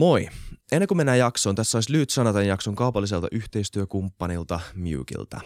Moi! 0.00 0.28
Ennen 0.72 0.88
kuin 0.88 0.96
mennään 0.96 1.18
jaksoon, 1.18 1.54
tässä 1.54 1.78
olisi 1.78 1.92
lyhyt 1.92 2.10
sanatan 2.10 2.46
jakson 2.46 2.74
kaupalliselta 2.74 3.28
yhteistyökumppanilta 3.32 4.60
Mewkiltä. 4.74 5.40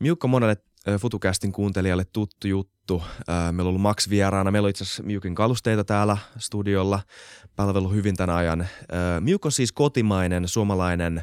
Mewk 0.00 0.24
on 0.24 0.30
monelle 0.30 0.56
FutuCastin 1.00 1.52
kuuntelijalle 1.52 2.04
tuttu 2.04 2.48
juttu. 2.48 3.02
Meillä 3.28 3.62
on 3.62 3.66
ollut 3.66 3.80
Max 3.80 4.10
vieraana. 4.10 4.50
Meillä 4.50 4.66
on 4.66 4.70
itse 4.70 4.84
asiassa 4.84 5.02
Mewkin 5.02 5.34
kalusteita 5.34 5.84
täällä 5.84 6.16
studiolla. 6.38 7.00
Palvelu 7.56 7.90
hyvin 7.90 8.16
tämän 8.16 8.36
ajan. 8.36 8.66
Mewk 9.20 9.46
on 9.46 9.52
siis 9.52 9.72
kotimainen, 9.72 10.48
suomalainen, 10.48 11.22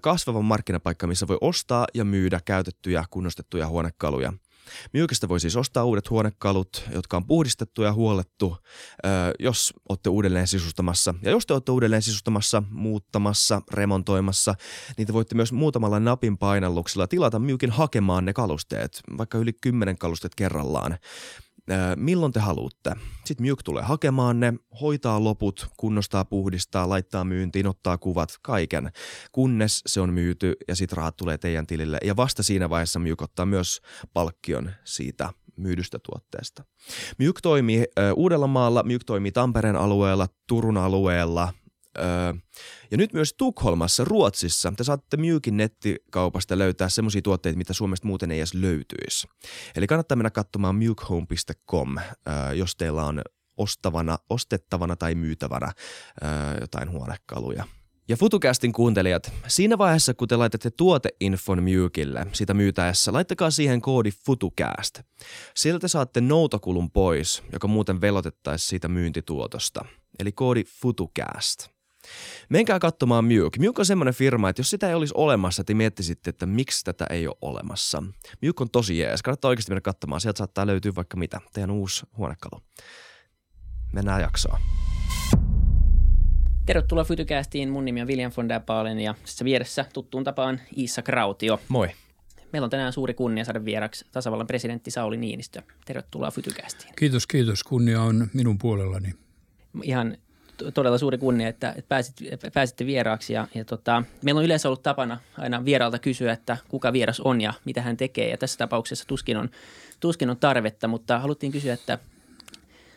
kasvava 0.00 0.42
markkinapaikka, 0.42 1.06
missä 1.06 1.28
voi 1.28 1.38
ostaa 1.40 1.86
ja 1.94 2.04
myydä 2.04 2.40
käytettyjä, 2.44 3.04
kunnostettuja 3.10 3.68
huonekaluja– 3.68 4.32
Myykästä 4.92 5.28
voi 5.28 5.40
siis 5.40 5.56
ostaa 5.56 5.84
uudet 5.84 6.10
huonekalut, 6.10 6.84
jotka 6.94 7.16
on 7.16 7.26
puhdistettu 7.26 7.82
ja 7.82 7.92
huollettu, 7.92 8.56
jos 9.38 9.74
olette 9.88 10.10
uudelleen 10.10 10.46
sisustamassa. 10.46 11.14
Ja 11.22 11.30
jos 11.30 11.46
te 11.46 11.52
olette 11.52 11.72
uudelleen 11.72 12.02
sisustamassa, 12.02 12.62
muuttamassa, 12.70 13.62
remontoimassa, 13.72 14.54
niin 14.96 15.06
te 15.06 15.12
voitte 15.12 15.34
myös 15.34 15.52
muutamalla 15.52 16.00
napin 16.00 16.38
painalluksella 16.38 17.06
tilata 17.06 17.38
Myykin 17.38 17.70
hakemaan 17.70 18.24
ne 18.24 18.32
kalusteet, 18.32 19.02
vaikka 19.18 19.38
yli 19.38 19.52
kymmenen 19.52 19.98
kalusteet 19.98 20.34
kerrallaan 20.34 20.98
milloin 21.96 22.32
te 22.32 22.40
haluatte. 22.40 22.92
Sitten 23.24 23.44
Mjuk 23.44 23.62
tulee 23.62 23.82
hakemaan 23.82 24.40
ne, 24.40 24.54
hoitaa 24.80 25.24
loput, 25.24 25.66
kunnostaa, 25.76 26.24
puhdistaa, 26.24 26.88
laittaa 26.88 27.24
myyntiin, 27.24 27.66
ottaa 27.66 27.98
kuvat, 27.98 28.34
kaiken, 28.42 28.90
kunnes 29.32 29.82
se 29.86 30.00
on 30.00 30.12
myyty 30.12 30.56
ja 30.68 30.76
sitten 30.76 30.96
rahat 30.96 31.16
tulee 31.16 31.38
teidän 31.38 31.66
tilille. 31.66 31.98
Ja 32.04 32.16
vasta 32.16 32.42
siinä 32.42 32.70
vaiheessa 32.70 32.98
Mjuk 32.98 33.22
ottaa 33.22 33.46
myös 33.46 33.80
palkkion 34.12 34.70
siitä 34.84 35.30
myydystä 35.56 35.98
tuotteesta. 35.98 36.64
Mjuk 37.18 37.40
toimii 37.40 37.84
Uudellamaalla, 38.16 38.82
Mjuk 38.82 39.04
toimii 39.04 39.32
Tampereen 39.32 39.76
alueella, 39.76 40.26
Turun 40.48 40.76
alueella, 40.76 41.52
ja 42.90 42.96
nyt 42.96 43.12
myös 43.12 43.34
Tukholmassa, 43.38 44.04
Ruotsissa, 44.04 44.72
te 44.76 44.84
saatte 44.84 45.16
Myykin 45.16 45.56
nettikaupasta 45.56 46.58
löytää 46.58 46.88
semmoisia 46.88 47.22
tuotteita, 47.22 47.58
mitä 47.58 47.72
Suomesta 47.72 48.06
muuten 48.06 48.30
ei 48.30 48.38
edes 48.38 48.54
löytyisi. 48.54 49.28
Eli 49.76 49.86
kannattaa 49.86 50.16
mennä 50.16 50.30
katsomaan 50.30 50.76
myykhome.com, 50.76 51.98
öö, 51.98 52.52
jos 52.54 52.76
teillä 52.76 53.04
on 53.04 53.22
ostavana, 53.56 54.18
ostettavana 54.30 54.96
tai 54.96 55.14
myytävänä 55.14 55.72
öö, 56.22 56.60
jotain 56.60 56.90
huonekaluja. 56.90 57.64
Ja 58.08 58.16
FutuCastin 58.16 58.72
kuuntelijat, 58.72 59.32
siinä 59.46 59.78
vaiheessa 59.78 60.14
kun 60.14 60.28
te 60.28 60.36
laitatte 60.36 60.70
tuoteinfon 60.70 61.62
Mykille 61.62 62.26
sitä 62.32 62.54
myytäessä, 62.54 63.12
laittakaa 63.12 63.50
siihen 63.50 63.80
koodi 63.80 64.10
FutuCast. 64.26 65.00
Siltä 65.56 65.88
saatte 65.88 66.20
noutakulun 66.20 66.90
pois, 66.90 67.42
joka 67.52 67.68
muuten 67.68 68.00
velotettaisiin 68.00 68.68
siitä 68.68 68.88
myyntituotosta. 68.88 69.84
Eli 70.18 70.32
koodi 70.32 70.64
FutuCast. 70.64 71.75
Menkää 72.48 72.78
katsomaan 72.78 73.24
Mjuk. 73.24 73.58
Mjuk 73.58 73.78
on 73.78 73.86
semmoinen 73.86 74.14
firma, 74.14 74.48
että 74.48 74.60
jos 74.60 74.70
sitä 74.70 74.88
ei 74.88 74.94
olisi 74.94 75.14
olemassa, 75.16 75.64
te 75.64 75.74
miettisitte, 75.74 76.30
että 76.30 76.46
miksi 76.46 76.84
tätä 76.84 77.06
ei 77.10 77.26
ole 77.26 77.36
olemassa. 77.42 78.02
Mjuk 78.42 78.60
on 78.60 78.70
tosi 78.70 78.98
jees. 78.98 79.22
Kannattaa 79.22 79.48
oikeasti 79.48 79.70
mennä 79.70 79.80
katsomaan. 79.80 80.20
Sieltä 80.20 80.38
saattaa 80.38 80.66
löytyä 80.66 80.92
vaikka 80.96 81.16
mitä. 81.16 81.40
Teidän 81.52 81.70
uusi 81.70 82.06
huonekalu. 82.16 82.62
Mennään 83.92 84.22
jaksoon. 84.22 84.60
Tervetuloa 86.66 87.04
Fytycastiin. 87.04 87.68
Mun 87.68 87.84
nimi 87.84 88.02
on 88.02 88.08
William 88.08 88.32
von 88.36 88.48
der 88.48 88.60
Baalen 88.60 89.00
ja 89.00 89.14
tässä 89.22 89.44
vieressä 89.44 89.86
tuttuun 89.92 90.24
tapaan 90.24 90.60
Iissa 90.76 91.02
Krautio. 91.02 91.60
Moi. 91.68 91.88
Meillä 92.52 92.64
on 92.64 92.70
tänään 92.70 92.92
suuri 92.92 93.14
kunnia 93.14 93.44
saada 93.44 93.64
vieraksi 93.64 94.04
tasavallan 94.12 94.46
presidentti 94.46 94.90
Sauli 94.90 95.16
Niinistö. 95.16 95.62
Tervetuloa 95.84 96.30
Fytycastiin. 96.30 96.92
Kiitos, 96.98 97.26
kiitos. 97.26 97.64
Kunnia 97.64 98.02
on 98.02 98.26
minun 98.32 98.58
puolellani. 98.58 99.14
Ihan 99.82 100.18
todella 100.74 100.98
suuri 100.98 101.18
kunnia, 101.18 101.48
että, 101.48 101.74
pääsit, 101.88 102.16
pääsitte 102.54 102.86
vieraaksi. 102.86 103.32
Ja, 103.32 103.48
ja 103.54 103.64
tota, 103.64 104.02
meillä 104.22 104.38
on 104.38 104.44
yleensä 104.44 104.68
ollut 104.68 104.82
tapana 104.82 105.20
aina 105.38 105.64
vieraalta 105.64 105.98
kysyä, 105.98 106.32
että 106.32 106.56
kuka 106.68 106.92
vieras 106.92 107.20
on 107.20 107.40
ja 107.40 107.54
mitä 107.64 107.82
hän 107.82 107.96
tekee. 107.96 108.30
Ja 108.30 108.38
tässä 108.38 108.58
tapauksessa 108.58 109.04
tuskin 109.06 109.36
on, 109.36 109.50
tuskin 110.00 110.30
on 110.30 110.36
tarvetta, 110.36 110.88
mutta 110.88 111.18
haluttiin 111.18 111.52
kysyä, 111.52 111.74
että 111.74 111.98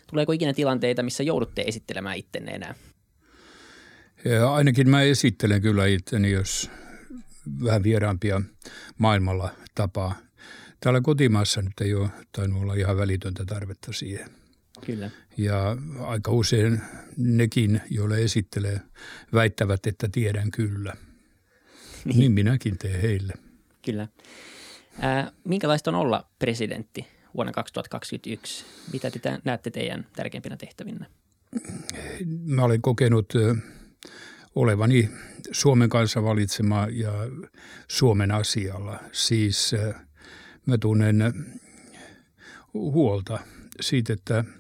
tuleeko 0.08 0.32
ikinä 0.32 0.54
tilanteita, 0.54 1.04
missä 1.04 1.24
joudutte 1.24 1.64
esittelemään 1.68 2.18
ittenne 2.18 2.52
enää? 2.52 2.76
Ja 4.26 4.54
ainakin 4.54 4.90
mä 4.90 5.02
esittelen 5.02 5.62
kyllä 5.62 5.86
itteni, 5.86 6.32
jos 6.32 6.72
vähän 7.64 7.84
vieraampia 7.84 8.42
maailmalla 8.98 9.50
tapaa. 9.76 10.16
Täällä 10.80 11.02
kotimaassa 11.02 11.62
nyt 11.62 11.82
ei 11.82 11.94
ole 11.94 12.10
tainnut 12.32 12.62
olla 12.62 12.74
ihan 12.74 12.98
välitöntä 12.98 13.46
tarvetta 13.46 13.94
siihen. 13.94 14.30
Kyllä. 14.86 15.10
Ja 15.38 15.78
aika 16.00 16.32
usein 16.32 16.82
nekin, 17.18 17.82
joille 17.90 18.22
esittelee, 18.22 18.82
väittävät, 19.34 19.88
että 19.88 20.10
tiedän 20.12 20.52
kyllä. 20.52 20.94
Niin, 22.06 22.20
niin 22.20 22.32
minäkin 22.32 22.78
teen 22.78 23.02
heille. 23.02 23.34
Kyllä. 23.86 24.08
Ää, 25.00 25.32
minkälaista 25.44 25.92
on 25.92 25.96
olla 25.96 26.30
presidentti 26.40 27.08
vuonna 27.36 27.52
2021? 27.52 28.66
Mitä 28.94 29.12
te 29.12 29.40
näette 29.44 29.72
teidän 29.72 30.08
tärkeimpinä 30.16 30.58
tehtävinä? 30.58 31.06
Mä 32.46 32.64
olen 32.64 32.82
kokenut 32.82 33.34
olevani 34.56 35.10
Suomen 35.52 35.90
kanssa 35.90 36.24
valitsema 36.24 36.88
ja 36.92 37.12
Suomen 37.88 38.32
asialla. 38.32 39.00
Siis 39.12 39.76
mä 40.66 40.78
tunnen 40.78 41.46
huolta 42.74 43.40
siitä, 43.82 44.14
että– 44.14 44.44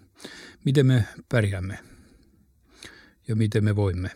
miten 0.65 0.85
me 0.85 1.05
pärjäämme 1.29 1.79
ja 3.27 3.35
miten 3.35 3.63
me 3.63 3.75
voimme. 3.75 4.11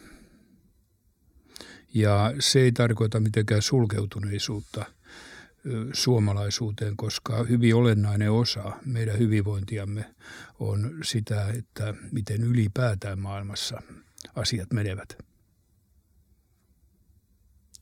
Ja 1.94 2.34
se 2.40 2.60
ei 2.60 2.72
tarkoita 2.72 3.20
mitenkään 3.20 3.62
sulkeutuneisuutta 3.62 4.86
suomalaisuuteen, 5.94 6.98
koska 6.98 7.44
hyvin 7.44 7.76
olennainen 7.76 8.32
osa 8.32 8.72
meidän 8.86 9.20
hyvinvointiamme 9.20 10.16
on 10.60 10.98
sitä, 11.04 11.48
että 11.50 11.94
miten 12.12 12.44
ylipäätään 12.44 13.20
maailmassa 13.20 13.82
asiat 14.36 14.74
menevät. 14.74 15.18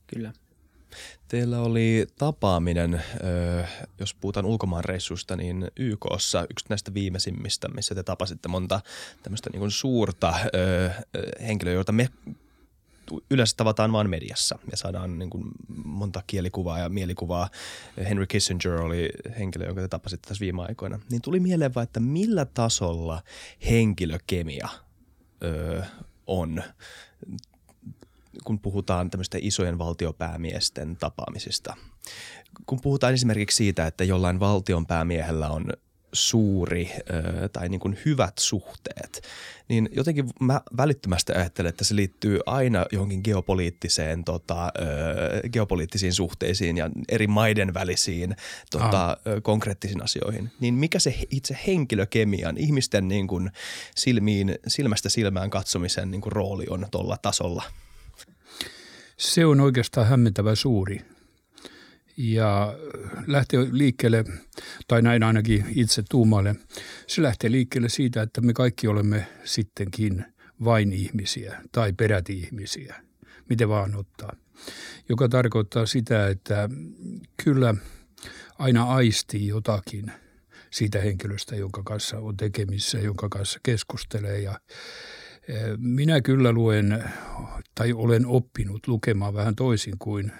Kyllä. 0.06 0.32
Teillä 1.28 1.60
oli 1.60 2.06
tapaaminen, 2.18 3.02
jos 3.98 4.14
puhutaan 4.14 4.46
ulkomaanreissusta, 4.46 5.36
niin 5.36 5.70
YKssa 5.76 6.46
yksi 6.50 6.66
näistä 6.68 6.94
viimeisimmistä, 6.94 7.68
missä 7.68 7.94
te 7.94 8.02
tapasitte 8.02 8.48
monta 8.48 8.80
tämmöistä 9.22 9.50
niin 9.50 9.60
kuin 9.60 9.70
suurta 9.70 10.34
henkilöä, 11.46 11.72
joita 11.72 11.92
me 11.92 12.08
yleensä 13.30 13.56
tavataan 13.56 13.92
vain 13.92 14.10
mediassa 14.10 14.58
ja 14.70 14.76
saadaan 14.76 15.18
niin 15.18 15.30
kuin 15.30 15.44
monta 15.84 16.22
kielikuvaa 16.26 16.78
ja 16.78 16.88
mielikuvaa. 16.88 17.48
Henry 18.08 18.26
Kissinger 18.26 18.80
oli 18.80 19.10
henkilö, 19.38 19.66
jonka 19.66 19.80
te 19.80 19.88
tapasitte 19.88 20.28
tässä 20.28 20.42
viime 20.42 20.62
aikoina. 20.62 21.00
Niin 21.10 21.22
tuli 21.22 21.40
mieleen 21.40 21.74
vaan, 21.74 21.84
että 21.84 22.00
millä 22.00 22.44
tasolla 22.44 23.22
henkilökemia 23.70 24.68
on 26.26 26.62
kun 28.44 28.58
puhutaan 28.58 29.10
tämmöistä 29.10 29.38
isojen 29.40 29.78
valtiopäämiesten 29.78 30.96
tapaamisista. 30.96 31.76
Kun 32.66 32.80
puhutaan 32.80 33.14
esimerkiksi 33.14 33.56
siitä, 33.56 33.86
että 33.86 34.04
jollain 34.04 34.40
valtionpäämiehellä 34.40 35.48
on 35.48 35.72
suuri 36.12 36.90
tai 37.52 37.68
niin 37.68 37.80
kuin 37.80 37.98
hyvät 38.04 38.38
suhteet, 38.38 39.22
niin 39.68 39.88
jotenkin 39.92 40.30
mä 40.40 40.60
välittömästi 40.76 41.32
ajattelen, 41.32 41.70
että 41.70 41.84
se 41.84 41.96
liittyy 41.96 42.40
aina 42.46 42.86
johonkin 42.92 43.20
geopoliittiseen, 43.24 44.24
tota, 44.24 44.72
geopoliittisiin 45.52 46.12
suhteisiin 46.12 46.76
ja 46.76 46.90
eri 47.08 47.26
maiden 47.26 47.74
välisiin 47.74 48.36
tota, 48.70 49.10
ah. 49.10 49.16
konkreettisiin 49.42 50.02
asioihin. 50.02 50.50
Niin 50.60 50.74
mikä 50.74 50.98
se 50.98 51.14
itse 51.30 51.58
henkilökemian, 51.66 52.56
ihmisten 52.58 53.08
niin 53.08 53.26
kuin 53.26 53.50
silmiin, 53.96 54.58
silmästä 54.66 55.08
silmään 55.08 55.50
katsomisen 55.50 56.10
niin 56.10 56.20
kuin 56.20 56.32
rooli 56.32 56.66
on 56.68 56.86
tuolla 56.90 57.16
tasolla– 57.16 57.62
se 59.22 59.46
on 59.46 59.60
oikeastaan 59.60 60.06
hämmentävä 60.06 60.54
suuri. 60.54 61.00
Ja 62.16 62.78
lähtee 63.26 63.66
liikkeelle, 63.70 64.24
tai 64.88 65.02
näin 65.02 65.22
ainakin 65.22 65.66
itse 65.74 66.02
tuumaille, 66.10 66.56
se 67.06 67.22
lähtee 67.22 67.50
liikkeelle 67.50 67.88
siitä, 67.88 68.22
että 68.22 68.40
me 68.40 68.52
kaikki 68.52 68.88
olemme 68.88 69.26
sittenkin 69.44 70.24
vain 70.64 70.92
ihmisiä 70.92 71.62
tai 71.72 71.92
peräti 71.92 72.38
ihmisiä, 72.38 72.94
miten 73.48 73.68
vaan 73.68 73.94
ottaa. 73.94 74.36
Joka 75.08 75.28
tarkoittaa 75.28 75.86
sitä, 75.86 76.28
että 76.28 76.68
kyllä 77.44 77.74
aina 78.58 78.84
aistii 78.84 79.46
jotakin 79.46 80.12
siitä 80.70 81.00
henkilöstä, 81.00 81.56
jonka 81.56 81.82
kanssa 81.82 82.18
on 82.18 82.36
tekemissä, 82.36 82.98
jonka 82.98 83.28
kanssa 83.28 83.60
keskustelee 83.62 84.40
ja 84.40 84.60
minä 85.76 86.20
kyllä 86.20 86.52
luen 86.52 87.04
tai 87.74 87.92
olen 87.92 88.26
oppinut 88.26 88.88
lukemaan 88.88 89.34
vähän 89.34 89.56
toisin 89.56 89.94
kuin, 89.98 90.32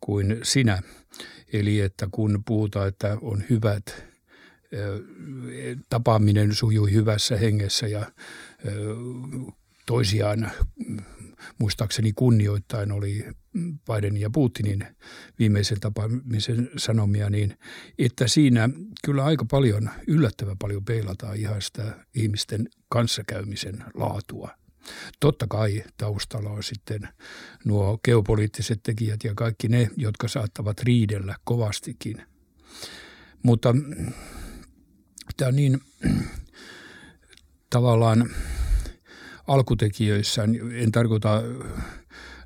kuin 0.00 0.40
sinä. 0.42 0.82
Eli 1.52 1.80
että 1.80 2.08
kun 2.10 2.42
puhutaan, 2.46 2.88
että 2.88 3.18
on 3.20 3.44
hyvät, 3.50 4.04
tapaaminen 5.88 6.54
sujui 6.54 6.92
hyvässä 6.92 7.36
hengessä 7.36 7.86
ja 7.86 8.12
toisiaan 9.86 10.50
muistaakseni 11.58 12.12
kunnioittain 12.12 12.92
oli 12.92 13.24
Bidenin 13.86 14.20
ja 14.20 14.30
Putinin 14.30 14.86
viimeisen 15.38 15.80
tapaamisen 15.80 16.70
sanomia, 16.76 17.30
niin 17.30 17.58
että 17.98 18.28
siinä 18.28 18.70
kyllä 19.04 19.24
aika 19.24 19.44
paljon, 19.50 19.90
yllättävän 20.06 20.58
paljon 20.58 20.84
peilataan 20.84 21.36
ihan 21.36 21.62
sitä 21.62 22.06
ihmisten 22.14 22.68
kanssakäymisen 22.88 23.84
laatua. 23.94 24.50
Totta 25.20 25.46
kai 25.46 25.84
taustalla 25.96 26.50
on 26.50 26.62
sitten 26.62 27.08
nuo 27.64 27.98
geopoliittiset 28.04 28.80
tekijät 28.82 29.24
ja 29.24 29.34
kaikki 29.34 29.68
ne, 29.68 29.90
jotka 29.96 30.28
saattavat 30.28 30.80
riidellä 30.80 31.36
kovastikin. 31.44 32.22
Mutta 33.42 33.74
tämä 35.36 35.48
on 35.48 35.56
niin 35.56 35.80
tavallaan 37.70 38.30
alkutekijöissään, 39.46 40.50
en 40.72 40.92
tarkoita 40.92 41.42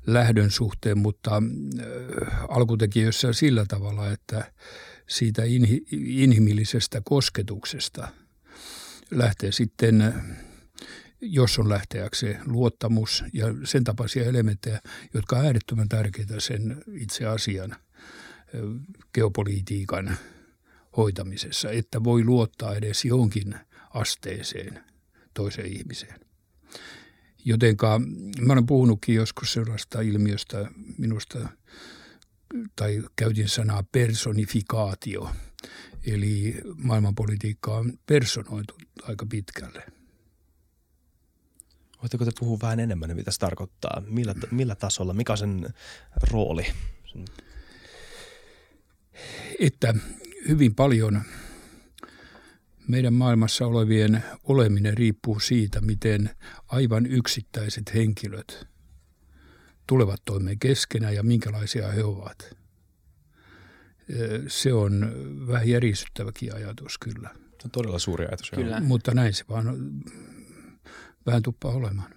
lähdön 0.07 0.51
suhteen, 0.51 0.97
mutta 0.97 1.31
äh, 1.35 2.45
alkutekijöissä 2.49 3.33
sillä 3.33 3.65
tavalla, 3.67 4.11
että 4.11 4.51
siitä 5.09 5.41
inhimillisestä 5.91 7.01
kosketuksesta 7.05 8.07
lähtee 9.11 9.51
sitten, 9.51 10.13
jos 11.21 11.59
on 11.59 11.69
lähteäkseen, 11.69 12.41
luottamus 12.45 13.23
ja 13.33 13.45
sen 13.63 13.83
tapaisia 13.83 14.25
elementtejä, 14.25 14.81
jotka 15.13 15.35
ovat 15.35 15.45
äärettömän 15.45 15.89
tärkeitä 15.89 16.39
sen 16.39 16.83
itse 16.93 17.25
asian 17.25 17.75
geopolitiikan 19.13 20.17
hoitamisessa, 20.97 21.71
että 21.71 22.03
voi 22.03 22.23
luottaa 22.23 22.75
edes 22.75 23.05
jonkin 23.05 23.55
asteeseen 23.93 24.83
toiseen 25.33 25.67
ihmiseen. 25.67 26.19
Jotenka 27.45 28.01
mä 28.39 28.53
olen 28.53 28.65
puhunutkin 28.65 29.15
joskus 29.15 29.53
sellaista 29.53 30.01
ilmiöstä 30.01 30.71
minusta, 30.97 31.49
tai 32.75 33.03
käytin 33.15 33.49
sanaa 33.49 33.83
personifikaatio, 33.91 35.31
eli 36.05 36.55
maailmanpolitiikka 36.77 37.77
on 37.77 37.93
personoitu 38.05 38.77
aika 39.03 39.25
pitkälle. 39.25 40.00
Voitteko 42.01 42.25
te 42.25 42.31
puhua 42.39 42.57
vähän 42.61 42.79
enemmän, 42.79 43.15
mitä 43.15 43.31
se 43.31 43.39
tarkoittaa? 43.39 44.03
Millä, 44.07 44.35
millä 44.51 44.75
tasolla? 44.75 45.13
Mikä 45.13 45.33
on 45.33 45.37
sen 45.37 45.73
rooli? 46.31 46.65
Että 49.59 49.93
hyvin 50.47 50.75
paljon– 50.75 51.21
meidän 52.91 53.13
maailmassa 53.13 53.67
olevien 53.67 54.23
oleminen 54.43 54.97
riippuu 54.97 55.39
siitä, 55.39 55.81
miten 55.81 56.29
aivan 56.67 57.05
yksittäiset 57.05 57.93
henkilöt 57.93 58.67
tulevat 59.87 60.21
toimeen 60.25 60.59
keskenään 60.59 61.15
ja 61.15 61.23
minkälaisia 61.23 61.91
he 61.91 62.03
ovat. 62.03 62.57
Se 64.47 64.73
on 64.73 65.11
vähän 65.47 65.69
järisyttäväkin 65.69 66.55
ajatus 66.55 66.97
kyllä. 66.97 67.29
Se 67.33 67.65
on 67.65 67.71
todella 67.71 67.99
suuri 67.99 68.25
ajatus. 68.25 68.51
Kyllä. 68.51 68.77
Joo. 68.77 68.79
Mutta 68.85 69.13
näin 69.13 69.33
se 69.33 69.45
vaan 69.49 69.65
vähän 71.25 71.41
tuppaa 71.41 71.71
olemaan. 71.71 72.13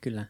Kyllä. 0.00 0.26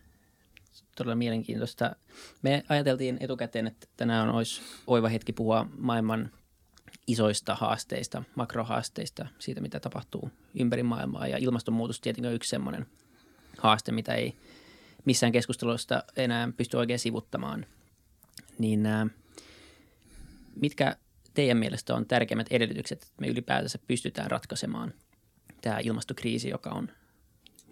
Todella 0.97 1.15
mielenkiintoista. 1.15 1.97
Me 2.43 2.65
ajateltiin 2.69 3.17
etukäteen, 3.21 3.67
että 3.67 3.87
tänään 3.97 4.29
olisi 4.29 4.63
oiva 4.87 5.09
hetki 5.09 5.33
puhua 5.33 5.67
maailman 5.79 6.31
isoista 7.07 7.55
haasteista, 7.55 8.23
makrohaasteista, 8.35 9.27
siitä 9.39 9.61
mitä 9.61 9.81
tapahtuu 9.81 10.31
ympäri 10.55 10.83
maailmaa. 10.83 11.27
Ja 11.27 11.39
ilmastonmuutos 11.39 12.01
tietenkin 12.01 12.29
on 12.29 12.35
yksi 12.35 12.51
sellainen 12.51 12.87
haaste, 13.59 13.93
mitä 13.93 14.15
ei 14.15 14.37
missään 15.05 15.33
keskustelusta 15.33 16.05
enää 16.17 16.53
pysty 16.57 16.77
oikein 16.77 16.99
sivuttamaan. 16.99 17.67
Niin 18.59 18.89
mitkä 20.57 20.97
teidän 21.35 21.57
mielestä 21.57 21.95
on 21.95 22.07
tärkeimmät 22.07 22.47
edellytykset, 22.51 23.03
että 23.03 23.15
me 23.21 23.27
ylipäätänsä 23.27 23.79
pystytään 23.87 24.31
ratkaisemaan 24.31 24.95
tämä 25.63 25.79
ilmastokriisi, 25.79 26.49
joka 26.49 26.71
on, 26.71 26.89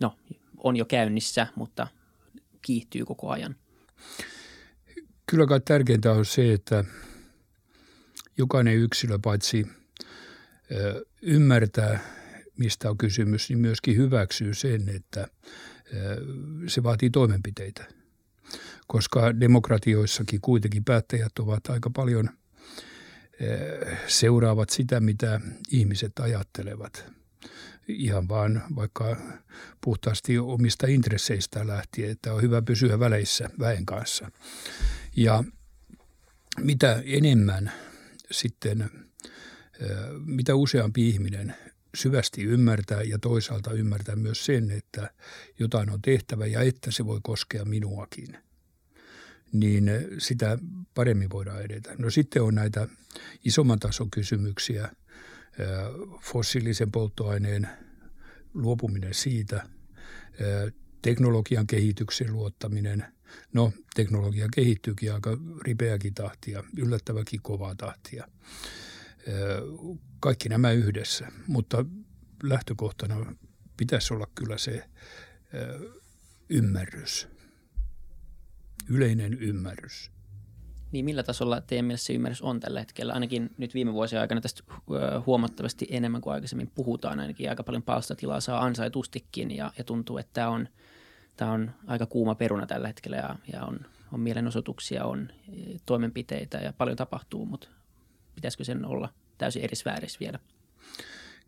no, 0.00 0.16
on 0.58 0.76
jo 0.76 0.84
käynnissä, 0.84 1.46
mutta 1.56 1.86
kiihtyy 2.62 3.04
koko 3.04 3.30
ajan? 3.30 3.56
Kyllä 5.26 5.46
kai 5.46 5.60
tärkeintä 5.60 6.12
on 6.12 6.24
se, 6.24 6.52
että– 6.52 6.84
jokainen 8.40 8.76
yksilö 8.76 9.18
paitsi 9.22 9.66
ymmärtää, 11.22 12.00
mistä 12.58 12.90
on 12.90 12.98
kysymys, 12.98 13.48
niin 13.48 13.58
myöskin 13.58 13.96
hyväksyy 13.96 14.54
sen, 14.54 14.88
että 14.88 15.28
se 16.66 16.82
vaatii 16.82 17.10
toimenpiteitä. 17.10 17.84
Koska 18.86 19.40
demokratioissakin 19.40 20.40
kuitenkin 20.40 20.84
päättäjät 20.84 21.38
ovat 21.38 21.66
aika 21.70 21.90
paljon 21.90 22.30
seuraavat 24.06 24.70
sitä, 24.70 25.00
mitä 25.00 25.40
ihmiset 25.70 26.12
ajattelevat. 26.20 27.12
Ihan 27.88 28.28
vaan 28.28 28.62
vaikka 28.76 29.16
puhtaasti 29.80 30.38
omista 30.38 30.86
intresseistä 30.86 31.66
lähtien, 31.66 32.10
että 32.10 32.34
on 32.34 32.42
hyvä 32.42 32.62
pysyä 32.62 33.00
väleissä 33.00 33.50
väen 33.58 33.86
kanssa. 33.86 34.30
Ja 35.16 35.44
mitä 36.60 37.02
enemmän 37.04 37.72
sitten 38.30 38.90
mitä 40.24 40.54
useampi 40.54 41.08
ihminen 41.08 41.54
syvästi 41.94 42.44
ymmärtää 42.44 43.02
ja 43.02 43.18
toisaalta 43.18 43.72
ymmärtää 43.72 44.16
myös 44.16 44.44
sen, 44.44 44.70
että 44.70 45.10
jotain 45.58 45.90
on 45.90 46.02
tehtävä 46.02 46.46
ja 46.46 46.60
että 46.60 46.90
se 46.90 47.06
voi 47.06 47.20
koskea 47.22 47.64
minuakin, 47.64 48.36
niin 49.52 49.90
sitä 50.18 50.58
paremmin 50.94 51.30
voidaan 51.30 51.62
edetä. 51.62 51.94
No 51.98 52.10
sitten 52.10 52.42
on 52.42 52.54
näitä 52.54 52.88
isomman 53.44 53.78
tason 53.78 54.10
kysymyksiä, 54.10 54.90
fossiilisen 56.22 56.92
polttoaineen 56.92 57.68
luopuminen 58.54 59.14
siitä, 59.14 59.66
teknologian 61.02 61.66
kehityksen 61.66 62.32
luottaminen– 62.32 63.04
No, 63.52 63.72
teknologia 63.94 64.48
kehittyykin 64.54 65.14
aika 65.14 65.38
ripeäkin 65.62 66.14
tahtia, 66.14 66.64
yllättäväkin 66.76 67.42
kovaa 67.42 67.74
tahtia. 67.74 68.28
Kaikki 70.20 70.48
nämä 70.48 70.72
yhdessä, 70.72 71.28
mutta 71.46 71.84
lähtökohtana 72.42 73.34
pitäisi 73.76 74.14
olla 74.14 74.26
kyllä 74.34 74.58
se 74.58 74.84
ymmärrys, 76.48 77.28
yleinen 78.88 79.34
ymmärrys. 79.34 80.10
Niin 80.92 81.04
millä 81.04 81.22
tasolla 81.22 81.60
teidän 81.60 81.84
mielestä 81.84 82.06
se 82.06 82.12
ymmärrys 82.12 82.42
on 82.42 82.60
tällä 82.60 82.80
hetkellä? 82.80 83.12
Ainakin 83.12 83.50
nyt 83.58 83.74
viime 83.74 83.92
vuosien 83.92 84.22
aikana 84.22 84.40
tästä 84.40 84.62
huomattavasti 85.26 85.86
enemmän 85.90 86.20
kuin 86.20 86.34
aikaisemmin 86.34 86.70
puhutaan. 86.74 87.20
Ainakin 87.20 87.50
aika 87.50 87.62
paljon 87.62 87.82
palstatilaa 87.82 88.40
saa 88.40 88.64
ansaitustikin 88.64 89.56
ja, 89.56 89.72
ja 89.78 89.84
tuntuu, 89.84 90.18
että 90.18 90.32
tämä 90.32 90.48
on– 90.48 90.68
tämä 91.40 91.52
on 91.52 91.70
aika 91.86 92.06
kuuma 92.06 92.34
peruna 92.34 92.66
tällä 92.66 92.88
hetkellä 92.88 93.16
ja, 93.16 93.36
ja 93.52 93.64
on, 93.64 93.80
on 94.12 94.20
mielenosoituksia, 94.20 95.04
on 95.04 95.28
e, 95.30 95.78
toimenpiteitä 95.86 96.58
ja 96.58 96.72
paljon 96.72 96.96
tapahtuu, 96.96 97.46
mutta 97.46 97.68
pitäisikö 98.34 98.64
sen 98.64 98.84
olla 98.84 99.08
täysin 99.38 99.62
eri 99.62 99.76
sfäärissä 99.76 100.20
vielä? 100.20 100.38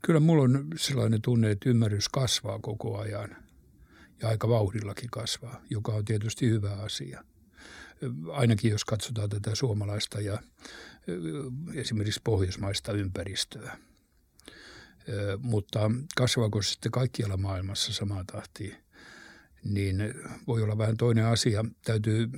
Kyllä 0.03 0.21
mulla 0.21 0.43
on 0.43 0.67
sellainen 0.77 1.23
tunne, 1.23 1.51
että 1.51 1.71
ymmärrys 1.71 2.09
kasvaa 2.09 2.59
koko 2.59 2.99
ajan 2.99 3.37
ja 4.23 4.29
aika 4.29 4.49
vauhdillakin 4.49 5.11
kasvaa, 5.11 5.63
joka 5.71 5.93
on 5.93 6.05
tietysti 6.05 6.51
hyvä 6.51 6.71
asia. 6.71 7.25
Ainakin 8.33 8.71
jos 8.71 8.85
katsotaan 8.85 9.29
tätä 9.29 9.55
suomalaista 9.55 10.21
ja 10.21 10.39
esimerkiksi 11.75 12.21
pohjoismaista 12.25 12.93
ympäristöä. 12.93 13.79
Mutta 15.39 15.91
kasvaako 16.17 16.63
sitten 16.63 16.93
kaikkialla 16.93 17.37
maailmassa 17.37 17.93
samaa 17.93 18.25
tahtia? 18.33 18.77
niin 19.65 20.15
voi 20.47 20.63
olla 20.63 20.79
vähän 20.79 20.97
toinen 20.97 21.27
asia. 21.27 21.65
Täytyy 21.85 22.29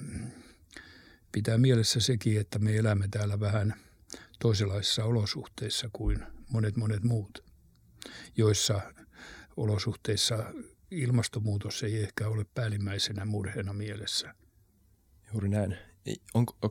pitää 1.33 1.59
mielessä 1.59 2.01
sekin, 2.01 2.41
että 2.41 2.59
me 2.59 2.77
elämme 2.77 3.09
täällä 3.11 3.41
vähän 3.41 3.75
toisenlaisissa 4.39 5.05
olosuhteissa 5.05 5.91
kuin 5.93 6.27
monet 6.49 6.77
monet 6.77 7.03
muut, 7.03 7.45
joissa 8.37 8.81
olosuhteissa 9.57 10.55
ilmastonmuutos 10.91 11.83
ei 11.83 12.03
ehkä 12.03 12.29
ole 12.29 12.47
päällimmäisenä 12.55 13.25
murheena 13.25 13.73
mielessä. 13.73 14.35
Juuri 15.35 15.49
näin. 15.49 15.77
On, 16.35 16.47
onko 16.63 16.71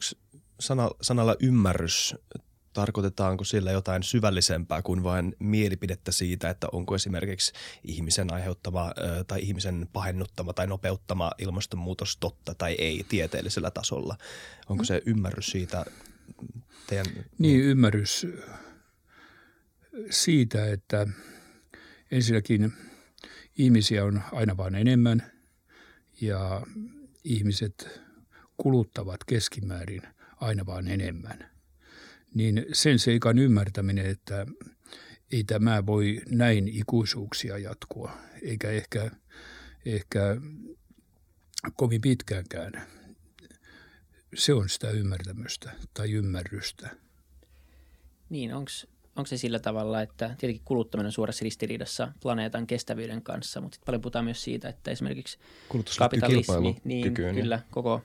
sana, 0.60 0.90
sanalla 1.02 1.36
ymmärrys 1.40 2.16
tarkoitetaanko 2.74 3.44
sillä 3.44 3.72
jotain 3.72 4.04
syvällisempää 4.04 4.82
kuin 4.82 5.04
vain 5.04 5.36
mielipidettä 5.40 6.12
siitä, 6.12 6.50
että 6.50 6.68
onko 6.72 6.96
esimerkiksi 6.96 7.54
ihmisen 7.84 8.34
aiheuttama 8.34 8.92
tai 9.28 9.40
ihmisen 9.42 9.88
pahennuttama 9.94 10.54
tai 10.54 10.68
nopeuttama 10.68 11.32
ilmastonmuutos 11.38 12.18
totta 12.18 12.56
tai 12.56 12.76
ei 12.78 13.06
tieteellisellä 13.10 13.72
tasolla? 13.72 14.18
Onko 14.70 14.84
se 14.84 15.02
ymmärrys 15.06 15.48
siitä 15.48 15.86
teidän? 16.88 17.06
Niin, 17.40 17.62
ymmärrys 17.62 18.28
siitä, 20.10 20.72
että 20.72 21.08
ensinnäkin 22.12 22.74
ihmisiä 23.58 24.06
on 24.06 24.22
aina 24.32 24.58
vain 24.58 24.76
enemmän 24.76 25.32
ja 26.22 26.62
ihmiset 27.24 28.03
kuluttavat 28.58 29.24
keskimäärin 29.24 30.02
aina 30.36 30.66
vaan 30.66 30.88
enemmän. 30.88 31.50
Niin 32.34 32.66
sen 32.74 33.00
seikan 33.00 33.40
ymmärtäminen, 33.40 34.06
että 34.06 34.46
ei 35.32 35.44
tämä 35.44 35.86
voi 35.86 36.22
näin 36.30 36.68
ikuisuuksia 36.68 37.58
jatkua, 37.58 38.12
eikä 38.42 38.70
ehkä, 38.70 39.12
ehkä 39.86 40.38
kovin 41.76 42.02
pitkäänkään. 42.02 42.88
Se 44.36 44.54
on 44.54 44.70
sitä 44.70 44.90
ymmärtämystä 44.90 45.72
tai 45.94 46.12
ymmärrystä. 46.12 46.90
Niin, 48.30 48.54
onko 48.54 48.72
onko 49.16 49.28
se 49.28 49.38
sillä 49.38 49.60
tavalla, 49.60 50.02
että 50.02 50.28
tietenkin 50.28 50.66
kuluttaminen 50.66 51.06
on 51.06 51.12
suorassa 51.12 51.44
ristiriidassa 51.44 52.12
planeetan 52.22 52.68
kestävyyden 52.68 53.22
kanssa, 53.22 53.62
mutta 53.62 53.80
paljon 53.86 54.02
puhutaan 54.02 54.26
myös 54.26 54.44
siitä, 54.44 54.70
että 54.70 54.92
esimerkiksi 54.92 55.38
kapitalismi, 56.00 56.76
niin 56.84 57.14
kyllä 57.14 57.62
koko, 57.72 58.02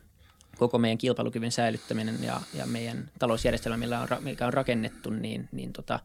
koko 0.59 0.79
meidän 0.79 0.99
kilpailukyvyn 0.99 1.53
säilyttäminen 1.53 2.25
ja, 2.25 2.41
ja 2.55 2.67
meidän 2.67 3.11
talousjärjestelmä, 3.19 3.77
millä 3.77 4.01
on, 4.01 4.09
mikä 4.21 4.47
on 4.47 4.53
rakennettu, 4.53 5.11
niin, 5.11 5.49
niin 5.53 5.73
tota, 5.73 6.01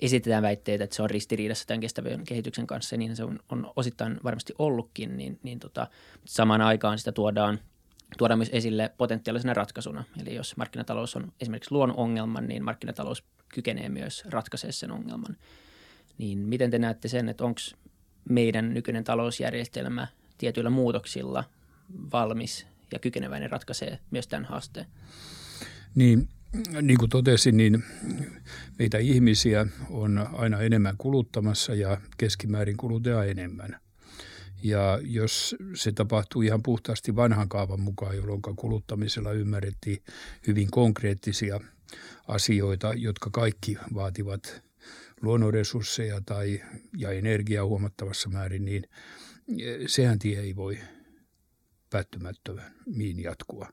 esitetään 0.00 0.42
väitteitä, 0.42 0.84
että 0.84 0.96
se 0.96 1.02
on 1.02 1.10
ristiriidassa 1.10 1.66
tämän 1.66 1.80
kestävyyden 1.80 2.24
kehityksen 2.24 2.66
kanssa, 2.66 2.94
ja 2.94 2.98
niin 2.98 3.16
se 3.16 3.24
on, 3.24 3.38
on 3.48 3.72
osittain 3.76 4.20
varmasti 4.24 4.54
ollutkin, 4.58 5.16
niin, 5.16 5.38
niin 5.42 5.58
tota, 5.58 5.86
samaan 6.24 6.60
aikaan 6.60 6.98
sitä 6.98 7.12
tuodaan 7.12 7.58
tuodaan 8.18 8.38
myös 8.38 8.50
esille 8.52 8.92
potentiaalisena 8.98 9.54
ratkaisuna. 9.54 10.04
Eli 10.20 10.34
jos 10.34 10.56
markkinatalous 10.56 11.16
on 11.16 11.32
esimerkiksi 11.40 11.72
luonut 11.72 11.96
ongelman, 11.96 12.48
niin 12.48 12.64
markkinatalous 12.64 13.24
kykenee 13.48 13.88
myös 13.88 14.24
ratkaisemaan 14.30 14.72
sen 14.72 14.90
ongelman. 14.90 15.36
Niin 16.18 16.38
miten 16.38 16.70
te 16.70 16.78
näette 16.78 17.08
sen, 17.08 17.28
että 17.28 17.44
onko 17.44 17.60
meidän 18.28 18.74
nykyinen 18.74 19.04
talousjärjestelmä 19.04 20.06
tietyillä 20.38 20.70
muutoksilla 20.70 21.44
valmis 22.12 22.66
ja 22.92 22.98
kykeneväinen 22.98 23.50
ratkaisee 23.50 23.98
myös 24.10 24.28
tämän 24.28 24.44
haasteen? 24.44 24.86
Niin, 25.94 26.28
niin 26.82 26.98
kuin 26.98 27.10
totesin, 27.10 27.56
niin 27.56 27.84
meitä 28.78 28.98
ihmisiä 28.98 29.66
on 29.90 30.28
aina 30.32 30.60
enemmän 30.60 30.96
kuluttamassa 30.98 31.74
ja 31.74 32.00
keskimäärin 32.18 32.76
kulutetaan 32.76 33.28
enemmän. 33.28 33.80
Ja 34.62 34.98
jos 35.02 35.56
se 35.74 35.92
tapahtuu 35.92 36.42
ihan 36.42 36.62
puhtaasti 36.62 37.16
vanhan 37.16 37.48
kaavan 37.48 37.80
mukaan, 37.80 38.16
jolloin 38.16 38.42
kuluttamisella 38.56 39.32
ymmärrettiin 39.32 40.02
hyvin 40.46 40.70
konkreettisia– 40.70 41.60
asioita, 42.28 42.94
jotka 42.96 43.30
kaikki 43.30 43.76
vaativat 43.94 44.62
luonnonresursseja 45.20 46.20
tai, 46.26 46.62
ja 46.96 47.10
energiaa 47.10 47.66
huomattavassa 47.66 48.28
määrin, 48.28 48.64
niin 48.64 48.84
e, 49.58 49.88
sehän 49.88 50.18
tie 50.18 50.40
ei 50.40 50.56
voi 50.56 50.78
päättymättömiin 51.92 53.22
jatkua. 53.22 53.68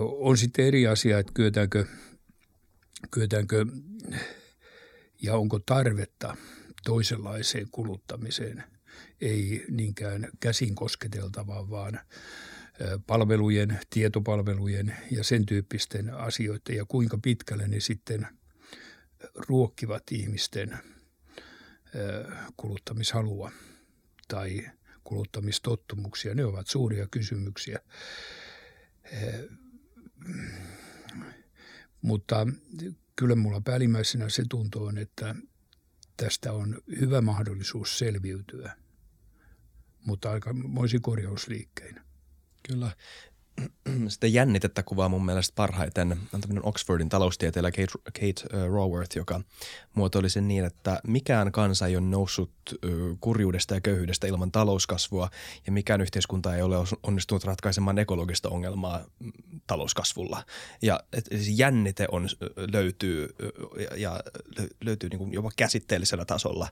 On 0.00 0.36
sitten 0.36 0.64
eri 0.64 0.86
asia, 0.86 1.18
että 1.18 1.32
kyetäänkö, 1.34 1.86
kyetäänkö 3.10 3.66
ja 5.22 5.36
onko 5.36 5.58
tarvetta 5.58 6.36
toisenlaiseen 6.84 7.68
kuluttamiseen, 7.70 8.64
ei 9.20 9.64
niinkään 9.70 10.28
käsin 10.40 10.74
kosketeltavaan, 10.74 11.70
vaan 11.70 12.00
palvelujen, 13.06 13.78
tietopalvelujen 13.90 14.96
ja 15.10 15.24
sen 15.24 15.46
tyyppisten 15.46 16.14
asioiden 16.14 16.76
ja 16.76 16.84
kuinka 16.84 17.18
pitkälle 17.22 17.68
ne 17.68 17.80
sitten 17.80 18.26
ruokkivat 19.48 20.02
ihmisten 20.12 20.78
kuluttamishalua 22.56 23.52
tai 24.28 24.66
kuluttamistottumuksia. 25.04 26.34
Ne 26.34 26.44
ovat 26.44 26.66
suuria 26.66 27.06
kysymyksiä. 27.10 27.78
Mutta 32.02 32.46
kyllä 33.16 33.34
mulla 33.36 33.60
päällimmäisenä 33.60 34.28
se 34.28 34.44
tuntuu 34.50 34.84
on, 34.84 34.98
että 34.98 35.34
tästä 36.16 36.52
on 36.52 36.82
hyvä 37.00 37.20
mahdollisuus 37.20 37.98
selviytyä, 37.98 38.76
mutta 40.04 40.30
aika 40.30 40.52
moisi 40.52 40.98
korjausliikkeinä. 40.98 42.04
Kyllä. 42.68 42.96
Sitä 44.08 44.26
jännitettä 44.26 44.82
kuvaa 44.82 45.08
mun 45.08 45.24
mielestä 45.24 45.52
parhaiten 45.56 46.18
on 46.34 46.40
tämmöinen 46.40 46.64
Oxfordin 46.64 47.08
taloustieteilijä 47.08 47.70
Kate, 47.70 47.98
Kate 48.04 48.56
uh, 48.56 48.74
Raworth, 48.74 49.16
joka 49.16 49.40
muotoili 49.94 50.30
sen 50.30 50.48
niin, 50.48 50.64
että 50.64 51.00
mikään 51.06 51.52
kansa 51.52 51.86
ei 51.86 51.96
ole 51.96 52.06
noussut 52.06 52.50
uh, 52.72 53.18
kurjuudesta 53.20 53.74
ja 53.74 53.80
köyhyydestä 53.80 54.26
ilman 54.26 54.52
talouskasvua 54.52 55.30
ja 55.66 55.72
mikään 55.72 56.00
yhteiskunta 56.00 56.56
ei 56.56 56.62
ole 56.62 56.76
onnistunut 57.02 57.44
ratkaisemaan 57.44 57.98
ekologista 57.98 58.48
ongelmaa 58.48 59.04
mm, 59.18 59.32
talouskasvulla. 59.66 60.44
Ja 60.82 61.00
et, 61.12 61.28
jännite 61.56 62.06
on, 62.12 62.28
löytyy 62.72 63.34
ja, 63.90 63.96
ja 63.96 64.20
löytyy 64.84 65.10
niin 65.10 65.32
jopa 65.32 65.50
käsitteellisellä 65.56 66.24
tasolla 66.24 66.68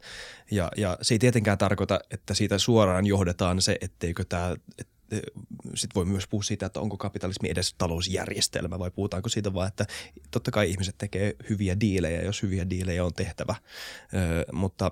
ja, 0.51 0.71
ja 0.77 0.99
se 1.03 1.15
ei 1.15 1.19
tietenkään 1.19 1.59
tarkoita, 1.59 2.01
että 2.11 2.35
siitä 2.35 2.59
suoraan 2.59 3.07
johdetaan 3.07 3.63
se, 3.63 3.79
etteikö 3.81 4.25
tämä, 4.29 4.57
että 5.13 5.31
sitten 5.75 5.95
voi 5.95 6.05
myös 6.05 6.27
puhua 6.29 6.43
siitä, 6.43 6.67
että 6.67 6.81
onko 6.81 6.97
kapitalismi 6.97 7.51
edes 7.51 7.75
talousjärjestelmä 7.79 8.79
vai 8.79 8.91
puhutaanko 8.91 9.29
siitä 9.29 9.55
vaan, 9.55 9.69
että 9.69 9.87
totta 10.31 10.51
kai 10.51 10.71
ihmiset 10.71 10.95
tekee 10.99 11.37
hyviä 11.51 11.81
diilejä, 11.81 12.23
jos 12.23 12.43
hyviä 12.43 12.71
diilejä 12.71 13.05
on 13.05 13.15
tehtävä, 13.15 13.55
ö, 14.15 14.53
mutta 14.53 14.91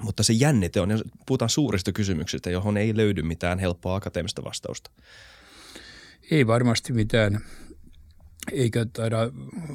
mutta 0.00 0.22
se 0.22 0.32
jännite 0.32 0.80
on, 0.80 0.90
jos 0.90 1.04
puhutaan 1.26 1.48
suurista 1.48 1.92
kysymyksistä, 1.92 2.50
johon 2.50 2.76
ei 2.76 2.96
löydy 2.96 3.22
mitään 3.22 3.58
helppoa 3.58 3.96
akateemista 3.96 4.44
vastausta. 4.44 4.90
Ei 6.30 6.46
varmasti 6.46 6.92
mitään, 6.92 7.40
eikä 8.52 8.86
taida 8.92 9.18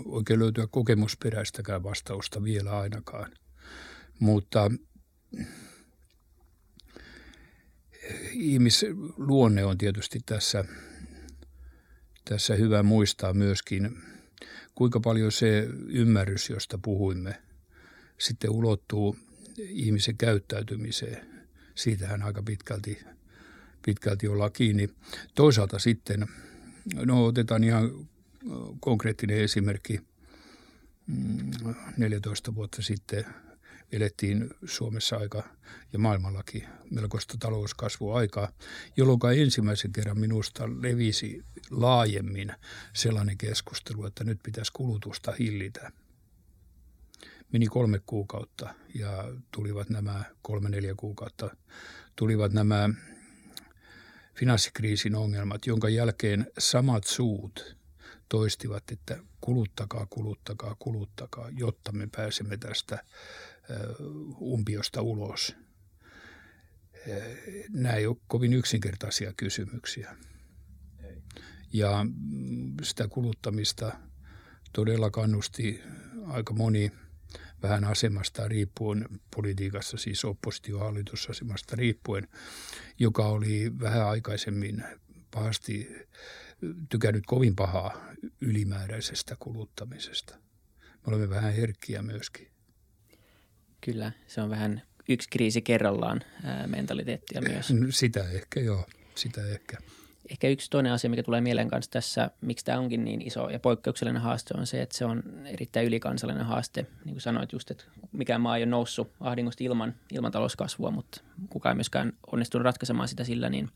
oikein 0.05 0.39
löytyä 0.39 0.67
kokemusperäistäkään 0.67 1.83
vastausta 1.83 2.43
vielä 2.43 2.79
ainakaan. 2.79 3.31
Mutta 4.19 4.71
ihmisluonne 8.31 9.65
on 9.65 9.77
tietysti 9.77 10.19
tässä, 10.25 10.65
tässä 12.25 12.55
hyvä 12.55 12.83
muistaa 12.83 13.33
myöskin, 13.33 13.97
kuinka 14.75 14.99
paljon 14.99 15.31
se 15.31 15.67
ymmärrys, 15.87 16.49
josta 16.49 16.77
puhuimme, 16.77 17.41
sitten 18.17 18.49
ulottuu 18.49 19.17
ihmisen 19.57 20.17
käyttäytymiseen. 20.17 21.29
Siitähän 21.75 22.23
aika 22.23 22.43
pitkälti, 22.43 22.99
pitkälti 23.85 24.27
ollaan 24.27 24.51
kiinni. 24.51 24.89
Toisaalta 25.35 25.79
sitten, 25.79 26.25
no 26.95 27.25
otetaan 27.25 27.63
ihan 27.63 28.07
konkreettinen 28.79 29.37
esimerkki. 29.37 30.01
14 31.97 32.51
mm, 32.51 32.55
vuotta 32.55 32.81
sitten 32.81 33.25
elettiin 33.91 34.49
Suomessa 34.65 35.17
aika 35.17 35.43
ja 35.93 35.99
maailmallakin 35.99 36.67
melkoista 36.91 37.37
talouskasvuaikaa, 37.39 38.51
jolloin 38.97 39.39
ensimmäisen 39.39 39.91
kerran 39.91 40.19
minusta 40.19 40.63
levisi 40.81 41.43
laajemmin 41.71 42.53
sellainen 42.93 43.37
keskustelu, 43.37 44.05
että 44.05 44.23
nyt 44.23 44.39
pitäisi 44.43 44.73
kulutusta 44.73 45.33
hillitä. 45.39 45.91
Meni 47.51 47.67
kolme 47.67 47.99
kuukautta 48.05 48.73
ja 48.95 49.23
tulivat 49.51 49.89
nämä 49.89 50.23
kolme 50.41 50.69
neljä 50.69 50.95
kuukautta, 50.97 51.55
tulivat 52.15 52.53
nämä 52.53 52.89
finanssikriisin 54.35 55.15
ongelmat, 55.15 55.67
jonka 55.67 55.89
jälkeen 55.89 56.47
samat 56.57 57.03
suut 57.03 57.77
toistivat, 58.29 58.83
että 58.91 59.17
kuluttakaa, 59.41 60.07
kuluttakaa, 60.09 60.75
kuluttakaa, 60.79 61.49
jotta 61.57 61.91
me 61.91 62.07
pääsemme 62.15 62.57
tästä 62.57 63.03
umpiosta 64.41 65.01
ulos. 65.01 65.55
Nämä 67.69 67.95
ei 67.95 68.07
ole 68.07 68.17
kovin 68.27 68.53
yksinkertaisia 68.53 69.33
kysymyksiä. 69.37 70.15
Ja 71.73 72.05
mm, 72.09 72.75
sitä 72.83 73.07
kuluttamista 73.07 73.99
todella 74.73 75.09
kannusti 75.09 75.81
aika 76.27 76.53
moni 76.53 76.91
vähän 77.63 77.83
asemasta 77.83 78.47
riippuen, 78.47 79.05
politiikassa 79.35 79.97
siis 79.97 80.25
oppositiohallitusasemasta 80.25 81.75
riippuen, 81.75 82.27
joka 82.99 83.27
oli 83.27 83.71
vähän 83.79 84.07
aikaisemmin 84.07 84.83
pahasti 85.31 85.87
tykännyt 86.89 87.23
kovin 87.25 87.55
pahaa 87.55 88.05
ylimääräisestä 88.41 89.35
kuluttamisesta. 89.39 90.35
Me 90.79 91.03
olemme 91.05 91.29
vähän 91.29 91.53
herkkiä 91.53 92.01
myöskin. 92.01 92.51
Kyllä, 93.81 94.11
se 94.27 94.41
on 94.41 94.49
vähän 94.49 94.81
yksi 95.09 95.29
kriisi 95.29 95.61
kerrallaan 95.61 96.21
ää, 96.43 96.67
mentaliteettia 96.67 97.41
myös. 97.41 97.73
Sitä 97.89 98.29
ehkä, 98.31 98.59
joo, 98.59 98.85
sitä 99.15 99.45
ehkä. 99.47 99.77
Ehkä 100.29 100.47
yksi 100.47 100.69
toinen 100.69 100.91
asia, 100.91 101.09
mikä 101.09 101.23
tulee 101.23 101.41
mieleen 101.41 101.69
kanssa 101.69 101.91
tässä, 101.91 102.31
miksi 102.41 102.65
tämä 102.65 102.79
onkin 102.79 103.05
niin 103.05 103.21
iso 103.21 103.49
ja 103.49 103.59
poikkeuksellinen 103.59 104.21
haaste, 104.21 104.53
on 104.57 104.67
se, 104.67 104.81
että 104.81 104.97
se 104.97 105.05
on 105.05 105.23
erittäin 105.45 105.85
ylikansallinen 105.85 106.45
haaste. 106.45 106.85
Niin 107.05 107.13
kuin 107.13 107.21
sanoit 107.21 107.53
just, 107.53 107.71
että 107.71 107.83
mikään 108.11 108.41
maa 108.41 108.57
ei 108.57 108.63
ole 108.63 108.69
noussut 108.69 109.11
ahdingosta 109.19 109.63
ilman, 109.63 109.95
ilman 110.11 110.31
talouskasvua, 110.31 110.91
mutta 110.91 111.21
kukaan 111.49 111.73
ei 111.73 111.75
myöskään 111.75 112.13
onnistunut 112.31 112.65
ratkaisemaan 112.65 113.07
sitä 113.07 113.23
sillä, 113.23 113.49
niin 113.49 113.69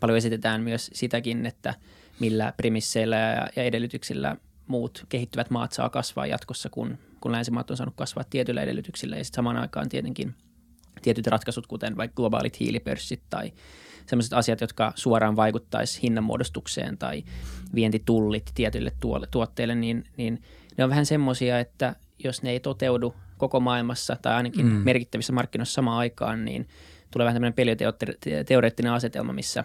paljon 0.00 0.18
esitetään 0.18 0.62
myös 0.62 0.90
sitäkin, 0.92 1.46
että 1.46 1.74
millä 2.20 2.52
premisseillä 2.56 3.16
ja, 3.16 3.48
ja 3.56 3.62
edellytyksillä 3.62 4.36
muut 4.66 5.04
kehittyvät 5.08 5.50
maat 5.50 5.72
saa 5.72 5.90
kasvaa 5.90 6.26
jatkossa, 6.26 6.70
kun, 6.70 6.98
kun 7.24 7.32
länsimaat 7.32 7.70
on 7.70 7.76
saanut 7.76 7.94
kasvaa 7.96 8.24
tietyillä 8.30 8.62
edellytyksillä. 8.62 9.16
Ja 9.16 9.24
sitten 9.24 9.36
samaan 9.36 9.56
aikaan 9.56 9.88
tietenkin 9.88 10.34
tietyt 11.02 11.26
ratkaisut, 11.26 11.66
kuten 11.66 11.96
vaikka 11.96 12.14
globaalit 12.14 12.60
hiilipörssit 12.60 13.22
tai 13.30 13.52
sellaiset 14.06 14.32
asiat, 14.32 14.60
jotka 14.60 14.92
suoraan 14.94 15.36
vaikuttaisi 15.36 16.02
hinnanmuodostukseen 16.02 16.98
tai 16.98 17.24
vientitullit 17.74 18.50
tietyille 18.54 18.92
tuotteille, 19.30 19.74
niin, 19.74 20.04
niin 20.16 20.42
ne 20.76 20.84
on 20.84 20.90
vähän 20.90 21.06
semmoisia, 21.06 21.60
että 21.60 21.96
jos 22.24 22.42
ne 22.42 22.50
ei 22.50 22.60
toteudu 22.60 23.14
koko 23.38 23.60
maailmassa 23.60 24.16
tai 24.22 24.34
ainakin 24.34 24.66
mm. 24.66 24.72
merkittävissä 24.72 25.32
markkinoissa 25.32 25.74
samaan 25.74 25.98
aikaan, 25.98 26.44
niin 26.44 26.68
tulee 27.10 27.24
vähän 27.24 27.34
tämmöinen 27.34 27.54
peliteoreettinen 27.54 28.92
asetelma, 28.92 29.32
missä 29.32 29.64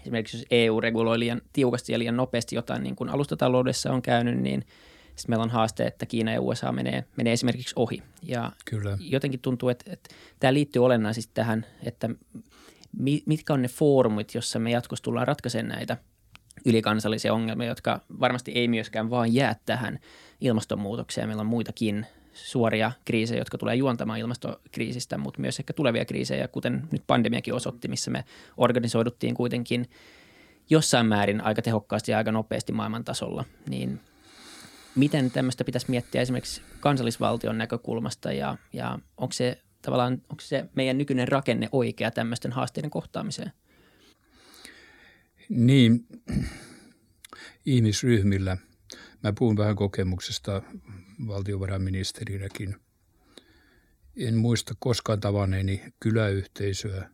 esimerkiksi 0.00 0.36
jos 0.36 0.46
EU 0.50 0.80
reguloi 0.80 1.18
liian 1.18 1.42
tiukasti 1.52 1.92
ja 1.92 1.98
liian 1.98 2.16
nopeasti 2.16 2.56
jotain, 2.56 2.82
niin 2.82 2.96
kuin 2.96 3.10
alustataloudessa 3.10 3.92
on 3.92 4.02
käynyt, 4.02 4.38
niin 4.38 4.64
sitten 5.16 5.32
meillä 5.32 5.42
on 5.42 5.50
haaste, 5.50 5.86
että 5.86 6.06
Kiina 6.06 6.32
ja 6.32 6.40
USA 6.40 6.72
menee, 6.72 7.04
menee 7.16 7.32
esimerkiksi 7.32 7.74
ohi. 7.76 8.02
Ja 8.22 8.52
Kyllä. 8.64 8.98
jotenkin 9.00 9.40
tuntuu, 9.40 9.68
että, 9.68 9.92
että 9.92 10.10
tämä 10.40 10.54
liittyy 10.54 10.84
olennaisesti 10.84 11.30
tähän, 11.34 11.66
että 11.82 12.10
mitkä 13.26 13.52
on 13.52 13.62
ne 13.62 13.68
foorumit, 13.68 14.34
jossa 14.34 14.58
me 14.58 14.70
jatkossa 14.70 15.02
tullaan 15.02 15.26
ratkaisemaan 15.26 15.76
näitä 15.76 15.96
ylikansallisia 16.64 17.34
ongelmia, 17.34 17.68
jotka 17.68 18.00
varmasti 18.20 18.52
ei 18.52 18.68
myöskään 18.68 19.10
vain 19.10 19.34
jää 19.34 19.56
tähän 19.66 19.98
ilmastonmuutokseen. 20.40 21.28
Meillä 21.28 21.40
on 21.40 21.46
muitakin 21.46 22.06
suoria 22.32 22.92
kriisejä, 23.04 23.40
jotka 23.40 23.58
tulee 23.58 23.74
juontamaan 23.74 24.18
ilmastokriisistä, 24.18 25.18
mutta 25.18 25.40
myös 25.40 25.58
ehkä 25.58 25.72
tulevia 25.72 26.04
kriisejä, 26.04 26.48
kuten 26.48 26.82
nyt 26.90 27.02
pandemiakin 27.06 27.54
osoitti, 27.54 27.88
missä 27.88 28.10
me 28.10 28.24
organisoiduttiin 28.56 29.34
kuitenkin 29.34 29.86
jossain 30.70 31.06
määrin 31.06 31.40
aika 31.40 31.62
tehokkaasti 31.62 32.12
ja 32.12 32.18
aika 32.18 32.32
nopeasti 32.32 32.72
maailman 32.72 33.04
tasolla, 33.04 33.44
niin 33.68 34.00
miten 34.96 35.30
tämmöistä 35.30 35.64
pitäisi 35.64 35.90
miettiä 35.90 36.20
esimerkiksi 36.20 36.62
kansallisvaltion 36.80 37.58
näkökulmasta 37.58 38.32
ja, 38.32 38.56
ja 38.72 38.98
onko 39.16 39.32
se 39.32 39.62
tavallaan, 39.82 40.12
onko 40.12 40.40
se 40.40 40.64
meidän 40.76 40.98
nykyinen 40.98 41.28
rakenne 41.28 41.68
oikea 41.72 42.10
tämmöisten 42.10 42.52
haasteiden 42.52 42.90
kohtaamiseen? 42.90 43.52
Niin, 45.48 46.06
ihmisryhmillä. 47.66 48.56
Mä 49.22 49.32
puhun 49.32 49.56
vähän 49.56 49.76
kokemuksesta 49.76 50.62
valtiovarainministerinäkin. 51.26 52.76
En 54.16 54.36
muista 54.36 54.74
koskaan 54.78 55.20
tavanneeni 55.20 55.82
kyläyhteisöä, 56.00 57.10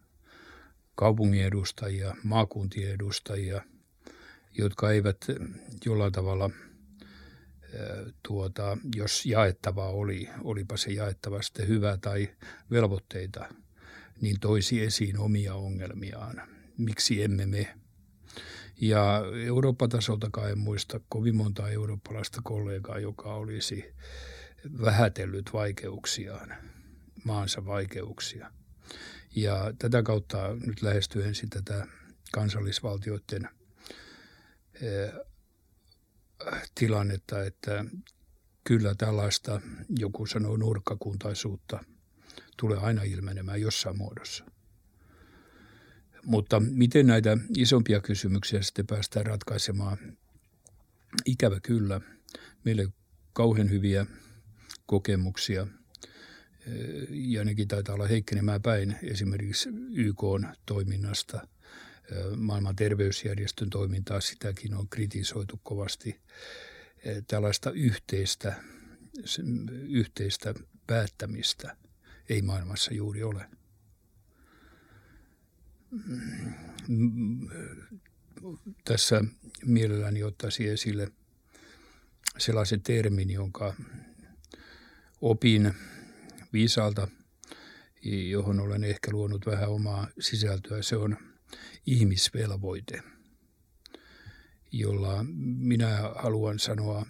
kaupungin 0.94 1.44
edustajia, 1.44 2.16
maakuntien 2.22 2.92
edustajia, 2.92 3.62
jotka 4.58 4.90
eivät 4.90 5.26
jollain 5.84 6.12
tavalla– 6.12 6.50
tuota, 8.22 8.78
jos 8.94 9.26
jaettavaa 9.26 9.88
oli, 9.90 10.28
olipa 10.44 10.76
se 10.76 10.90
jaettava 10.90 11.42
sitten 11.42 11.68
hyvä 11.68 11.96
tai 11.96 12.28
velvoitteita, 12.70 13.54
niin 14.20 14.40
toisi 14.40 14.82
esiin 14.82 15.18
omia 15.18 15.54
ongelmiaan. 15.54 16.42
Miksi 16.78 17.22
emme 17.22 17.46
me? 17.46 17.74
Ja 18.80 19.22
Eurooppa-tasoltakaan 19.46 20.50
en 20.50 20.58
muista 20.58 21.00
kovin 21.08 21.36
monta 21.36 21.68
eurooppalaista 21.68 22.40
kollegaa, 22.44 22.98
joka 22.98 23.34
olisi 23.34 23.94
vähätellyt 24.80 25.50
vaikeuksiaan, 25.52 26.54
maansa 27.24 27.66
vaikeuksia. 27.66 28.50
Ja 29.36 29.72
tätä 29.78 30.02
kautta 30.02 30.56
nyt 30.66 30.82
lähestyen 30.82 31.34
tätä 31.50 31.86
kansallisvaltioiden 32.32 33.48
tilannetta, 36.74 37.44
että 37.44 37.84
kyllä 38.64 38.94
tällaista, 38.94 39.60
joku 39.98 40.26
sanoo 40.26 40.56
nurkkakuntaisuutta, 40.56 41.84
tulee 42.56 42.78
aina 42.78 43.02
ilmenemään 43.02 43.60
jossain 43.60 43.98
muodossa. 43.98 44.44
Mutta 46.24 46.60
miten 46.60 47.06
näitä 47.06 47.38
isompia 47.56 48.00
kysymyksiä 48.00 48.62
sitten 48.62 48.86
päästään 48.86 49.26
ratkaisemaan? 49.26 49.98
Ikävä 51.24 51.60
kyllä. 51.60 52.00
Meille 52.64 52.88
kauhean 53.32 53.70
hyviä 53.70 54.06
kokemuksia 54.86 55.66
ja 57.10 57.44
nekin 57.44 57.68
taitaa 57.68 57.94
olla 57.94 58.06
heikkenemään 58.06 58.62
päin 58.62 58.96
esimerkiksi 59.02 59.68
YK 59.94 60.22
toiminnasta– 60.66 61.40
maailman 62.36 62.76
terveysjärjestön 62.76 63.70
toimintaa, 63.70 64.20
sitäkin 64.20 64.74
on 64.74 64.88
kritisoitu 64.88 65.60
kovasti. 65.62 66.20
Tällaista 67.26 67.70
yhteistä, 67.70 68.62
yhteistä 69.88 70.54
päättämistä 70.86 71.76
ei 72.28 72.42
maailmassa 72.42 72.94
juuri 72.94 73.22
ole. 73.22 73.44
Tässä 78.84 79.24
mielelläni 79.64 80.22
ottaisi 80.22 80.68
esille 80.68 81.12
sellaisen 82.38 82.82
termin, 82.82 83.30
jonka 83.30 83.74
opin 85.20 85.74
viisaalta, 86.52 87.08
johon 88.30 88.60
olen 88.60 88.84
ehkä 88.84 89.10
luonut 89.10 89.46
vähän 89.46 89.68
omaa 89.68 90.08
sisältöä. 90.20 90.82
Se 90.82 90.96
on 90.96 91.16
ihmisvelvoite, 91.86 93.02
jolla 94.72 95.24
minä 95.58 96.12
haluan 96.16 96.58
sanoa 96.58 97.06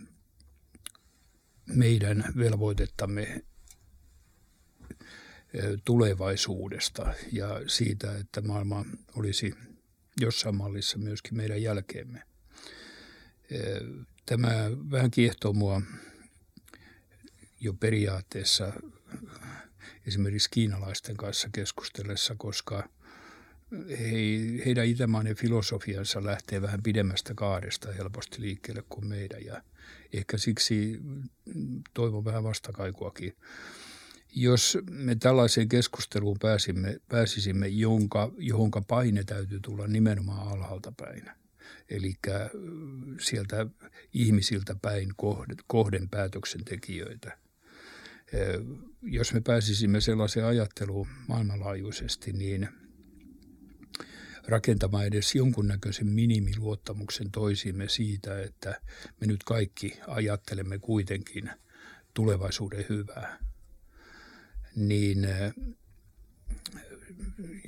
meidän 1.66 2.24
velvoitettamme 2.36 3.44
tulevaisuudesta 5.84 7.14
ja 7.32 7.60
siitä, 7.66 8.16
että 8.16 8.40
maailma 8.40 8.84
olisi 9.16 9.54
jossain 10.20 10.54
mallissa 10.54 10.98
myöskin 10.98 11.36
meidän 11.36 11.62
jälkeemme. 11.62 12.22
Tämä 14.26 14.50
vähän 14.90 15.10
kiehtoo 15.10 15.52
mua 15.52 15.82
jo 17.60 17.72
periaatteessa 17.72 18.72
esimerkiksi 20.06 20.50
kiinalaisten 20.50 21.16
kanssa 21.16 21.48
keskustellessa, 21.52 22.34
koska 22.38 22.88
he, 23.72 24.06
heidän 24.66 24.86
itämainen 24.86 25.36
filosofiansa 25.36 26.24
lähtee 26.24 26.62
vähän 26.62 26.82
pidemmästä 26.82 27.34
kaaresta 27.34 27.92
helposti 27.92 28.40
liikkeelle 28.40 28.84
kuin 28.88 29.06
meidän 29.06 29.44
ja 29.44 29.62
ehkä 30.12 30.38
siksi 30.38 31.00
toivon 31.94 32.24
vähän 32.24 32.44
vastakaikuakin. 32.44 33.36
Jos 34.34 34.78
me 34.90 35.14
tällaiseen 35.14 35.68
keskusteluun 35.68 36.36
pääsimme, 36.40 37.00
pääsisimme, 37.08 37.68
jonka, 37.68 38.32
johonka 38.38 38.82
paine 38.88 39.24
täytyy 39.24 39.60
tulla 39.60 39.86
nimenomaan 39.86 40.48
alhaalta 40.48 40.92
päin, 40.96 41.30
eli 41.88 42.14
sieltä 43.20 43.66
ihmisiltä 44.12 44.76
päin 44.82 45.08
kohden, 45.16 45.56
kohden 45.66 46.08
päätöksentekijöitä. 46.08 47.38
Jos 49.02 49.32
me 49.32 49.40
pääsisimme 49.40 50.00
sellaiseen 50.00 50.46
ajatteluun 50.46 51.08
maailmanlaajuisesti, 51.28 52.32
niin– 52.32 52.68
rakentamaan 54.48 55.06
edes 55.06 55.34
jonkunnäköisen 55.34 56.06
minimiluottamuksen 56.06 57.30
toisiimme 57.30 57.88
siitä, 57.88 58.42
että 58.42 58.80
me 59.20 59.26
nyt 59.26 59.44
kaikki 59.44 59.98
ajattelemme 60.06 60.78
kuitenkin 60.78 61.50
tulevaisuuden 62.14 62.84
hyvää, 62.88 63.38
niin 64.76 65.28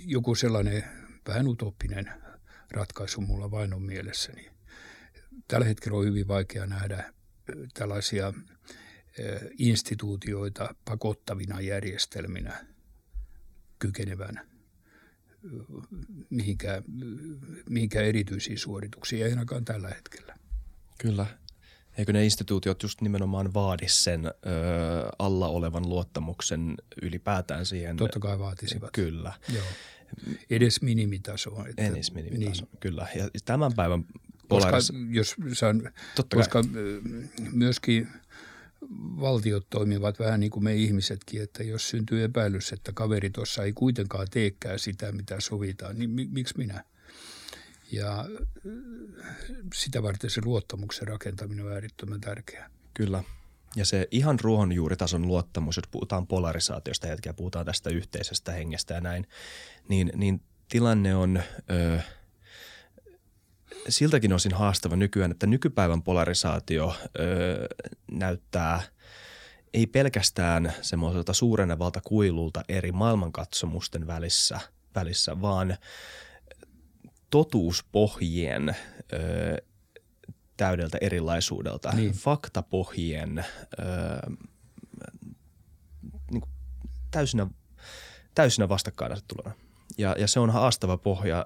joku 0.07 0.35
sellainen 0.35 0.85
vähän 1.29 1.49
utoppinen 1.49 2.13
ratkaisu 2.71 3.21
mulla 3.21 3.51
vain 3.51 3.75
on 3.75 3.83
mielessäni. 3.83 4.51
Tällä 5.49 5.67
hetkellä 5.67 5.99
on 5.99 6.05
hyvin 6.05 6.29
vaikea 6.29 6.67
nähdä 6.67 6.95
äh, 6.97 7.13
tällaisia 7.75 8.33
instituutioita 9.59 10.75
pakottavina 10.85 11.61
järjestelminä 11.61 12.67
kykenevän 13.79 14.58
mihinkään, 16.31 16.85
mihinkään 17.69 18.05
erityisiä 18.05 18.57
suorituksia, 18.59 19.27
ei 19.27 19.33
ainakaan 19.33 19.65
tällä 19.65 19.89
hetkellä. 19.89 20.37
Kyllä. 20.99 21.27
Eikö 21.99 22.13
ne 22.13 22.25
instituutiot 22.25 22.83
just 22.83 23.01
nimenomaan 23.01 23.55
vaadi 23.55 23.89
sen 23.89 24.27
ö, 24.27 24.31
alla 25.19 25.49
olevan 25.49 25.89
luottamuksen 25.89 26.75
ylipäätään 27.03 27.67
siihen? 27.67 27.97
Totta 27.97 28.19
kai 28.19 28.39
vaatisivat. 28.39 28.91
Kyllä. 28.93 29.33
Joo. 29.55 29.65
edes 30.51 30.83
minimitasoa. 30.83 31.67
Että, 31.69 31.83
edes 31.83 32.13
minimitasoa, 32.15 32.67
niin. 32.73 32.81
kyllä. 32.81 33.07
Ja 33.15 33.29
tämän 33.45 33.73
päivän 33.77 34.05
Polaris... 34.49 34.91
Koska, 34.91 34.97
jos 35.11 35.37
saan, 35.53 35.93
koska 36.35 36.63
kai. 36.63 36.73
myöskin 37.53 38.09
valtiot 39.21 39.67
toimivat 39.71 40.19
vähän 40.19 40.41
niin 40.41 40.51
kuin 40.51 40.65
me 40.65 40.75
ihmisetkin, 40.75 41.43
että 41.43 41.63
jos 41.63 41.89
syntyy 41.89 42.25
epäilys, 42.25 42.73
että 42.73 42.93
kaveri 42.93 43.31
tuossa 43.31 43.63
ei 43.63 43.73
kuitenkaan 43.73 44.27
teekään 44.31 44.79
sitä, 44.79 45.13
mitä 45.13 45.41
sovitaan, 45.41 45.99
niin 45.99 46.11
mi- 46.11 46.29
miksi 46.33 46.55
minä? 46.59 46.85
Ja 47.93 48.25
sitä 49.75 50.03
varten 50.03 50.31
se 50.31 50.41
luottamuksen 50.45 51.09
rakentaminen 51.09 51.65
on 51.65 51.73
äärittömän 51.73 52.21
tärkeää. 52.21 52.71
Kyllä. 52.95 53.25
Ja 53.77 53.85
se 53.85 54.09
ihan 54.11 54.41
ruohonjuuritason 54.41 55.27
luottamus, 55.27 55.77
jos 55.77 55.89
puhutaan 55.91 56.27
polarisaatiosta 56.27 57.07
hetkeä, 57.07 57.33
puhutaan 57.33 57.67
tästä 57.67 57.91
yhteisestä 57.91 58.53
hengestä 58.53 58.95
ja 58.95 59.01
näin, 59.01 59.27
niin, 59.89 60.13
niin 60.15 60.41
tilanne 60.69 61.15
on 61.15 61.43
ö, 61.71 62.01
siltäkin 63.89 64.33
osin 64.33 64.55
haastava 64.55 64.97
nykyään, 64.97 65.31
että 65.31 65.47
nykypäivän 65.47 66.03
polarisaatio 66.03 66.97
ö, 67.21 67.67
näyttää 68.11 68.83
ei 69.75 69.87
pelkästään 69.87 70.73
semmoiselta 70.83 71.33
suurenevalta 71.33 72.01
kuilulta 72.01 72.63
eri 72.69 72.93
maailmankatsomusten 72.93 74.07
välissä, 74.07 74.61
välissä 74.95 75.41
vaan 75.41 75.77
totuuspohjien 77.31 78.77
ö, 79.13 79.63
täydeltä 80.57 80.99
erilaisuudelta, 81.01 81.93
niin. 81.93 82.13
faktapohjien 82.13 83.39
ö, 83.39 83.83
niin 86.31 86.41
kuin 86.41 86.53
täysinä, 87.11 87.47
täysinä 88.35 88.69
vastakkainasetteluna. 88.69 89.68
Ja, 89.99 90.15
ja 90.19 90.27
se 90.27 90.41
on 90.41 90.51
haastava 90.51 90.97
pohja. 90.97 91.45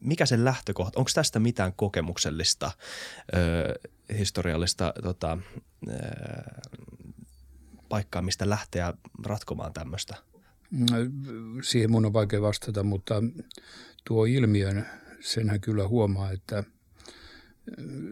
Mikä 0.00 0.26
sen 0.26 0.44
lähtökohta, 0.44 0.98
onko 0.98 1.10
tästä 1.14 1.38
mitään 1.38 1.72
kokemuksellista, 1.76 2.70
ö, 3.34 3.74
historiallista 4.18 4.92
tota, 5.02 5.38
ö, 5.88 5.92
paikkaa, 7.88 8.22
mistä 8.22 8.48
lähteä 8.48 8.94
ratkomaan 9.24 9.72
tämmöistä? 9.72 10.14
Siihen 11.62 11.90
mun 11.90 12.06
on 12.06 12.12
vaikea 12.12 12.42
vastata, 12.42 12.82
mutta 12.82 13.14
tuo 14.04 14.24
ilmiön, 14.24 14.86
senhän 15.20 15.60
kyllä 15.60 15.88
huomaa, 15.88 16.30
että 16.30 16.64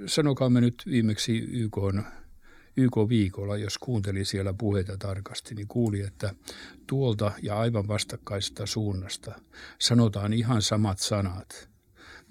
sanokaamme 0.06 0.60
nyt 0.60 0.82
viimeksi 0.86 1.38
YK 1.38 1.78
on 1.78 2.04
YK-viikolla, 2.76 3.56
jos 3.56 3.78
kuunteli 3.78 4.24
siellä 4.24 4.52
puheita 4.52 4.96
tarkasti, 4.96 5.54
niin 5.54 5.68
kuuli, 5.68 6.00
että 6.00 6.34
tuolta 6.86 7.32
ja 7.42 7.58
aivan 7.58 7.88
vastakkaista 7.88 8.66
suunnasta 8.66 9.40
sanotaan 9.78 10.32
ihan 10.32 10.62
samat 10.62 10.98
sanat, 10.98 11.68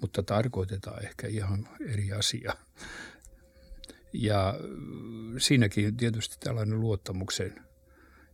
mutta 0.00 0.22
tarkoitetaan 0.22 1.04
ehkä 1.04 1.26
ihan 1.26 1.68
eri 1.88 2.12
asia. 2.12 2.54
Ja 4.12 4.54
siinäkin 5.38 5.96
tietysti 5.96 6.36
tällainen 6.40 6.80
luottamuksen 6.80 7.54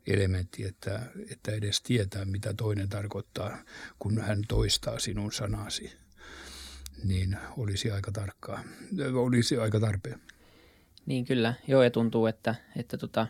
elementti, 0.07 0.64
että, 0.64 1.07
että 1.31 1.53
edes 1.53 1.83
tietää, 1.83 2.25
mitä 2.25 2.55
toinen 2.55 2.88
tarkoittaa, 2.88 3.59
kun 3.99 4.21
hän 4.21 4.42
toistaa 4.49 4.99
sinun 4.99 5.33
sanasi, 5.33 5.92
niin 7.05 7.37
olisi 7.57 7.90
aika 7.90 8.12
tarkkaa, 8.12 8.64
olisi 9.14 9.59
aika 9.59 9.81
tarpeen. 9.81 10.21
Niin 11.09 11.25
kyllä, 11.25 11.55
joo 11.66 11.83
ja 11.83 11.90
tuntuu, 11.90 12.27
että, 12.27 12.55
että 12.77 12.99
tota, 12.99 13.27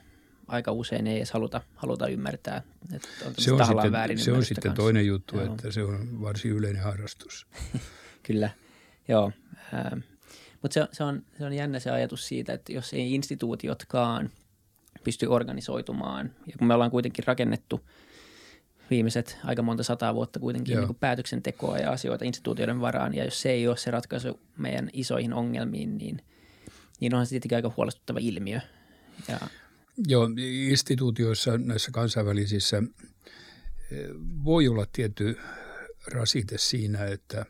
aika 0.48 0.72
usein 0.72 1.06
ei 1.06 1.16
edes 1.16 1.30
haluta, 1.30 1.60
haluta 1.74 2.08
ymmärtää, 2.08 2.62
että 2.92 3.08
on 3.26 3.34
se 3.38 3.52
on 3.52 3.66
sitten, 3.66 3.92
väärin 3.92 4.18
se 4.18 4.32
on 4.32 4.44
sitten 4.44 4.62
kanssa. 4.62 4.82
toinen 4.82 5.06
juttu, 5.06 5.36
joo. 5.36 5.44
että 5.44 5.70
se 5.70 5.82
on 5.82 6.20
varsin 6.20 6.52
yleinen 6.52 6.82
harrastus. 6.82 7.46
kyllä, 8.26 8.50
joo. 9.08 9.32
Ähm, 9.74 9.98
mutta 10.62 10.74
se, 10.74 10.88
se, 10.92 11.04
on, 11.04 11.22
se 11.38 11.44
on 11.44 11.52
jännä 11.52 11.78
se 11.78 11.90
ajatus 11.90 12.28
siitä, 12.28 12.52
että 12.52 12.72
jos 12.72 12.92
ei 12.92 13.14
instituutiotkaan 13.14 14.30
pysty 15.04 15.26
organisoitumaan, 15.26 16.30
ja 16.46 16.52
kun 16.58 16.66
me 16.66 16.74
ollaan 16.74 16.90
kuitenkin 16.90 17.26
rakennettu 17.26 17.80
viimeiset 18.90 19.38
aika 19.44 19.62
monta 19.62 19.82
sataa 19.82 20.14
vuotta 20.14 20.40
kuitenkin 20.40 20.76
niin 20.76 20.86
kuin 20.86 20.98
päätöksentekoa 21.00 21.78
ja 21.78 21.90
asioita 21.90 22.24
instituutioiden 22.24 22.80
varaan, 22.80 23.14
ja 23.14 23.24
jos 23.24 23.40
se 23.42 23.50
ei 23.50 23.68
ole 23.68 23.76
se 23.76 23.90
ratkaisu 23.90 24.40
meidän 24.56 24.90
isoihin 24.92 25.34
ongelmiin, 25.34 25.98
niin– 25.98 26.22
niin 27.00 27.14
onhan 27.14 27.26
se 27.26 27.30
tietenkin 27.30 27.56
aika 27.56 27.72
huolestuttava 27.76 28.18
ilmiö. 28.18 28.60
Ja... 29.28 29.40
Joo, 30.06 30.28
instituutioissa, 30.70 31.58
näissä 31.58 31.90
kansainvälisissä 31.90 32.82
eh, 33.90 34.08
voi 34.44 34.68
olla 34.68 34.86
tietty 34.92 35.38
rasite 36.06 36.58
siinä, 36.58 37.04
että 37.04 37.46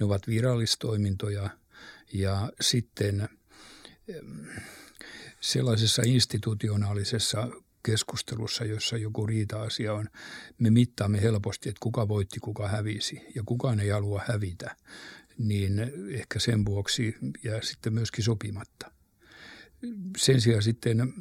ne 0.00 0.06
ovat 0.06 0.28
virallistoimintoja 0.28 1.50
ja 2.12 2.52
sitten 2.60 3.28
sellaisessa 5.40 6.02
institutionaalisessa 6.06 7.48
keskustelussa, 7.82 8.64
jossa 8.64 8.96
joku 8.96 9.26
riita-asia 9.26 9.94
on, 9.94 10.08
me 10.58 10.70
mittaamme 10.70 11.22
helposti, 11.22 11.68
että 11.68 11.80
kuka 11.80 12.08
voitti, 12.08 12.40
kuka 12.40 12.68
hävisi 12.68 13.20
ja 13.34 13.42
kukaan 13.46 13.80
ei 13.80 13.88
halua 13.88 14.22
hävitä 14.26 14.76
niin 15.38 15.92
ehkä 16.10 16.38
sen 16.38 16.64
vuoksi 16.64 17.16
ja 17.44 17.62
sitten 17.62 17.92
myöskin 17.92 18.24
sopimatta. 18.24 18.92
Sen 20.16 20.40
sijaan 20.40 20.62
sitten 20.62 21.12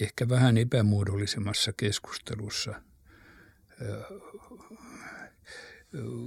ehkä 0.00 0.28
vähän 0.28 0.58
epämuodollisemmassa 0.58 1.72
keskustelussa, 1.76 2.82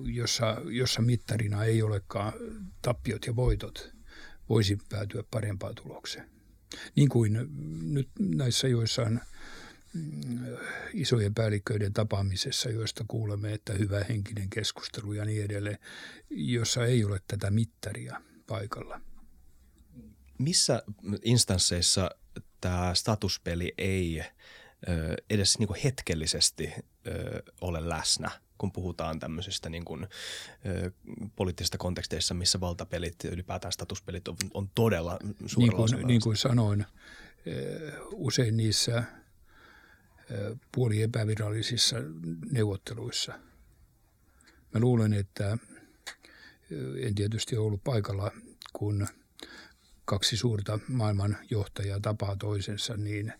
jossa, 0.05 0.57
jossa 0.65 1.01
mittarina 1.01 1.63
ei 1.63 1.81
olekaan 1.81 2.33
tappiot 2.81 3.25
ja 3.27 3.35
voitot, 3.35 3.93
voisi 4.49 4.77
päätyä 4.89 5.23
parempaan 5.31 5.75
tulokseen. 5.75 6.29
Niin 6.95 7.09
kuin 7.09 7.39
nyt 7.93 8.09
näissä 8.19 8.67
joissain– 8.67 9.19
isojen 10.93 11.33
päälliköiden 11.33 11.93
tapaamisessa, 11.93 12.69
joista 12.69 13.05
kuulemme, 13.07 13.53
että 13.53 13.73
hyvä 13.73 14.03
henkinen 14.09 14.49
keskustelu 14.49 15.13
ja 15.13 15.25
niin 15.25 15.45
edelleen, 15.45 15.77
jossa 16.29 16.85
ei 16.85 17.03
ole 17.03 17.21
tätä 17.27 17.51
mittaria 17.51 18.21
paikalla. 18.47 19.01
Missä 20.37 20.83
instansseissa 21.23 22.09
tämä 22.61 22.93
statuspeli 22.93 23.73
ei 23.77 24.19
ö, 24.19 24.25
edes 25.29 25.59
niin 25.59 25.69
hetkellisesti 25.83 26.73
ö, 27.07 27.43
ole 27.61 27.89
läsnä, 27.89 28.31
kun 28.57 28.71
puhutaan 28.71 29.19
tämmöisistä 29.19 29.69
niin 29.69 29.85
kuin, 29.85 30.07
ö, 30.65 30.91
poliittisista 31.35 31.77
konteksteissa, 31.77 32.33
missä 32.33 32.59
valtapelit, 32.59 33.23
ylipäätään 33.23 33.71
statuspelit 33.71 34.27
on, 34.27 34.37
on 34.53 34.69
todella 34.75 35.19
suurella 35.45 35.85
niin 35.85 35.95
kuin, 35.95 36.07
niin 36.07 36.21
kuin 36.21 36.37
sanoin, 36.37 36.85
usein 38.11 38.57
niissä– 38.57 39.03
puoli 40.75 41.01
epävirallisissa 41.01 41.95
neuvotteluissa. 42.51 43.33
Mä 44.73 44.79
luulen, 44.79 45.13
että 45.13 45.57
en 46.97 47.15
tietysti 47.15 47.57
ollut 47.57 47.83
paikalla, 47.83 48.31
kun 48.73 49.07
kaksi 50.05 50.37
suurta 50.37 50.79
maailman 50.87 51.37
johtajaa 51.49 51.99
tapaa 51.99 52.35
toisensa, 52.35 52.97
niin 52.97 53.33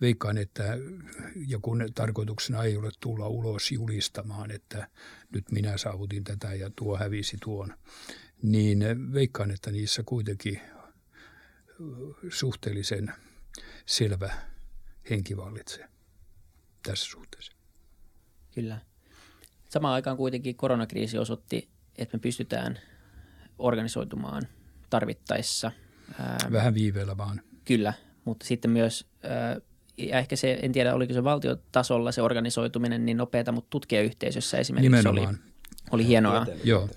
veikkaan, 0.00 0.38
että 0.38 0.64
ja 1.48 1.58
kun 1.58 1.84
tarkoituksena 1.94 2.64
ei 2.64 2.76
ole 2.76 2.90
tulla 3.00 3.28
ulos 3.28 3.72
julistamaan, 3.72 4.50
että 4.50 4.88
nyt 5.30 5.50
minä 5.50 5.76
saavutin 5.76 6.24
tätä 6.24 6.54
ja 6.54 6.70
tuo 6.76 6.96
hävisi 6.96 7.36
tuon, 7.42 7.74
niin 8.42 8.84
veikkaan, 9.12 9.50
että 9.50 9.70
niissä 9.70 10.02
kuitenkin 10.06 10.60
suhteellisen– 12.28 13.12
selvä 13.86 14.30
henki 15.10 15.36
vallitsee 15.36 15.88
tässä 16.82 17.06
suhteessa. 17.06 17.52
Kyllä. 18.54 18.78
Samaan 19.68 19.94
aikaan 19.94 20.16
kuitenkin 20.16 20.56
koronakriisi 20.56 21.18
osoitti, 21.18 21.68
että 21.98 22.16
me 22.16 22.20
pystytään 22.20 22.78
organisoitumaan 23.58 24.42
tarvittaessa. 24.90 25.72
Vähän 26.52 26.74
viiveellä 26.74 27.16
vaan. 27.16 27.40
Kyllä, 27.64 27.92
mutta 28.24 28.46
sitten 28.46 28.70
myös, 28.70 29.06
ja 29.96 30.18
ehkä 30.18 30.36
se, 30.36 30.58
en 30.62 30.72
tiedä 30.72 30.94
oliko 30.94 31.12
se 31.12 31.24
valtiotasolla 31.24 32.12
se 32.12 32.22
organisoituminen 32.22 33.06
niin 33.06 33.16
nopeata, 33.16 33.52
mutta 33.52 33.70
tutkijayhteisössä 33.70 34.58
esimerkiksi 34.58 34.90
Nimenomaan. 34.90 35.28
oli 35.28 35.51
oli 35.92 36.06
hienoa, 36.06 36.46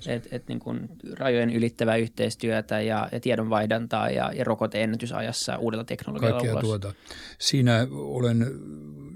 että 0.07 0.29
et 0.31 0.47
niin 0.47 0.59
kuin 0.59 0.89
rajojen 1.13 1.49
ylittävää 1.49 1.95
yhteistyötä 1.95 2.81
ja, 2.81 3.09
ja 3.11 3.19
tiedonvaihdantaa 3.19 4.09
ja, 4.09 4.31
ja 4.33 4.43
rokoteennätysajassa 4.43 5.57
uudella 5.57 5.83
teknologialla 5.83 6.39
Kaikkea 6.39 6.53
ulos. 6.53 6.63
tuota. 6.63 6.93
Siinä 7.39 7.87
olen 7.91 8.45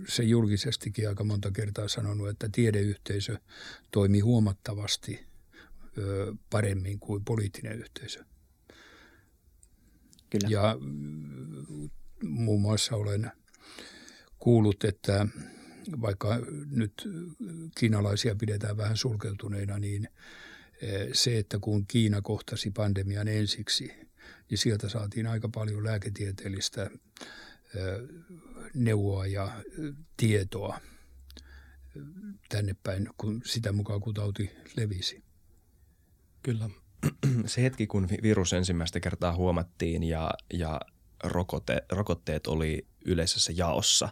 se 0.08 0.24
julkisestikin 0.24 1.10
aika 1.10 1.24
monta 1.24 1.52
kertaa 1.52 1.88
sanonut, 1.88 2.30
että 2.30 2.50
tiedeyhteisö 2.52 3.38
toimii 3.92 4.22
huomattavasti 4.22 5.26
ö, 5.98 6.34
paremmin 6.50 7.00
kuin 7.00 7.26
poliittinen 7.26 7.80
yhteisö. 7.80 8.24
Kyllä. 10.30 10.48
Ja 10.50 10.78
muun 12.24 12.62
muassa 12.62 12.96
olen 12.96 13.32
kuullut, 14.40 14.84
että 14.84 15.28
vaikka 16.02 16.40
nyt 16.72 17.10
kiinalaisia 17.78 18.36
pidetään 18.36 18.78
vähän 18.78 18.98
sulkeutuneina, 18.98 19.80
niin 19.80 20.08
se, 21.14 21.38
että 21.38 21.60
kun 21.60 21.86
Kiina 21.88 22.22
kohtasi 22.22 22.72
pandemian 22.72 23.28
ensiksi, 23.28 23.92
niin 24.50 24.58
sieltä 24.58 24.90
saatiin 24.90 25.28
aika 25.28 25.50
paljon 25.50 25.84
lääketieteellistä 25.84 26.90
neuvoa 28.74 29.28
ja 29.28 29.64
tietoa 30.18 30.80
tänne 32.50 32.76
päin, 32.84 33.10
kun 33.18 33.42
sitä 33.46 33.72
mukaan 33.72 34.02
kun 34.02 34.14
tauti 34.14 34.52
levisi. 34.78 35.24
Kyllä. 36.44 36.70
Se 37.46 37.64
hetki, 37.64 37.88
kun 37.88 38.08
virus 38.24 38.54
ensimmäistä 38.54 39.00
kertaa 39.00 39.36
huomattiin 39.36 40.04
ja, 40.04 40.32
ja 40.54 40.82
rokote, 41.24 41.84
rokotteet 41.92 42.48
oli 42.48 42.88
yleisessä 43.06 43.54
jaossa, 43.56 44.10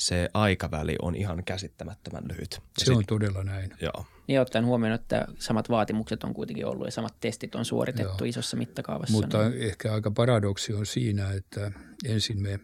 se 0.00 0.30
aikaväli 0.34 0.96
on 1.02 1.14
ihan 1.14 1.44
käsittämättömän 1.44 2.24
lyhyt. 2.28 2.52
Ja 2.52 2.60
se 2.78 2.84
sit, 2.84 2.96
on 2.96 3.06
todella 3.06 3.44
näin. 3.44 3.74
Joo. 3.80 4.06
Niin 4.26 4.40
ottaen 4.40 4.66
huomioon, 4.66 4.94
että 4.94 5.26
samat 5.38 5.68
vaatimukset 5.68 6.24
on 6.24 6.34
kuitenkin 6.34 6.66
ollut 6.66 6.86
ja 6.86 6.90
samat 6.90 7.20
testit 7.20 7.54
on 7.54 7.64
suoritettu 7.64 8.24
Joo. 8.24 8.28
isossa 8.28 8.56
mittakaavassa. 8.56 9.12
Mutta 9.12 9.48
niin. 9.48 9.62
ehkä 9.62 9.92
aika 9.94 10.10
paradoksi 10.10 10.72
on 10.72 10.86
siinä, 10.86 11.32
että 11.32 11.72
ensin 12.04 12.42
me 12.42 12.60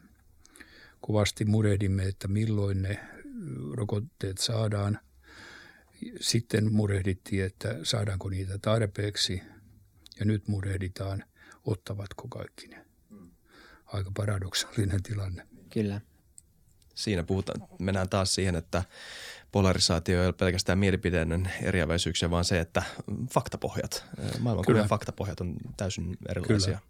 kovasti 1.01 1.45
murehdimme, 1.45 2.03
että 2.03 2.29
milloin 2.29 2.83
ne 2.83 3.01
rokotteet 3.73 4.39
saadaan. 4.39 4.99
Sitten 6.21 6.73
murehdittiin, 6.73 7.45
että 7.45 7.79
saadaanko 7.83 8.29
niitä 8.29 8.59
tarpeeksi 8.59 9.43
ja 10.19 10.25
nyt 10.25 10.49
murehditaan, 10.49 11.25
ottavatko 11.65 12.29
kaikki 12.29 12.69
ne. 12.69 12.87
Aika 13.87 14.11
paradoksaalinen 14.17 15.03
tilanne. 15.03 15.47
Kyllä. 15.73 16.01
Siinä 16.97 17.23
puhutaan, 17.23 17.69
mennään 17.79 18.09
taas 18.09 18.35
siihen, 18.35 18.57
että 18.57 18.85
polarisaatio 19.53 20.21
ei 20.21 20.27
ole 20.27 20.33
pelkästään 20.33 20.79
mielipiteiden 20.79 21.53
eriäväisyyksiä, 21.63 22.31
vaan 22.31 22.45
se, 22.45 22.61
että 22.61 22.83
faktapohjat, 23.33 24.05
maailmankuvan 24.41 24.89
faktapohjat 24.89 25.41
on 25.41 25.57
täysin 25.77 26.17
erilaisia. 26.29 26.79
Kyllä. 26.79 26.81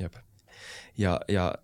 Jep. 0.00 0.14
Ja, 0.98 1.20
ja 1.28 1.54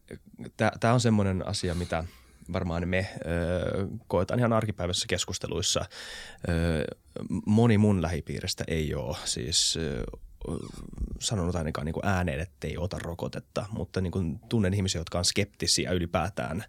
tämä 0.81 0.95
on 0.95 1.01
semmoinen 1.01 1.47
asia, 1.47 1.75
mitä 1.75 2.05
varmaan 2.53 2.89
me 2.89 3.07
ö, 3.15 3.87
koetaan 4.07 4.41
ihan 4.41 4.53
arkipäiväisissä 4.53 5.07
keskusteluissa. 5.09 5.85
Ö, 6.49 6.85
moni 7.47 7.79
mun 7.79 8.03
lähipiiristä 8.03 8.65
ei 8.69 8.95
ole 8.95 9.17
siis 9.25 9.77
ö, 9.77 10.05
sanonut 11.21 11.57
ainakaan 11.57 11.85
niin 11.85 11.95
kuin 11.95 12.07
ääneen, 12.07 12.41
että 12.41 12.67
ei 12.67 12.79
ota 12.79 12.99
rokotetta, 12.99 13.67
mutta 13.71 14.01
niin 14.01 14.11
kuin 14.11 14.39
tunnen 14.49 14.75
ihmisiä, 14.75 15.01
jotka 15.01 15.19
on 15.19 15.25
skeptisiä 15.25 15.91
ylipäätään. 15.91 16.65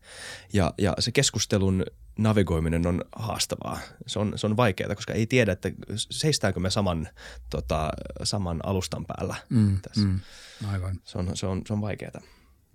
Ja, 0.54 0.74
ja 0.78 0.94
se 1.00 1.12
keskustelun 1.12 1.86
navigoiminen 2.18 2.88
on 2.88 3.02
haastavaa. 3.16 3.80
Se 4.08 4.20
on, 4.20 4.34
se 4.36 4.48
on 4.48 4.58
vaikeaa, 4.58 4.96
koska 4.96 5.14
ei 5.14 5.28
tiedä, 5.28 5.52
että 5.52 5.72
seistäänkö 5.96 6.60
me 6.60 6.70
saman, 6.70 7.08
tota, 7.50 7.90
saman 8.24 8.60
alustan 8.64 9.06
päällä 9.06 9.36
mm, 9.50 9.80
tässä. 9.82 10.08
Mm, 10.08 10.20
aivan. 10.68 11.00
Se 11.04 11.18
on, 11.18 11.38
se 11.38 11.46
on, 11.46 11.62
se 11.68 11.74
on 11.74 11.82
vaikeaa. 11.82 12.22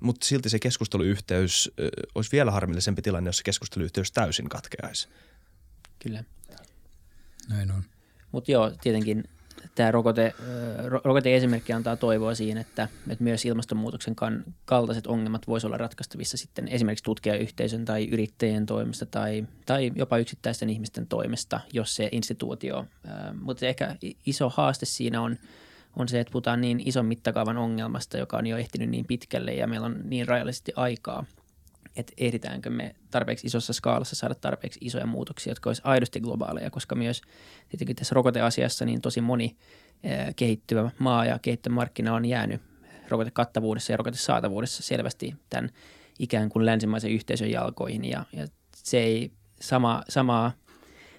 Mutta 0.00 0.26
silti 0.26 0.48
se 0.48 0.58
keskusteluyhteys 0.58 1.72
olisi 2.14 2.32
vielä 2.32 2.50
harmillisempi 2.50 3.02
tilanne, 3.02 3.28
jos 3.28 3.36
se 3.36 3.42
keskusteluyhteys 3.42 4.12
täysin 4.12 4.48
katkeaisi. 4.48 5.08
Kyllä. 5.98 6.24
Näin 7.48 7.70
on. 7.70 7.84
Mutta 8.32 8.52
joo, 8.52 8.70
tietenkin 8.82 9.24
tämä 9.76 9.90
rokote, 9.90 10.34
rokote-esimerkki 11.04 11.72
antaa 11.72 11.96
toivoa 11.96 12.34
siihen, 12.34 12.58
että, 12.58 12.88
että 13.10 13.24
myös 13.24 13.44
ilmastonmuutoksen 13.44 14.16
kaltaiset 14.64 15.06
ongelmat 15.06 15.46
voisivat 15.48 15.68
olla 15.68 15.78
ratkaistavissa 15.78 16.36
sitten 16.36 16.68
esimerkiksi 16.68 17.04
tutkijayhteisön 17.04 17.84
tai 17.84 18.08
yrittäjien 18.08 18.66
toimesta 18.66 19.06
tai, 19.06 19.46
tai 19.66 19.92
jopa 19.94 20.18
yksittäisten 20.18 20.70
ihmisten 20.70 21.06
toimesta, 21.06 21.60
jos 21.72 21.96
se 21.96 22.08
instituutio. 22.12 22.86
Mutta 23.40 23.66
ehkä 23.66 23.96
iso 24.26 24.48
haaste 24.48 24.86
siinä 24.86 25.20
on, 25.20 25.36
on 25.96 26.08
se, 26.08 26.20
että 26.20 26.32
puhutaan 26.32 26.60
niin 26.60 26.82
ison 26.84 27.06
mittakaavan 27.06 27.56
ongelmasta, 27.56 28.18
joka 28.18 28.36
on 28.36 28.46
jo 28.46 28.56
ehtinyt 28.56 28.90
niin 28.90 29.04
pitkälle 29.04 29.54
ja 29.54 29.66
meillä 29.66 29.86
on 29.86 30.00
niin 30.04 30.28
rajallisesti 30.28 30.72
aikaa– 30.76 31.24
että 31.96 32.12
ehditäänkö 32.16 32.70
me 32.70 32.94
tarpeeksi 33.10 33.46
isossa 33.46 33.72
skaalassa 33.72 34.16
saada 34.16 34.34
tarpeeksi 34.34 34.78
isoja 34.82 35.06
muutoksia, 35.06 35.50
jotka 35.50 35.70
olisi 35.70 35.82
aidosti 35.84 36.20
globaaleja, 36.20 36.70
koska 36.70 36.94
myös 36.94 37.22
tietenkin 37.68 37.96
tässä 37.96 38.14
rokoteasiassa 38.14 38.84
niin 38.84 39.00
tosi 39.00 39.20
moni 39.20 39.56
kehittyvä 40.36 40.90
maa 40.98 41.24
ja 41.24 41.38
kehittyvä 41.38 41.74
markkina 41.74 42.14
on 42.14 42.24
jäänyt 42.24 42.60
rokotekattavuudessa 43.08 43.92
ja 43.92 43.96
rokotesaatavuudessa 43.96 44.82
selvästi 44.82 45.34
tämän 45.50 45.70
ikään 46.18 46.48
kuin 46.48 46.66
länsimaisen 46.66 47.10
yhteisön 47.10 47.50
jalkoihin 47.50 48.04
ja, 48.04 48.24
ja 48.32 48.46
se 48.76 48.98
ei 48.98 49.32
sama, 49.60 50.02
samaa, 50.08 50.52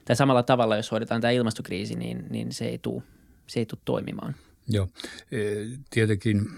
tai 0.05 0.15
samalla 0.15 0.43
tavalla, 0.43 0.75
jos 0.75 0.91
hoidetaan 0.91 1.21
tämä 1.21 1.31
ilmastokriisi, 1.31 1.95
niin, 1.95 2.25
niin 2.29 2.51
se 2.51 2.65
ei 2.65 2.77
tule 2.77 3.03
se 3.47 3.59
ei 3.59 3.65
tule 3.65 3.81
toimimaan. 3.85 4.35
Joo, 4.67 4.87
e, 5.31 5.39
tietenkin 5.89 6.49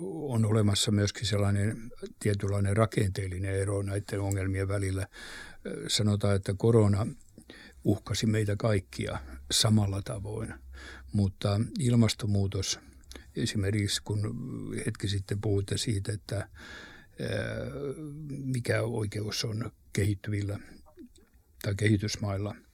on 0.00 0.44
olemassa 0.44 0.90
myöskin 0.90 1.26
sellainen 1.26 1.90
tietynlainen 2.20 2.76
rakenteellinen 2.76 3.54
ero 3.54 3.82
näiden 3.82 4.20
ongelmien 4.20 4.68
välillä. 4.68 5.06
Sanotaan, 5.88 6.36
että 6.36 6.54
korona 6.58 7.06
uhkasi 7.84 8.26
meitä 8.26 8.56
kaikkia 8.56 9.18
samalla 9.50 10.02
tavoin, 10.02 10.54
mutta 11.12 11.60
ilmastonmuutos, 11.78 12.80
esimerkiksi 13.36 14.02
kun 14.02 14.20
hetki 14.86 15.08
sitten 15.08 15.40
puhutte 15.40 15.78
siitä, 15.78 16.12
että 16.12 16.48
mikä 18.28 18.82
oikeus 18.82 19.44
on 19.44 19.72
kehittyvillä 19.92 20.58
tai 21.62 21.74
kehitysmailla– 21.74 22.54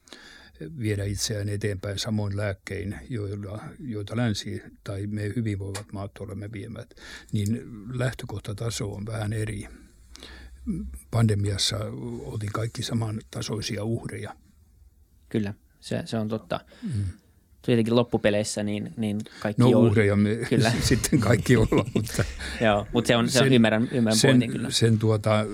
viedä 0.79 1.03
itseään 1.03 1.49
eteenpäin 1.49 1.99
samoin 1.99 2.37
lääkkein, 2.37 2.95
joilla, 3.09 3.63
joita 3.79 4.17
länsi 4.17 4.61
tai 4.83 5.07
me 5.07 5.31
hyvinvoivat 5.35 5.91
maat 5.91 6.11
olemme 6.19 6.51
viemät, 6.51 6.93
niin 7.31 7.61
lähtökohtataso 7.93 8.93
on 8.93 9.05
vähän 9.05 9.33
eri. 9.33 9.67
Pandemiassa 11.11 11.77
otin 12.25 12.51
kaikki 12.51 12.83
samantasoisia 12.83 13.83
uhreja. 13.83 14.35
Kyllä, 15.29 15.53
se, 15.79 16.03
se 16.05 16.17
on 16.17 16.27
totta. 16.27 16.59
Mm 16.83 17.03
tietenkin 17.65 17.95
loppupeleissä 17.95 18.63
niin, 18.63 18.93
niin 18.97 19.21
kaikki 19.39 19.61
No 19.61 19.69
uhreja 19.69 20.15
me 20.15 20.35
kyllä. 20.49 20.71
sitten 20.81 21.19
kaikki 21.19 21.57
olla, 21.57 21.85
mutta, 21.93 22.23
Joo, 22.61 22.87
mutta 22.93 23.07
se 23.07 23.15
on, 23.15 23.29
se 23.29 23.39
on 23.39 23.45
sen, 23.45 23.53
ymmärrän, 23.53 23.89
ymmärrän 23.91 24.17
sen, 24.17 24.29
pointin 24.29 24.51
kyllä. 24.51 24.69
Sen 24.71 24.99
tuota, 24.99 25.45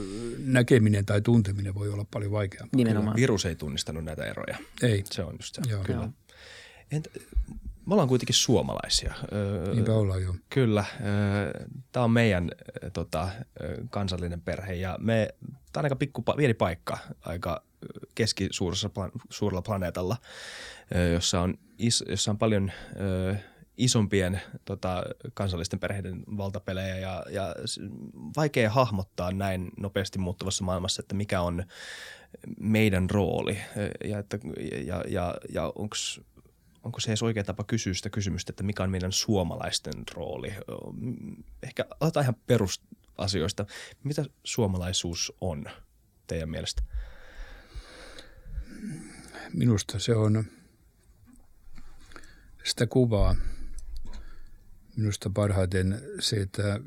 näkeminen 0.44 1.06
tai 1.06 1.22
tunteminen 1.22 1.76
voi 1.76 1.90
olla 1.90 2.06
paljon 2.12 2.32
vaikeampaa. 2.32 2.78
Nimenomaan. 2.78 3.16
Virus 3.16 3.46
ei 3.46 3.56
tunnistanut 3.56 4.04
näitä 4.04 4.26
eroja. 4.26 4.58
Ei. 4.82 5.04
Se 5.12 5.24
on 5.24 5.36
just 5.40 5.56
se. 5.56 5.62
Joo. 5.70 5.84
Kyllä. 5.84 6.10
Entä, 6.92 7.10
me 7.86 7.94
ollaan 7.94 8.08
kuitenkin 8.08 8.36
suomalaisia. 8.36 9.14
Niinpä 9.74 9.94
ollaan 9.94 10.24
jo. 10.24 10.36
Kyllä. 10.50 10.86
Tämä 11.92 12.04
on 12.04 12.12
meidän 12.12 12.52
tota, 12.94 13.30
kansallinen 13.90 14.42
perhe 14.42 14.74
ja 14.74 14.98
me, 15.02 15.30
tämä 15.74 15.82
on 15.82 15.86
aika 15.86 15.96
pikku, 15.96 16.24
pieni 16.38 16.54
paikka 16.54 16.98
aika 17.22 17.64
keskisuurella 18.16 19.62
planeetalla, 19.66 20.18
jossa 21.14 21.42
on, 21.42 21.58
is, 21.78 22.04
jossa 22.10 22.32
on 22.32 22.38
paljon 22.38 22.72
isompien 23.80 24.42
tota, 24.66 25.04
kansallisten 25.34 25.80
perheiden 25.80 26.24
valtapelejä 26.38 26.98
ja, 26.98 27.24
ja 27.30 27.56
vaikea 28.36 28.70
hahmottaa 28.70 29.32
näin 29.32 29.72
nopeasti 29.78 30.20
muuttuvassa 30.20 30.64
maailmassa, 30.64 31.02
että 31.02 31.16
mikä 31.16 31.42
on 31.42 31.64
meidän 32.60 33.10
rooli 33.10 33.58
ja, 34.04 34.20
että, 34.20 34.40
ja, 34.86 35.04
ja, 35.08 35.36
ja 35.50 35.72
onko 35.76 35.96
onko 36.84 37.00
se 37.00 37.10
edes 37.10 37.24
oikea 37.24 37.44
tapa 37.44 37.64
kysyä 37.64 37.94
sitä 37.94 38.10
kysymystä, 38.10 38.52
että 38.52 38.64
mikä 38.64 38.84
on 38.84 38.92
meidän 38.92 39.12
suomalaisten 39.12 39.94
rooli. 40.14 40.54
Ehkä 41.64 41.86
otetaan 42.00 42.24
ihan 42.24 42.36
perusasioista. 42.48 43.66
Mitä 44.04 44.26
suomalaisuus 44.44 45.34
on 45.42 45.66
teidän 46.28 46.50
mielestä? 46.50 46.84
Minusta 49.54 50.00
se 50.00 50.16
on 50.16 50.46
sitä 52.64 52.88
kuvaa. 52.88 53.36
Minusta 55.00 55.30
parhaiten 55.30 56.02
se, 56.20 56.36
että 56.42 56.80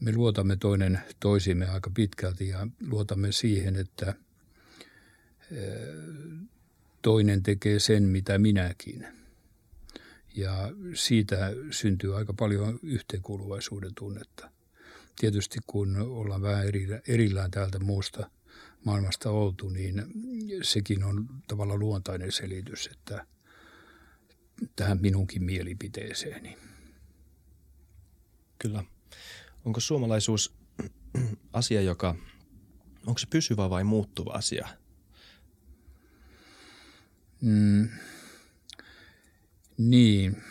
me 0.00 0.12
luotamme 0.12 0.56
toinen 0.56 1.00
toisimme 1.20 1.66
aika 1.66 1.90
pitkälti 1.94 2.48
ja 2.48 2.66
luotamme 2.86 3.32
siihen, 3.32 3.76
että 3.76 4.14
toinen 7.02 7.42
tekee 7.42 7.78
sen, 7.78 8.02
mitä 8.02 8.38
minäkin. 8.38 9.06
Ja 10.36 10.72
siitä 10.94 11.52
syntyy 11.70 12.16
aika 12.16 12.32
paljon 12.32 12.80
yhteenkuuluvaisuuden 12.82 13.94
tunnetta. 13.94 14.50
Tietysti 15.20 15.58
kun 15.66 15.96
ollaan 15.96 16.42
vähän 16.42 16.66
erillään 17.08 17.50
täältä 17.50 17.78
muusta 17.78 18.30
maailmasta 18.84 19.30
oltu, 19.30 19.68
niin 19.68 20.04
sekin 20.62 21.04
on 21.04 21.26
tavallaan 21.48 21.78
luontainen 21.78 22.32
selitys, 22.32 22.86
että 22.86 23.26
tähän 24.76 24.98
minunkin 25.00 25.44
mielipiteeseeni. 25.44 26.58
Kyllä. 28.58 28.84
Onko 29.64 29.80
suomalaisuus 29.80 30.54
asia, 31.52 31.80
joka, 31.80 32.14
onko 33.06 33.18
se 33.18 33.26
pysyvä 33.26 33.70
vai 33.70 33.84
muuttuva 33.84 34.32
asia? 34.32 34.68
Mm, 37.40 37.88
niin. 39.78 40.42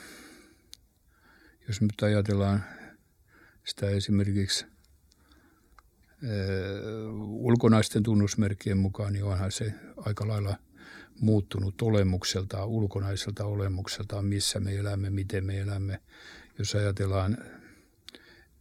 Jos 1.67 1.81
nyt 1.81 2.01
ajatellaan 2.01 2.63
sitä 3.65 3.89
esimerkiksi 3.89 4.65
ulkonaisten 7.17 8.03
tunnusmerkkien 8.03 8.77
mukaan, 8.77 9.13
niin 9.13 9.23
onhan 9.23 9.51
se 9.51 9.73
aika 9.97 10.27
lailla 10.27 10.57
muuttunut 11.21 11.81
olemukseltaan, 11.81 12.67
ulkonaiselta 12.67 13.45
olemukseltaan, 13.45 14.25
missä 14.25 14.59
me 14.59 14.75
elämme, 14.75 15.09
miten 15.09 15.45
me 15.45 15.59
elämme. 15.59 16.01
Jos 16.59 16.75
ajatellaan 16.75 17.37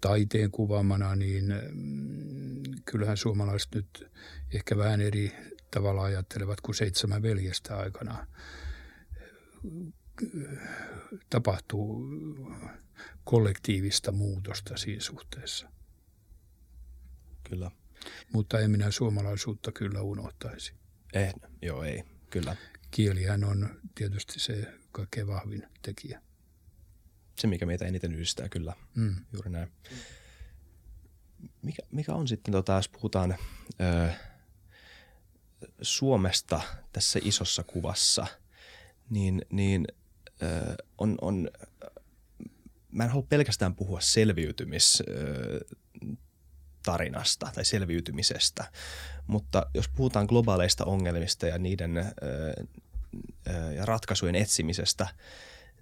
taiteen 0.01 0.51
kuvaamana, 0.51 1.17
niin 1.17 1.45
mm, 1.73 2.63
kyllähän 2.85 3.17
suomalaiset 3.17 3.75
nyt 3.75 4.11
ehkä 4.55 4.77
vähän 4.77 5.01
eri 5.01 5.33
tavalla 5.71 6.03
ajattelevat 6.03 6.61
kuin 6.61 6.75
seitsemän 6.75 7.23
veljestä 7.23 7.77
aikana. 7.77 8.27
Tapahtuu 11.31 12.07
kollektiivista 13.25 14.13
muutosta 14.13 14.77
siinä 14.77 15.03
suhteessa. 15.03 15.69
Kyllä. 17.49 17.71
Mutta 18.33 18.61
en 18.61 18.71
minä 18.71 18.91
suomalaisuutta 18.91 19.73
kyllä 19.73 20.03
unohtaisi. 20.03 20.73
Eh, 21.15 21.35
joo, 21.63 21.83
ei, 21.83 22.05
kyllä. 22.31 22.57
Kielihän 22.91 23.45
on 23.45 23.81
tietysti 23.95 24.41
se 24.41 24.75
kaikkein 24.93 25.27
vahvin 25.27 25.67
tekijä. 25.83 26.23
Se, 27.39 27.47
mikä 27.47 27.67
meitä 27.67 27.85
eniten 27.85 28.13
yhdistää, 28.15 28.49
kyllä. 28.49 28.75
Mm. 28.95 29.17
Juuri 29.33 29.51
näin. 29.51 29.69
Mikä, 31.63 31.83
mikä 31.91 32.13
on 32.13 32.29
sitten, 32.29 32.53
tota, 32.53 32.73
jos 32.73 32.89
puhutaan 32.89 33.37
ö, 33.81 34.13
Suomesta 35.83 36.61
tässä 36.93 37.19
isossa 37.23 37.63
kuvassa, 37.63 38.27
niin, 39.11 39.43
niin 39.51 39.87
ö, 40.43 40.75
on, 40.99 41.19
on, 41.21 41.51
mä 42.93 43.05
en 43.05 43.11
halua 43.11 43.27
pelkästään 43.29 43.75
puhua 43.75 44.01
selviytymis 44.01 45.03
tarinasta 46.83 47.51
tai 47.55 47.65
selviytymisestä. 47.65 48.65
Mutta 49.27 49.67
jos 49.75 49.89
puhutaan 49.89 50.27
globaaleista 50.27 50.85
ongelmista 50.85 51.47
ja 51.47 51.59
niiden 51.59 51.97
ö, 51.97 52.13
ö, 53.49 53.73
ja 53.73 53.87
ratkaisujen 53.87 54.35
etsimisestä, 54.35 55.09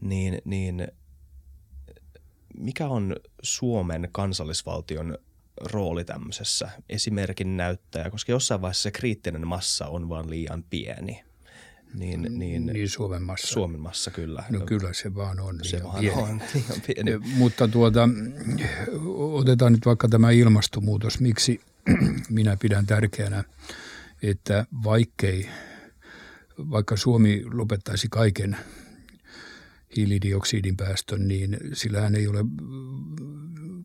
niin, 0.01 0.43
niin 0.45 0.89
mikä 2.59 2.89
on 2.89 3.17
Suomen 3.43 4.09
kansallisvaltion 4.13 5.19
rooli 5.61 6.05
tämmöisessä 6.05 6.71
esimerkin 6.89 7.57
näyttäjä, 7.57 8.11
koska 8.11 8.33
jossain 8.33 8.63
vaiheessa 8.63 8.83
se 8.83 8.91
kriittinen 8.91 9.47
massa 9.47 9.87
on 9.87 10.09
vaan 10.09 10.31
liian 10.31 10.65
pieni. 10.71 11.26
Niin, 11.95 12.27
niin, 12.31 12.67
niin 12.67 12.89
Suomen 12.89 13.23
massa. 13.23 13.47
Suomen 13.47 13.81
massa, 13.81 14.11
kyllä. 14.11 14.45
No 14.51 14.61
kyllä 14.61 14.93
se 14.93 15.15
vaan 15.15 15.41
on 15.41 15.61
Se 15.63 15.83
vaan 15.83 16.01
pieni. 16.01 16.23
on 16.23 16.41
liian 16.55 16.81
pieni. 16.87 17.19
Mutta 17.37 17.69
tuota, 17.69 18.09
otetaan 19.17 19.73
nyt 19.73 19.87
vaikka 19.87 20.09
tämä 20.09 20.31
ilmastonmuutos. 20.31 21.21
Miksi 21.21 21.61
minä 22.31 22.57
pidän 22.57 22.87
tärkeänä, 22.87 23.45
että 24.23 24.67
vaikkei, 24.85 25.49
vaikka 26.59 26.97
Suomi 26.97 27.43
lopettaisi 27.53 28.09
kaiken 28.11 28.57
hiilidioksidin 29.97 30.77
päästön, 30.77 31.29
niin 31.29 31.59
sillähän 31.73 32.15
ei 32.15 32.29
ole 32.29 32.45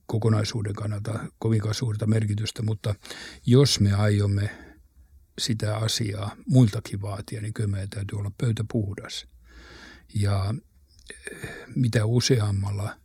kokonaisuuden 0.06 0.74
kannalta 0.74 1.20
kovinkaan 1.40 1.76
suurta 1.76 2.08
merkitystä, 2.08 2.64
mutta 2.64 2.96
jos 3.46 3.80
me 3.80 3.94
aiomme– 3.94 4.50
sitä 5.39 5.78
asiaa 5.78 6.36
muiltakin 6.48 7.02
vaatia, 7.02 7.41
niin 7.41 7.54
kyllä 7.54 7.70
meidän 7.70 7.89
täytyy 7.89 8.20
olla 8.20 8.32
pöytä 8.38 8.65
puhdas. 8.72 9.28
Ja 10.13 10.56
eh, 11.32 11.50
mitä 11.76 12.06
useammalla 12.06 12.98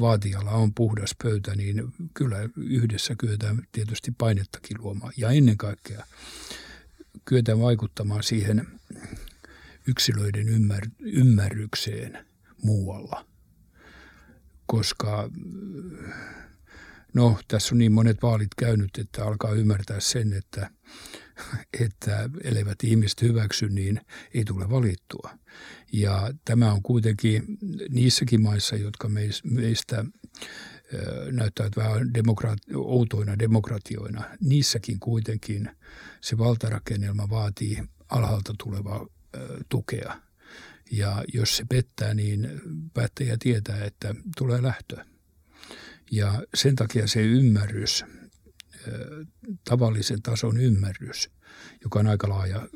vaatijalla 0.00 0.50
on 0.50 0.74
puhdas 0.74 1.14
pöytä, 1.22 1.54
niin 1.54 1.92
kyllä 2.14 2.36
yhdessä 2.56 3.14
kyetään 3.18 3.62
tietysti 3.72 4.12
painettakin 4.18 4.76
luomaan. 4.80 5.12
Ja 5.16 5.30
ennen 5.30 5.56
kaikkea 5.56 6.04
kyetään 7.24 7.60
vaikuttamaan 7.60 8.22
siihen 8.22 8.66
yksilöiden 9.86 10.46
ymmär- 10.48 10.94
ymmärrykseen 11.00 12.26
muualla. 12.62 13.26
Koska 14.66 15.30
no, 17.14 17.38
tässä 17.48 17.74
on 17.74 17.78
niin 17.78 17.92
monet 17.92 18.22
vaalit 18.22 18.54
käynyt, 18.58 18.90
että 18.98 19.24
alkaa 19.24 19.52
ymmärtää 19.52 20.00
sen, 20.00 20.32
että 20.32 20.70
että 21.80 22.30
elevät 22.44 22.84
ihmiset 22.84 23.22
hyväksy, 23.22 23.68
niin 23.68 24.00
ei 24.34 24.44
tule 24.44 24.70
valittua. 24.70 25.30
Ja 25.92 26.30
tämä 26.44 26.72
on 26.72 26.82
kuitenkin 26.82 27.44
niissäkin 27.88 28.42
maissa, 28.42 28.76
jotka 28.76 29.08
meistä 29.44 30.04
näyttävät 31.32 31.76
vähän 31.76 32.10
demokraat- 32.14 32.74
outoina 32.74 33.38
demokratioina, 33.38 34.24
niissäkin 34.40 35.00
kuitenkin 35.00 35.70
se 36.20 36.38
valtarakennelma 36.38 37.30
vaatii 37.30 37.82
alhaalta 38.08 38.54
tulevaa 38.64 39.06
tukea. 39.68 40.20
Ja 40.90 41.24
jos 41.34 41.56
se 41.56 41.64
pettää, 41.68 42.14
niin 42.14 42.60
päättäjä 42.94 43.36
tietää, 43.38 43.84
että 43.84 44.14
tulee 44.36 44.62
lähtö. 44.62 45.04
Ja 46.10 46.42
sen 46.54 46.76
takia 46.76 47.06
se 47.06 47.22
ymmärrys 47.22 48.04
tavallisen 49.64 50.22
tason 50.22 50.60
ymmärrys, 50.60 51.30
joka 51.82 51.98
on 51.98 52.06
aika 52.06 52.28
laaja, 52.28 52.68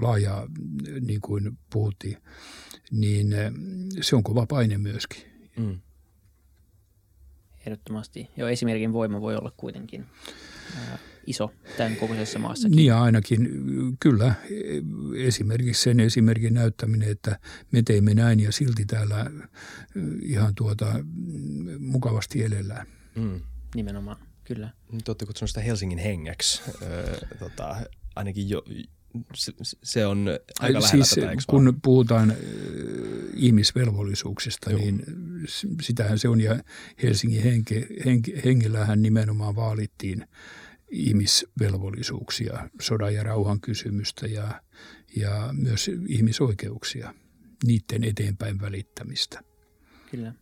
laaja 0.00 0.46
niin 1.00 1.20
kuin 1.20 1.58
puhuttiin, 1.72 2.16
niin 2.90 3.34
se 4.00 4.16
on 4.16 4.22
kova 4.22 4.46
paine 4.46 4.78
myöskin. 4.78 5.22
Mm. 5.56 5.80
Ehdottomasti. 7.66 8.30
Joo, 8.36 8.48
esimerkin 8.48 8.92
voima 8.92 9.20
voi 9.20 9.36
olla 9.36 9.52
kuitenkin 9.56 10.06
iso 11.26 11.52
tämän 11.76 11.96
kokoisessa 11.96 12.38
maassa. 12.38 12.68
Niin 12.68 12.94
ainakin 12.94 13.48
kyllä 14.00 14.34
esimerkiksi 15.16 15.82
sen 15.82 16.00
esimerkin 16.00 16.54
näyttäminen, 16.54 17.10
että 17.10 17.38
me 17.72 17.82
teimme 17.82 18.14
näin 18.14 18.40
ja 18.40 18.52
silti 18.52 18.84
täällä 18.86 19.30
ihan 20.22 20.54
tuota 20.54 21.04
mukavasti 21.78 22.44
elellään. 22.44 22.86
Mm. 23.16 23.40
Nimenomaan. 23.74 24.16
Kyllä. 24.46 24.70
Nyt 24.92 25.08
olette 25.08 25.26
kutsunut 25.26 25.50
sitä 25.50 25.60
Helsingin 25.60 25.98
hengeksi. 25.98 26.62
Öö, 26.82 27.16
tota, 27.38 27.76
ainakin 28.16 28.48
jo, 28.48 28.64
se, 29.34 29.52
se 29.82 30.06
on 30.06 30.26
aika 30.60 30.80
lähellä 30.80 31.04
siis, 31.04 31.26
tätä, 31.26 31.32
kun 31.46 31.64
vaan? 31.64 31.80
puhutaan 31.80 32.30
äh, 32.30 32.36
ihmisvelvollisuuksista, 33.34 34.70
Joo. 34.70 34.80
niin 34.80 35.04
sitähän 35.82 36.18
se 36.18 36.28
on. 36.28 36.40
Ja 36.40 36.58
Helsingin 37.02 37.42
henke, 37.42 37.86
henke, 38.04 38.42
hengellähän 38.44 39.02
nimenomaan 39.02 39.56
vaalittiin 39.56 40.26
ihmisvelvollisuuksia, 40.90 42.68
sodan 42.80 43.14
ja 43.14 43.22
rauhan 43.22 43.60
kysymystä 43.60 44.26
ja, 44.26 44.62
ja 45.16 45.50
myös 45.52 45.90
ihmisoikeuksia, 46.08 47.14
niiden 47.64 48.04
eteenpäin 48.04 48.60
välittämistä. 48.60 49.40
Kyllä 50.10 50.32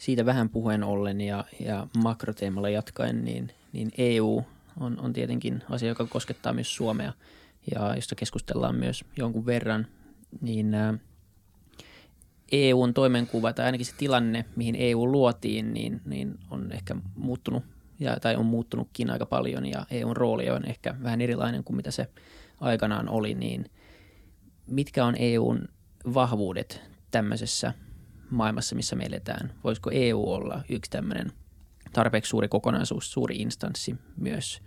siitä 0.00 0.26
vähän 0.26 0.48
puheen 0.48 0.84
ollen 0.84 1.20
ja, 1.20 1.44
ja 1.66 1.86
makroteemalla 2.02 2.68
jatkaen, 2.68 3.24
niin, 3.24 3.50
niin 3.72 3.90
EU 3.98 4.44
on, 4.80 5.00
on 5.00 5.12
tietenkin 5.12 5.62
asia, 5.70 5.88
joka 5.88 6.06
koskettaa 6.06 6.52
myös 6.52 6.74
Suomea 6.74 7.12
ja 7.74 7.94
josta 7.96 8.14
keskustellaan 8.14 8.74
myös 8.74 9.04
jonkun 9.16 9.46
verran, 9.46 9.86
niin 10.40 10.74
ää, 10.74 10.94
EUn 12.52 12.94
toimenkuva 12.94 13.52
tai 13.52 13.66
ainakin 13.66 13.86
se 13.86 13.94
tilanne, 13.96 14.44
mihin 14.56 14.76
EU 14.78 15.12
luotiin, 15.12 15.74
niin, 15.74 16.00
niin 16.04 16.38
on 16.50 16.72
ehkä 16.72 16.96
muuttunut 17.16 17.62
ja, 17.98 18.20
tai 18.20 18.36
on 18.36 18.46
muuttunutkin 18.46 19.10
aika 19.10 19.26
paljon 19.26 19.66
ja 19.66 19.86
EUn 19.90 20.16
rooli 20.16 20.50
on 20.50 20.64
ehkä 20.64 20.94
vähän 21.02 21.20
erilainen 21.20 21.64
kuin 21.64 21.76
mitä 21.76 21.90
se 21.90 22.08
aikanaan 22.60 23.08
oli, 23.08 23.34
niin 23.34 23.70
mitkä 24.66 25.04
on 25.04 25.14
EUn 25.18 25.68
vahvuudet 26.14 26.82
tämmöisessä 27.10 27.74
maailmassa, 28.30 28.76
missä 28.76 28.96
me 28.96 29.04
eletään. 29.04 29.52
Voisiko 29.64 29.90
EU 29.92 30.24
olla 30.24 30.62
yksi 30.68 30.90
tämmöinen 30.90 31.32
tarpeeksi 31.92 32.28
suuri 32.28 32.48
kokonaisuus, 32.48 33.12
suuri 33.12 33.36
instanssi 33.36 33.96
myös 34.16 34.62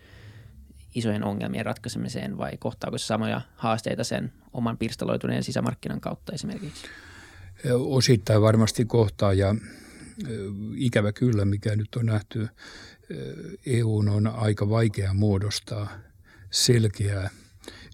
isojen 0.95 1.23
ongelmien 1.23 1.65
ratkaisemiseen 1.65 2.37
vai 2.37 2.51
kohtaako 2.59 2.97
se 2.97 3.05
samoja 3.05 3.41
haasteita 3.55 4.03
sen 4.03 4.33
oman 4.53 4.77
pirstaloituneen 4.77 5.43
sisämarkkinan 5.43 6.01
kautta 6.01 6.33
esimerkiksi? 6.33 6.85
Osittain 7.73 8.41
varmasti 8.41 8.85
kohtaa 8.85 9.33
ja 9.33 9.55
ikävä 10.75 11.11
kyllä, 11.11 11.45
mikä 11.45 11.75
nyt 11.75 11.95
on 11.95 12.05
nähty, 12.05 12.47
EU 13.65 13.97
on 13.97 14.27
aika 14.27 14.69
vaikea 14.69 15.13
muodostaa 15.13 15.89
selkeää 16.51 17.29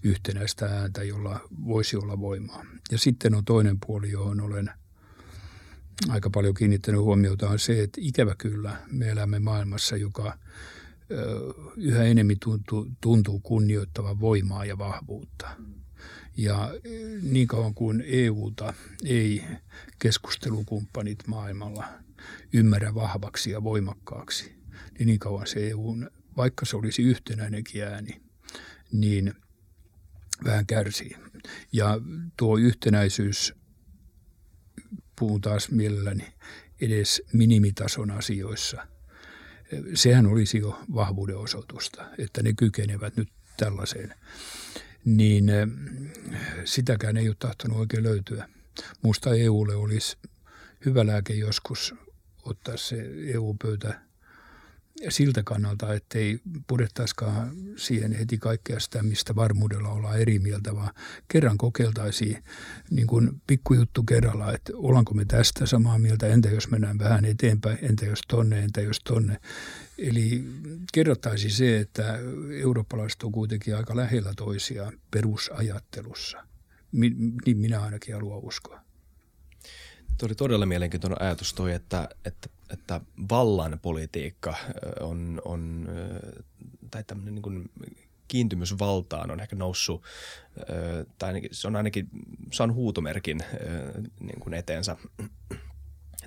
yhtenäistä 0.04 0.66
ääntä, 0.66 1.02
jolla 1.02 1.40
voisi 1.64 1.96
olla 1.96 2.20
voimaa. 2.20 2.64
Ja 2.92 2.98
sitten 2.98 3.34
on 3.34 3.44
toinen 3.44 3.76
puoli, 3.86 4.10
johon 4.10 4.40
olen 4.40 4.70
aika 6.08 6.30
paljon 6.30 6.54
kiinnittänyt 6.54 7.00
huomiota 7.00 7.48
on 7.48 7.58
se, 7.58 7.82
että 7.82 8.00
ikävä 8.02 8.34
kyllä 8.38 8.76
me 8.92 9.08
elämme 9.08 9.38
maailmassa, 9.38 9.96
joka 9.96 10.38
yhä 11.76 12.04
enemmän 12.04 12.36
tuntuu, 12.42 12.90
tuntuu 13.00 13.40
kunnioittavan 13.40 14.20
voimaa 14.20 14.64
ja 14.64 14.78
vahvuutta. 14.78 15.48
Ja 16.36 16.74
niin 17.22 17.46
kauan 17.46 17.74
kuin 17.74 18.04
EUta 18.06 18.74
ei 19.04 19.44
keskustelukumppanit 19.98 21.26
maailmalla 21.26 21.84
ymmärrä 22.52 22.94
vahvaksi 22.94 23.50
ja 23.50 23.62
voimakkaaksi, 23.62 24.52
niin 24.98 25.06
niin 25.06 25.18
kauan 25.18 25.46
se 25.46 25.68
EU, 25.68 25.96
vaikka 26.36 26.66
se 26.66 26.76
olisi 26.76 27.02
yhtenäinenkin 27.02 27.82
ääni, 27.82 28.20
niin 28.92 29.34
vähän 30.44 30.66
kärsii. 30.66 31.16
Ja 31.72 32.00
tuo 32.36 32.56
yhtenäisyys, 32.56 33.54
puhun 35.20 35.40
taas 35.40 35.70
mielelläni, 35.70 36.26
edes 36.80 37.22
minimitason 37.32 38.10
asioissa, 38.10 38.86
sehän 39.94 40.26
olisi 40.26 40.58
jo 40.58 40.80
vahvuuden 40.94 41.36
osoitusta, 41.36 42.04
että 42.18 42.42
ne 42.42 42.52
kykenevät 42.52 43.16
nyt 43.16 43.28
tällaiseen. 43.56 44.14
Niin 45.04 45.50
sitäkään 46.64 47.16
ei 47.16 47.28
ole 47.28 47.36
tahtonut 47.38 47.78
oikein 47.78 48.02
löytyä. 48.02 48.48
Musta 49.02 49.34
EUlle 49.34 49.74
olisi 49.74 50.16
hyvä 50.84 51.06
lääke 51.06 51.34
joskus 51.34 51.94
ottaa 52.42 52.76
se 52.76 53.10
EU-pöytä 53.34 54.00
siltä 55.08 55.42
kannalta, 55.42 55.94
ettei 55.94 56.40
purettaisikaan 56.66 57.52
siihen 57.76 58.12
heti 58.12 58.38
kaikkea 58.38 58.80
sitä, 58.80 59.02
mistä 59.02 59.34
varmuudella 59.34 59.88
ollaan 59.88 60.20
eri 60.20 60.38
mieltä, 60.38 60.74
vaan 60.74 60.90
kerran 61.28 61.58
kokeiltaisiin 61.58 62.44
niin 62.90 63.06
kuin 63.06 63.42
pikkujuttu 63.46 64.02
kerralla, 64.02 64.52
että 64.52 64.72
ollaanko 64.76 65.14
me 65.14 65.24
tästä 65.24 65.66
samaa 65.66 65.98
mieltä, 65.98 66.26
entä 66.26 66.48
jos 66.48 66.70
mennään 66.70 66.98
vähän 66.98 67.24
eteenpäin, 67.24 67.78
entä 67.82 68.06
jos 68.06 68.20
tonne, 68.28 68.58
entä 68.58 68.80
jos 68.80 69.00
tonne. 69.04 69.40
Eli 69.98 70.44
kerrottaisiin 70.92 71.52
se, 71.52 71.80
että 71.80 72.18
eurooppalaiset 72.60 73.22
on 73.22 73.32
kuitenkin 73.32 73.76
aika 73.76 73.96
lähellä 73.96 74.32
toisiaan 74.36 74.92
perusajattelussa. 75.10 76.46
Niin 76.92 77.56
minä 77.56 77.80
ainakin 77.80 78.14
haluan 78.14 78.44
uskoa. 78.44 78.80
Tuo 80.18 80.26
oli 80.26 80.34
todella 80.34 80.66
mielenkiintoinen 80.66 81.22
ajatus 81.22 81.54
toi, 81.54 81.72
että, 81.72 82.08
että, 82.24 82.48
että 82.72 83.00
vallan 83.30 83.78
politiikka 83.82 84.54
on, 85.00 85.42
on 85.44 85.88
tai 86.90 87.04
tämmöinen 87.04 87.34
niin 87.34 87.70
kiintymys 88.28 88.78
valtaan 88.78 89.30
on 89.30 89.40
ehkä 89.40 89.56
noussut, 89.56 90.02
tai 91.18 91.28
ainakin, 91.28 91.50
se 91.52 91.66
on 91.68 91.76
ainakin 91.76 92.08
saanut 92.52 92.76
huutomerkin 92.76 93.40
niin 94.20 94.40
kuin 94.40 94.54
eteensä. 94.54 94.96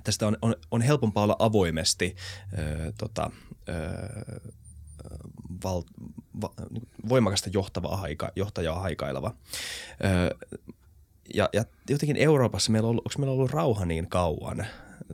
Tästä 0.04 0.26
on, 0.26 0.36
on, 0.42 0.54
on 0.70 0.82
helpompaa 0.82 1.24
olla 1.24 1.36
avoimesti 1.38 2.16
tota, 2.98 3.30
val, 5.64 5.82
va, 6.40 6.50
niin 6.70 6.88
voimakasta 7.08 7.50
johtavaa 7.52 7.96
haika, 7.96 8.32
johtajaa 8.36 8.80
haikaileva 8.80 9.34
ja, 11.34 11.48
ja 11.52 11.64
jotenkin 11.90 12.16
Euroopassa 12.16 12.72
meillä 12.72 12.86
on 12.86 12.90
ollut, 12.90 13.06
onko 13.06 13.18
meillä 13.18 13.32
ollut 13.32 13.50
rauha 13.50 13.84
niin 13.84 14.08
kauan 14.08 14.66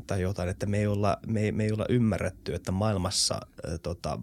tai 0.06 0.22
jotain, 0.22 0.48
että 0.48 0.66
me 0.66 0.78
ei 0.78 0.86
olla, 0.86 1.18
me, 1.26 1.52
me 1.52 1.64
ei 1.64 1.72
olla 1.72 1.86
ymmärretty, 1.88 2.54
että 2.54 2.72
maailmassa 2.72 3.40
ä, 3.72 3.78
tota, 3.78 4.18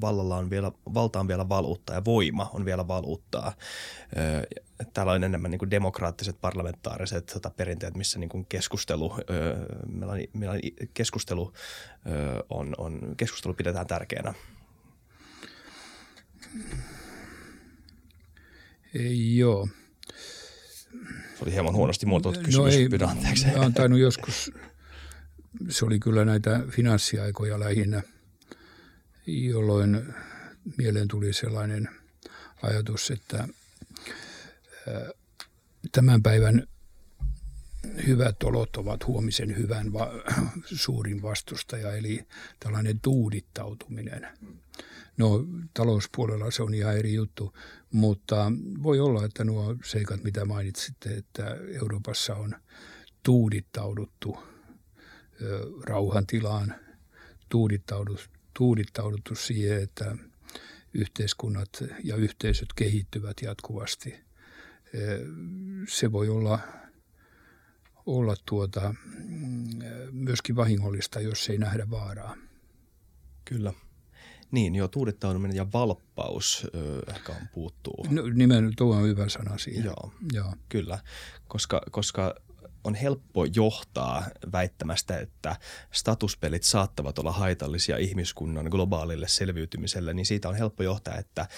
vallalla 0.00 0.36
on 0.36 0.50
vielä, 0.50 0.72
valta 0.94 1.20
on 1.20 1.28
vielä 1.28 1.48
valuuttaa 1.48 1.96
ja 1.96 2.04
voima 2.04 2.50
on 2.52 2.64
vielä 2.64 2.88
valuuttaa. 2.88 3.52
Täällä 4.94 5.12
on 5.12 5.24
enemmän 5.24 5.50
niin 5.50 5.70
demokraattiset 5.70 6.40
parlamentaariset 6.40 7.26
tota, 7.26 7.50
perinteet, 7.50 7.96
missä 7.96 8.18
niin 8.18 8.46
keskustelu, 8.48 9.14
meillä 9.88 10.12
on, 10.12 10.18
meillä 10.32 10.52
on 10.52 10.60
keskustelu, 10.94 11.52
on, 12.50 12.74
on, 12.78 13.14
keskustelu 13.16 13.54
pidetään 13.54 13.86
tärkeänä. 13.86 14.34
Ei, 18.94 19.36
joo. 19.36 19.68
Se 21.34 21.44
oli 21.44 21.52
hieman 21.52 21.74
huonosti 21.74 22.06
muotoiltu 22.06 22.40
kysymys, 22.40 22.74
no 22.74 22.78
ei, 22.78 22.88
pyydän 22.88 23.08
anteeksi. 23.08 23.46
Oon 23.56 23.74
tainnut 23.74 24.00
joskus, 24.00 24.52
se 25.68 25.84
oli 25.84 25.98
kyllä 25.98 26.24
näitä 26.24 26.60
finanssiaikoja 26.70 27.60
lähinnä, 27.60 28.02
jolloin 29.26 30.14
mieleen 30.76 31.08
tuli 31.08 31.32
sellainen 31.32 31.88
ajatus, 32.62 33.10
että 33.10 33.48
tämän 35.92 36.22
päivän 36.22 36.66
hyvät 38.06 38.42
olot 38.42 38.76
ovat 38.76 39.06
huomisen 39.06 39.56
hyvän 39.56 39.92
va- 39.92 40.12
suurin 40.64 41.22
vastustaja, 41.22 41.96
eli 41.96 42.26
tällainen 42.60 43.00
tuudittautuminen. 43.00 44.28
No 45.16 45.46
talouspuolella 45.74 46.50
se 46.50 46.62
on 46.62 46.74
ihan 46.74 46.96
eri 46.96 47.14
juttu, 47.14 47.54
mutta 47.90 48.52
voi 48.82 49.00
olla, 49.00 49.24
että 49.24 49.44
nuo 49.44 49.76
seikat, 49.84 50.24
mitä 50.24 50.44
mainitsitte, 50.44 51.14
että 51.14 51.56
Euroopassa 51.80 52.34
on 52.34 52.54
tuudittauduttu 53.22 54.53
rauhantilaan, 55.84 56.74
tuudittauduttu, 57.48 58.24
tuudittauduttu 58.54 59.34
siihen, 59.34 59.82
että 59.82 60.16
yhteiskunnat 60.94 61.84
ja 62.04 62.16
yhteisöt 62.16 62.68
kehittyvät 62.76 63.36
jatkuvasti. 63.42 64.14
Se 65.88 66.12
voi 66.12 66.28
olla, 66.28 66.58
olla 68.06 68.34
tuota, 68.46 68.94
myöskin 70.12 70.56
vahingollista, 70.56 71.20
jos 71.20 71.48
ei 71.48 71.58
nähdä 71.58 71.90
vaaraa. 71.90 72.36
Kyllä. 73.44 73.72
Niin, 74.50 74.74
joo, 74.74 74.88
tuudittautuminen 74.88 75.56
ja 75.56 75.66
valppaus 75.72 76.66
ö, 76.74 77.02
ehkä 77.14 77.32
on 77.32 77.48
puuttuu. 77.54 78.06
No, 78.10 78.22
nimen, 78.34 78.72
tuo 78.76 78.96
on 78.96 79.02
hyvä 79.02 79.28
sana 79.28 79.58
siihen. 79.58 79.84
Joo, 79.84 80.12
joo. 80.32 80.54
kyllä, 80.68 80.98
koska, 81.48 81.82
koska 81.90 82.34
on 82.84 82.94
helppo 82.94 83.44
johtaa 83.44 84.26
väittämästä, 84.52 85.18
että 85.18 85.56
statuspelit 85.92 86.62
saattavat 86.62 87.18
olla 87.18 87.32
haitallisia 87.32 87.96
ihmiskunnan 87.96 88.66
globaalille 88.66 89.28
selviytymiselle, 89.28 90.14
niin 90.14 90.26
siitä 90.26 90.48
on 90.48 90.54
helppo 90.54 90.82
johtaa, 90.82 91.18
että, 91.18 91.48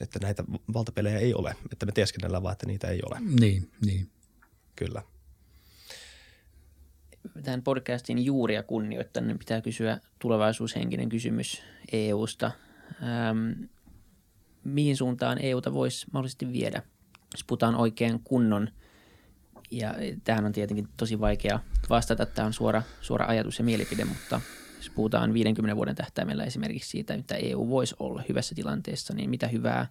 että 0.00 0.18
näitä 0.18 0.44
valtapelejä 0.74 1.18
ei 1.18 1.34
ole, 1.34 1.56
että 1.72 1.86
me 1.86 1.92
tieskennellään 1.92 2.42
vaan, 2.42 2.52
että 2.52 2.66
niitä 2.66 2.88
ei 2.88 3.00
ole. 3.06 3.20
Niin, 3.40 3.70
niin. 3.86 4.10
Kyllä 4.76 5.02
tämän 7.42 7.62
podcastin 7.62 8.24
juuria 8.24 8.62
kunnioittaneen 8.62 9.28
niin 9.28 9.38
pitää 9.38 9.60
kysyä 9.60 10.00
tulevaisuushenkinen 10.18 11.08
kysymys 11.08 11.62
EUsta. 11.92 12.50
Ähm, 13.02 13.62
mihin 14.64 14.96
suuntaan 14.96 15.38
EUta 15.42 15.72
voisi 15.72 16.06
mahdollisesti 16.12 16.52
viedä, 16.52 16.82
jos 17.32 17.44
puhutaan 17.44 17.74
oikein 17.74 18.20
kunnon, 18.24 18.68
ja 19.70 19.94
tähän 20.24 20.44
on 20.44 20.52
tietenkin 20.52 20.88
tosi 20.96 21.20
vaikea 21.20 21.60
vastata, 21.90 22.26
tämä 22.26 22.46
on 22.46 22.52
suora, 22.52 22.82
suora 23.00 23.26
ajatus 23.26 23.58
ja 23.58 23.64
mielipide, 23.64 24.04
mutta 24.04 24.40
jos 24.76 24.90
puhutaan 24.90 25.34
50 25.34 25.76
vuoden 25.76 25.94
tähtäimellä 25.94 26.44
esimerkiksi 26.44 26.90
siitä, 26.90 27.14
että 27.14 27.34
EU 27.34 27.68
voisi 27.68 27.94
olla 27.98 28.22
hyvässä 28.28 28.54
tilanteessa, 28.54 29.14
niin 29.14 29.30
mitä 29.30 29.48
hyvää 29.48 29.86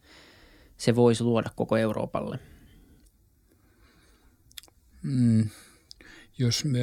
se 0.77 0.95
voisi 0.95 1.23
luoda 1.23 1.49
koko 1.55 1.77
Euroopalle? 1.77 2.39
Mm, 5.03 5.49
jos 6.37 6.65
me 6.65 6.81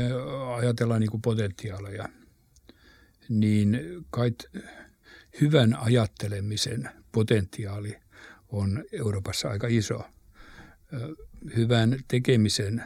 ajatellaan 0.57 1.01
niin 1.01 1.11
kuin 1.11 1.22
potentiaaleja, 1.22 2.09
niin 3.28 3.80
kai 4.11 4.32
hyvän 5.40 5.76
ajattelemisen 5.80 6.90
potentiaali 7.12 7.97
on 8.49 8.84
Euroopassa 8.93 9.49
aika 9.49 9.66
iso. 9.70 10.05
Hyvän 11.57 11.97
tekemisen, 12.09 12.82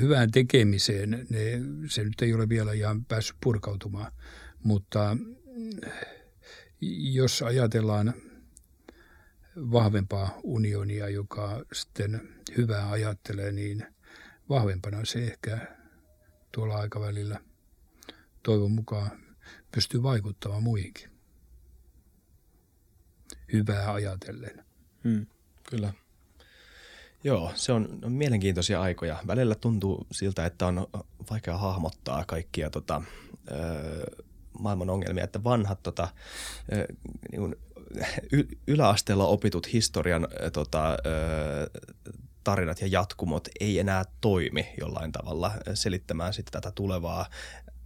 hyvään 0.00 0.30
tekemiseen 0.30 1.26
ne, 1.30 1.60
se 1.88 2.04
nyt 2.04 2.22
ei 2.22 2.34
ole 2.34 2.48
vielä 2.48 2.72
ihan 2.72 3.04
päässyt 3.04 3.36
purkautumaan, 3.42 4.12
mutta 4.62 5.16
jos 7.12 7.42
ajatellaan 7.42 8.14
vahvempaa 9.56 10.40
unionia, 10.42 11.08
joka 11.08 11.64
sitten 11.72 12.28
hyvää 12.56 12.90
ajattelee, 12.90 13.52
niin– 13.52 13.86
vahvempana 14.50 15.04
se 15.04 15.26
ehkä 15.26 15.76
tuolla 16.52 16.76
aikavälillä 16.76 17.40
toivon 18.42 18.72
mukaan 18.72 19.10
pystyy 19.72 20.02
vaikuttamaan 20.02 20.62
muihinkin. 20.62 21.10
Hyvää 23.52 23.92
ajatellen. 23.92 24.64
Hmm, 25.04 25.26
kyllä. 25.70 25.92
Joo, 27.24 27.52
se 27.54 27.72
on, 27.72 27.98
on 28.04 28.12
mielenkiintoisia 28.12 28.80
aikoja. 28.80 29.18
Välillä 29.26 29.54
tuntuu 29.54 30.06
siltä, 30.12 30.46
että 30.46 30.66
on 30.66 30.86
vaikea 31.30 31.58
hahmottaa 31.58 32.24
kaikkia 32.24 32.70
tota, 32.70 33.02
ö, 33.50 34.24
maailman 34.58 34.90
ongelmia, 34.90 35.24
että 35.24 35.44
vanhat 35.44 35.82
tota, 35.82 36.08
ö, 36.72 36.86
niin 37.32 37.56
y- 38.32 38.58
yläasteella 38.66 39.26
opitut 39.26 39.72
historian 39.72 40.28
ö, 40.40 40.50
tota, 40.50 40.90
ö, 40.92 41.80
tarinat 42.44 42.80
ja 42.80 42.86
jatkumot 42.86 43.48
ei 43.60 43.78
enää 43.78 44.04
toimi 44.20 44.68
jollain 44.80 45.12
tavalla 45.12 45.52
selittämään 45.74 46.34
sitten 46.34 46.52
tätä 46.52 46.70
tulevaa 46.70 47.26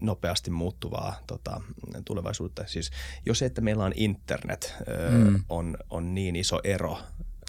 nopeasti 0.01 0.51
muuttuvaa 0.51 1.15
tota, 1.27 1.61
tulevaisuutta. 2.05 2.67
Siis 2.67 2.91
jos 3.27 3.39
se, 3.39 3.47
että 3.47 3.61
meillä 3.61 3.85
on 3.85 3.93
internet, 3.97 4.75
mm. 5.11 5.45
on, 5.49 5.77
on 5.91 6.15
niin 6.15 6.37
iso 6.37 6.61
ero, 6.65 6.99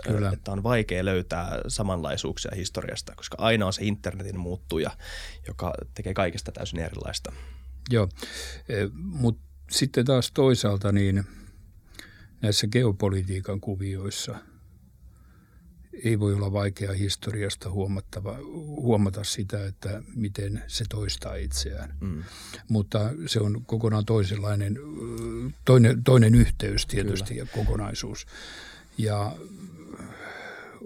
Kyllä. 0.03 0.29
että 0.29 0.51
on 0.51 0.63
vaikea 0.63 1.05
löytää 1.05 1.61
samanlaisuuksia 1.67 2.51
historiasta, 2.55 3.13
koska 3.15 3.37
aina 3.39 3.65
on 3.65 3.73
se 3.73 3.85
internetin 3.85 4.39
muuttuja, 4.39 4.91
joka 5.47 5.73
tekee 5.93 6.13
kaikesta 6.13 6.51
täysin 6.51 6.79
erilaista. 6.79 7.31
Joo, 7.89 8.09
e, 8.69 8.75
mutta 8.93 9.43
sitten 9.71 10.05
taas 10.05 10.31
toisaalta 10.31 10.91
niin 10.91 11.23
näissä 12.41 12.67
geopolitiikan 12.67 13.61
kuvioissa– 13.61 14.35
ei 16.03 16.19
voi 16.19 16.33
olla 16.33 16.51
vaikea 16.51 16.93
historiasta 16.93 17.69
huomattava, 17.69 18.37
huomata 18.81 19.23
sitä, 19.23 19.65
että 19.65 20.03
miten 20.15 20.63
se 20.67 20.85
toistaa 20.89 21.35
itseään. 21.35 21.95
Mm. 22.01 22.23
Mutta 22.69 22.99
se 23.25 23.39
on 23.39 23.65
kokonaan 23.65 24.05
toisenlainen, 24.05 24.79
toinen, 25.65 26.03
toinen 26.03 26.35
yhteys 26.35 26.85
tietysti 26.85 27.33
Kyllä. 27.33 27.41
ja 27.41 27.63
kokonaisuus. 27.63 28.27
Ja 28.97 29.35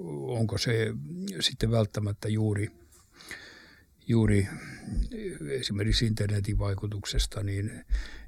onko 0.08 0.58
se 0.58 0.93
sitten 1.39 1.72
välttämättä 1.72 2.30
juuri, 2.30 2.72
juuri 4.08 4.47
esimerkiksi 5.50 6.06
internetin 6.06 6.60
vaikutuksesta 6.60 7.43
niin 7.43 7.86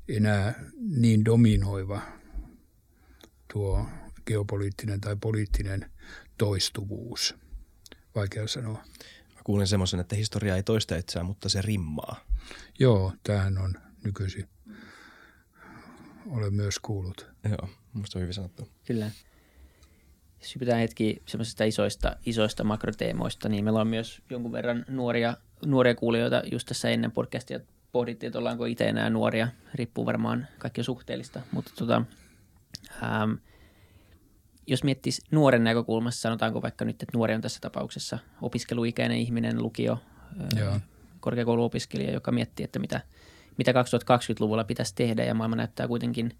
enää 0.08 0.64
niin 0.80 1.26
dominoiva 1.26 2.02
tuo 3.54 3.86
geopoliittinen 4.26 5.02
tai 5.02 5.16
poliittinen 5.22 5.92
toistuvuus. 6.38 7.36
Vaikea 8.16 8.48
sanoa. 8.48 8.84
Mä 9.36 9.42
kuulin 9.44 9.68
semmoisen, 9.68 10.00
että 10.00 10.16
historia 10.16 10.56
ei 10.56 10.64
toista 10.64 10.96
itseään, 10.96 11.26
mutta 11.26 11.50
se 11.50 11.62
rimmaa. 11.62 12.26
Joo, 12.80 13.14
tämähän 13.24 13.58
on 13.58 13.74
nykyisin. 14.04 14.48
Olen 16.30 16.54
myös 16.54 16.80
kuullut. 16.80 17.28
Joo, 17.50 17.70
musta 17.94 18.20
on 18.20 18.22
hyvin 18.22 18.34
sanottu. 18.34 18.68
Kyllä. 18.86 19.12
Jos 20.42 20.56
hypätään 20.56 20.80
hetki 20.80 21.22
semmoisista 21.26 21.64
isoista, 21.64 22.16
isoista 22.26 22.64
makroteemoista, 22.64 23.50
niin 23.50 23.64
meillä 23.64 23.82
on 23.82 23.88
myös 23.88 24.22
jonkun 24.30 24.52
verran 24.52 24.86
nuoria, 24.88 25.38
nuoria 25.66 25.96
kuulijoita 25.96 26.42
just 26.52 26.68
tässä 26.68 26.90
ennen 26.90 27.12
podcastia. 27.12 27.60
Pohdittiin, 27.92 28.28
että 28.28 28.40
ollaanko 28.40 28.66
itse 28.66 28.88
enää 28.88 29.10
nuoria. 29.10 29.48
Riippuu 29.74 30.06
varmaan 30.06 30.48
kaikki 30.58 30.84
suhteellista. 30.84 31.42
Mutta 31.52 31.72
tota, 31.78 32.06
ähm, 33.04 33.32
jos 34.68 34.84
miettisi 34.84 35.22
nuoren 35.32 35.64
näkökulmassa, 35.64 36.22
sanotaanko 36.22 36.62
vaikka 36.62 36.86
nyt, 36.86 37.04
että 37.04 37.18
nuori 37.18 37.36
on 37.36 37.42
tässä 37.42 37.60
tapauksessa 37.62 38.20
opiskeluikäinen 38.42 39.18
ihminen, 39.18 39.64
lukio, 39.64 40.00
Joo. 40.60 40.80
korkeakouluopiskelija, 41.20 42.14
joka 42.14 42.32
miettii, 42.32 42.64
että 42.64 42.80
mitä, 42.80 43.02
mitä 43.58 43.72
2020-luvulla 43.72 44.64
pitäisi 44.64 44.96
tehdä 44.96 45.24
ja 45.24 45.34
maailma 45.34 45.56
näyttää 45.56 45.88
kuitenkin 45.88 46.38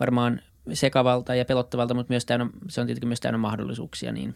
varmaan 0.00 0.42
sekavalta 0.72 1.34
ja 1.34 1.44
pelottavalta, 1.44 1.94
mutta 1.94 2.12
myös 2.12 2.26
täynnä, 2.26 2.50
se 2.68 2.80
on 2.80 2.86
tietenkin 2.86 3.08
myös 3.08 3.20
täynnä 3.20 3.38
mahdollisuuksia, 3.38 4.12
niin 4.12 4.34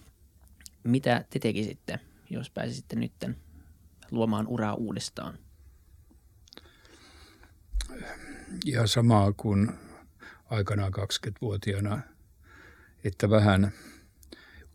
mitä 0.84 1.24
te 1.30 1.38
tekisitte, 1.38 2.00
jos 2.30 2.50
pääsisitte 2.50 2.96
nytten 2.96 3.36
luomaan 4.10 4.46
uraa 4.46 4.74
uudestaan? 4.74 5.38
Ja 8.64 8.86
samaa 8.86 9.32
kuin 9.32 9.70
aikanaan 10.50 10.92
20-vuotiaana– 10.94 12.00
että 13.04 13.30
vähän 13.30 13.72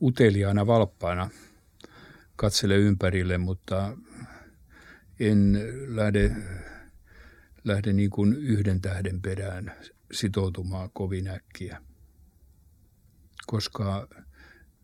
uteliaana 0.01 0.67
valppaana 0.67 1.29
katsele 2.35 2.75
ympärille, 2.75 3.37
mutta 3.37 3.97
en 5.19 5.59
lähde, 5.87 6.35
lähde 7.63 7.93
niin 7.93 8.09
kuin 8.09 8.33
yhden 8.33 8.81
tähden 8.81 9.21
perään 9.21 9.71
sitoutumaan 10.11 10.89
kovin 10.93 11.27
äkkiä, 11.27 11.81
koska 13.47 14.07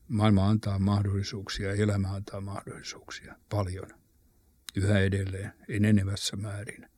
maailma 0.08 0.50
antaa 0.50 0.80
mahdollisuuksia, 0.80 1.74
elämä 1.74 2.12
antaa 2.12 2.42
mahdollisuuksia 2.42 3.36
paljon 3.50 3.88
yhä 4.76 5.00
edelleen, 5.00 5.54
enenevässä 5.68 6.38
määrin. 6.38 6.90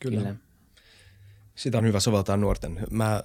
Kyllä. 0.00 0.20
Kyllä. 0.20 0.36
Sitä 1.54 1.78
on 1.78 1.84
hyvä 1.84 2.00
soveltaa 2.00 2.36
nuorten. 2.36 2.86
Mä 2.90 3.22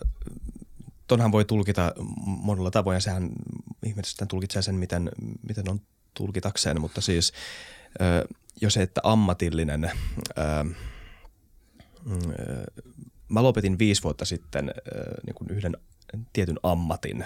tonhan 1.07 1.31
voi 1.31 1.45
tulkita 1.45 1.93
monella 2.25 2.71
tavoin 2.71 2.95
ja 2.95 2.99
sehän 2.99 3.29
ihmiset 3.85 4.27
tulkitsee 4.27 4.61
sen, 4.61 4.75
miten, 4.75 5.11
miten 5.47 5.69
on 5.69 5.81
tulkitakseen, 6.13 6.81
mutta 6.81 7.01
siis 7.01 7.33
jos 8.61 8.73
se, 8.73 8.81
että 8.81 9.01
ammatillinen, 9.03 9.91
mm, 10.63 10.75
mä 13.29 13.43
lopetin 13.43 13.79
viisi 13.79 14.03
vuotta 14.03 14.25
sitten 14.25 14.71
niin 15.25 15.35
kuin 15.35 15.49
yhden 15.49 15.77
tietyn 16.33 16.59
ammatin 16.63 17.25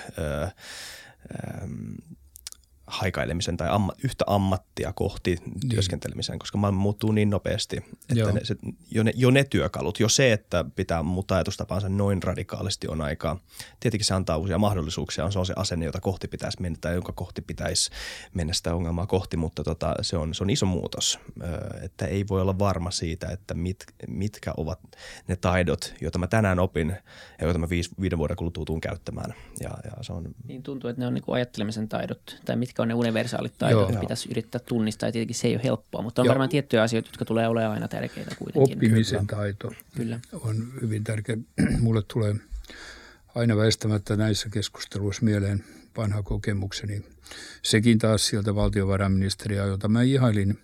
haikailemisen 2.90 3.58
tai 3.58 3.68
amma, 3.72 3.94
yhtä 4.04 4.26
ammattia 4.28 4.94
kohti 4.94 5.36
niin. 5.46 5.70
työskentelemisen, 5.70 6.40
koska 6.40 6.58
maailma 6.58 6.82
muuttuu 6.82 7.12
niin 7.12 7.30
nopeasti, 7.30 7.78
että 8.10 8.32
ne, 8.32 8.40
se, 8.44 8.56
jo, 8.92 9.04
ne, 9.04 9.12
jo 9.16 9.32
ne 9.32 9.44
työkalut, 9.44 10.00
jo 10.00 10.10
se, 10.10 10.34
että 10.34 10.66
pitää 10.76 11.04
muuttaa 11.04 11.38
ajatustapansa 11.38 11.90
noin 11.90 12.24
radikaalisti 12.24 12.88
on 12.88 13.02
aikaa. 13.02 13.40
Tietenkin 13.80 14.06
se 14.06 14.14
antaa 14.14 14.38
uusia 14.38 14.58
mahdollisuuksia, 14.58 15.32
se 15.32 15.40
on 15.40 15.46
se 15.46 15.54
asenne, 15.56 15.86
jota 15.86 16.02
kohti 16.02 16.28
pitäisi 16.28 16.62
mennä 16.62 16.78
tai 16.82 16.94
jonka 16.94 17.14
kohti 17.14 17.42
pitäisi 17.42 17.92
mennä 18.34 18.54
sitä 18.54 18.76
ongelmaa 18.76 19.08
kohti, 19.08 19.38
mutta 19.38 19.64
tota, 19.64 19.96
se, 20.02 20.18
on, 20.18 20.34
se 20.34 20.44
on 20.44 20.50
iso 20.50 20.66
muutos, 20.66 21.20
että 21.82 22.06
ei 22.06 22.26
voi 22.30 22.42
olla 22.42 22.60
varma 22.60 22.92
siitä, 22.92 23.28
että 23.28 23.54
mit, 23.54 23.86
mitkä 24.08 24.54
ovat 24.58 24.80
ne 25.28 25.36
taidot, 25.36 25.94
joita 26.02 26.20
mä 26.20 26.28
tänään 26.28 26.60
opin 26.60 26.90
ja 27.40 27.46
joita 27.46 27.60
mä 27.60 27.70
viisi, 27.70 27.90
viiden 28.02 28.18
vuoden 28.18 28.38
kuluttua 28.38 28.66
tuun 28.66 28.82
käyttämään. 28.82 29.34
Ja, 29.60 29.70
ja 29.84 29.92
se 30.02 30.14
on... 30.14 30.36
Niin 30.48 30.64
tuntuu, 30.64 30.90
että 30.90 31.02
ne 31.02 31.08
on 31.08 31.14
niin 31.14 31.24
kuin 31.24 31.36
ajattelemisen 31.36 31.90
taidot 31.90 32.40
tai 32.46 32.56
mitkä 32.56 32.79
mitkä 32.80 32.96
on 32.96 33.04
ne 33.04 33.10
universaalit 33.10 33.58
taidot, 33.58 33.82
jotka 33.82 34.00
pitäisi 34.00 34.30
yrittää 34.32 34.62
tunnistaa. 34.66 35.10
Ja 35.10 35.14
tietenkin 35.14 35.36
se 35.36 35.48
ei 35.48 35.56
ole 35.56 35.64
helppoa, 35.64 36.02
mutta 36.02 36.22
on 36.22 36.26
Joo. 36.26 36.32
varmaan 36.32 36.50
tiettyjä 36.50 36.84
asioita, 36.84 37.10
jotka 37.10 37.26
tulee 37.26 37.48
olemaan 37.48 37.74
aina 37.74 37.88
tärkeitä 37.88 38.36
kuitenkin. 38.36 38.78
Oppimisen 38.78 39.28
Kyllä. 39.28 39.42
taito 39.42 39.72
Kyllä. 39.96 40.20
on 40.34 40.74
hyvin 40.82 41.04
tärkeä. 41.04 41.38
Mulle 41.82 42.02
tulee 42.14 42.36
aina 43.36 43.58
väistämättä 43.58 44.16
näissä 44.16 44.50
keskusteluissa 44.50 45.26
mieleen 45.26 45.64
vanha 45.98 46.24
kokemukseni. 46.24 47.06
Sekin 47.62 47.98
taas 47.98 48.28
sieltä 48.28 48.56
valtiovarainministeriä, 48.56 49.66
jota 49.66 49.88
mä 49.88 50.02
ihailin 50.02 50.60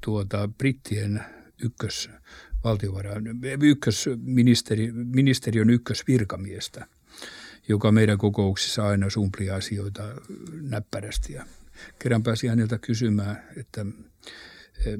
tuota, 0.00 0.48
brittien 0.58 1.24
ykkös 1.62 2.10
valtiovarain, 2.64 3.24
ykkösministeri, 3.62 4.92
ministeriön 4.92 5.70
ykkösvirkamiestä– 5.70 6.86
joka 7.68 7.92
meidän 7.92 8.18
kokouksissa 8.18 8.86
aina 8.86 9.10
sumpli 9.10 9.50
asioita 9.50 10.02
näppärästi. 10.62 11.32
Ja 11.32 11.46
kerran 11.98 12.22
pääsin 12.22 12.50
häneltä 12.50 12.78
kysymään, 12.78 13.42
että 13.56 13.86
eh, 14.86 14.98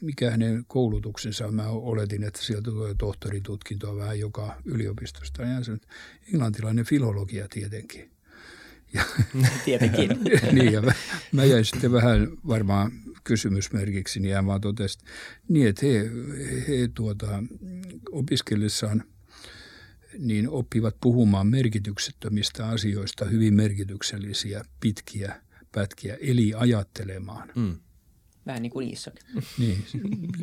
mikä 0.00 0.30
hänen 0.30 0.64
koulutuksensa 0.66 1.46
on. 1.46 1.54
Mä 1.54 1.68
oletin, 1.68 2.22
että 2.22 2.42
sieltä 2.42 2.70
tulee 2.70 2.94
tohtoritutkintoa 2.98 3.96
vähän 3.96 4.18
joka 4.18 4.56
yliopistosta. 4.64 5.42
Ja 5.42 5.48
hän 5.48 5.64
sanoi, 5.64 5.76
että 5.76 5.88
englantilainen 6.32 6.84
filologia 6.84 7.48
tietenkin. 7.48 8.10
Ja, 8.92 9.04
tietenkin. 9.64 10.10
niin, 10.52 10.72
ja 10.72 10.82
mä, 10.82 10.92
mä 11.32 11.44
jäin 11.44 11.64
sitten 11.64 11.92
vähän 11.92 12.28
varmaan 12.48 12.92
kysymysmerkiksi, 13.24 14.20
niin 14.20 14.34
hän 14.34 14.46
vaan 14.46 14.60
totesi, 14.60 14.98
niin 15.48 15.68
että 15.68 15.86
he, 15.86 16.10
he 16.68 16.88
tuota, 16.94 17.42
opiskellessaan– 18.12 19.04
niin 20.18 20.48
oppivat 20.48 20.96
puhumaan 21.00 21.46
merkityksettömistä 21.46 22.66
asioista 22.68 23.24
hyvin 23.24 23.54
merkityksellisiä 23.54 24.64
pitkiä 24.80 25.40
pätkiä, 25.72 26.16
eli 26.20 26.52
ajattelemaan. 26.56 27.52
Mm. 27.54 27.76
Vähän 28.46 28.62
niin 28.62 28.72
kuin 28.72 28.88
Isak. 28.88 29.14
niin, 29.58 29.84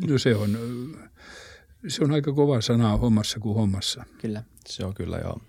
no 0.08 0.18
se 0.18 0.34
on, 0.36 0.58
se 1.88 2.04
on 2.04 2.12
aika 2.12 2.32
kova 2.32 2.60
sana 2.60 2.96
hommassa 2.96 3.40
kuin 3.40 3.54
hommassa. 3.54 4.04
Kyllä. 4.20 4.44
Se 4.66 4.84
on 4.84 4.94
kyllä, 4.94 5.18
joo. 5.18 5.40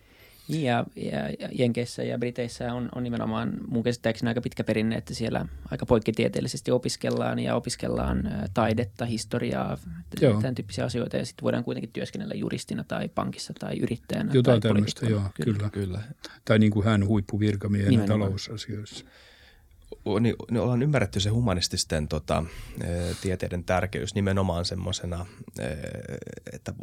Niin 0.47 0.63
ja, 0.63 0.85
ja 0.95 1.49
Jenkeissä 1.51 2.03
ja 2.03 2.17
Briteissä 2.17 2.73
on, 2.73 2.89
on 2.95 3.03
nimenomaan 3.03 3.53
mun 3.67 3.83
käsittääkseni 3.83 4.29
aika 4.29 4.41
pitkä 4.41 4.63
perinne, 4.63 4.95
että 4.95 5.13
siellä 5.13 5.45
aika 5.71 5.85
poikkitieteellisesti 5.85 6.71
opiskellaan 6.71 7.39
ja 7.39 7.55
opiskellaan 7.55 8.29
taidetta, 8.53 9.05
historiaa, 9.05 9.77
joo. 10.21 10.41
tämän 10.41 10.55
tyyppisiä 10.55 10.85
asioita 10.85 11.17
ja 11.17 11.25
sitten 11.25 11.43
voidaan 11.43 11.63
kuitenkin 11.63 11.91
työskennellä 11.91 12.35
juristina 12.35 12.83
tai 12.83 13.09
pankissa 13.09 13.53
tai 13.59 13.79
yrittäjänä. 13.79 14.31
Jotain 14.33 14.61
tai 14.61 14.73
tämmöistä, 14.73 15.05
joo, 15.05 15.21
kyllä. 15.33 15.57
kyllä. 15.57 15.69
kyllä. 15.69 15.99
Tai 16.45 16.59
niin 16.59 16.71
kuin 16.71 16.85
hän 16.85 17.07
huippuvirkamiehenä 17.07 18.07
talousasioissa 18.07 19.05
niin, 20.19 20.35
niin 20.51 20.61
ollaan 20.61 20.83
ymmärretty 20.83 21.19
se 21.19 21.29
humanististen 21.29 22.07
tota, 22.07 22.43
tieteiden 23.21 23.63
tärkeys 23.63 24.15
nimenomaan 24.15 24.65
semmoisena, 24.65 25.25
että 26.53 26.73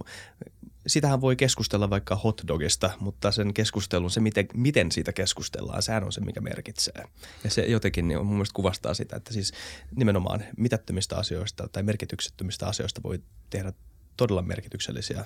sitähän 0.87 1.21
voi 1.21 1.37
keskustella 1.37 1.91
vaikka 1.91 2.17
hotdogista, 2.17 2.91
mutta 3.01 3.33
sen 3.33 3.55
keskustelun, 3.55 4.11
se 4.11 4.21
miten, 4.21 4.49
miten 4.55 4.93
siitä 4.93 5.13
keskustellaan, 5.13 5.83
sehän 5.83 6.05
on 6.05 6.13
se, 6.13 6.21
mikä 6.21 6.41
merkitsee. 6.41 7.05
Ja 7.45 7.51
se 7.51 7.63
jotenkin 7.63 8.09
niin 8.09 8.19
mun 8.27 8.35
mielestä 8.35 8.55
kuvastaa 8.55 8.95
sitä, 8.95 9.17
että 9.17 9.33
siis 9.33 9.53
nimenomaan 9.97 10.45
mitättömistä 10.57 11.17
asioista 11.17 11.69
tai 11.69 11.83
merkityksettömistä 11.83 12.67
asioista 12.67 13.03
voi 13.03 13.23
tehdä 13.51 13.73
todella 14.17 14.43
merkityksellisiä, 14.43 15.25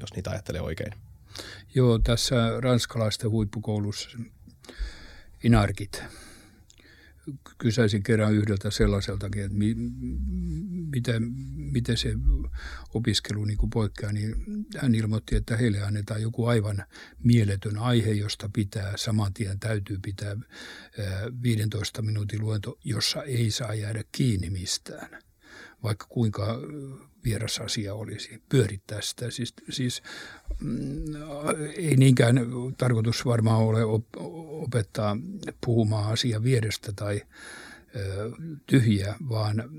jos 0.00 0.14
niitä 0.14 0.30
ajattelee 0.30 0.60
oikein. 0.60 0.92
Joo, 1.74 1.98
tässä 1.98 2.36
ranskalaisten 2.60 3.30
huippukoulussa 3.30 4.18
Inarkit 5.44 6.02
kysäisin 7.58 8.02
kerran 8.02 8.34
yhdeltä 8.34 8.70
sellaiseltakin, 8.70 9.44
että 9.44 9.58
mi, 9.58 9.74
miten, 10.92 11.32
miten 11.56 11.96
se 11.96 12.14
opiskelu 12.94 13.44
niin 13.44 13.58
kuin 13.58 13.70
poikkeaa, 13.70 14.12
niin 14.12 14.34
hän 14.78 14.94
ilmoitti, 14.94 15.36
että 15.36 15.56
heille 15.56 15.82
annetaan 15.82 16.22
joku 16.22 16.46
aivan 16.46 16.84
mieletön 17.24 17.78
aihe, 17.78 18.12
josta 18.12 18.50
pitää 18.52 18.96
saman 18.96 19.34
tien 19.34 19.60
täytyy 19.60 19.98
pitää 20.02 20.36
15 21.42 22.02
minuutin 22.02 22.40
luento, 22.40 22.78
jossa 22.84 23.22
ei 23.22 23.50
saa 23.50 23.74
jäädä 23.74 24.04
kiinni 24.12 24.50
mistään 24.50 25.29
vaikka 25.82 26.06
kuinka 26.08 26.60
vieras 27.24 27.58
asia 27.58 27.94
olisi, 27.94 28.42
pyörittää 28.48 29.00
sitä. 29.00 29.30
Siis, 29.30 29.54
siis 29.70 30.02
mm, 30.60 31.04
ei 31.76 31.96
niinkään 31.96 32.36
tarkoitus 32.78 33.26
varmaan 33.26 33.58
ole 33.58 33.80
opettaa 34.62 35.16
puhumaan 35.66 36.12
asia 36.12 36.42
vierestä 36.42 36.92
tai 36.92 37.22
ö, 37.96 38.30
tyhjää, 38.66 39.16
vaan 39.28 39.70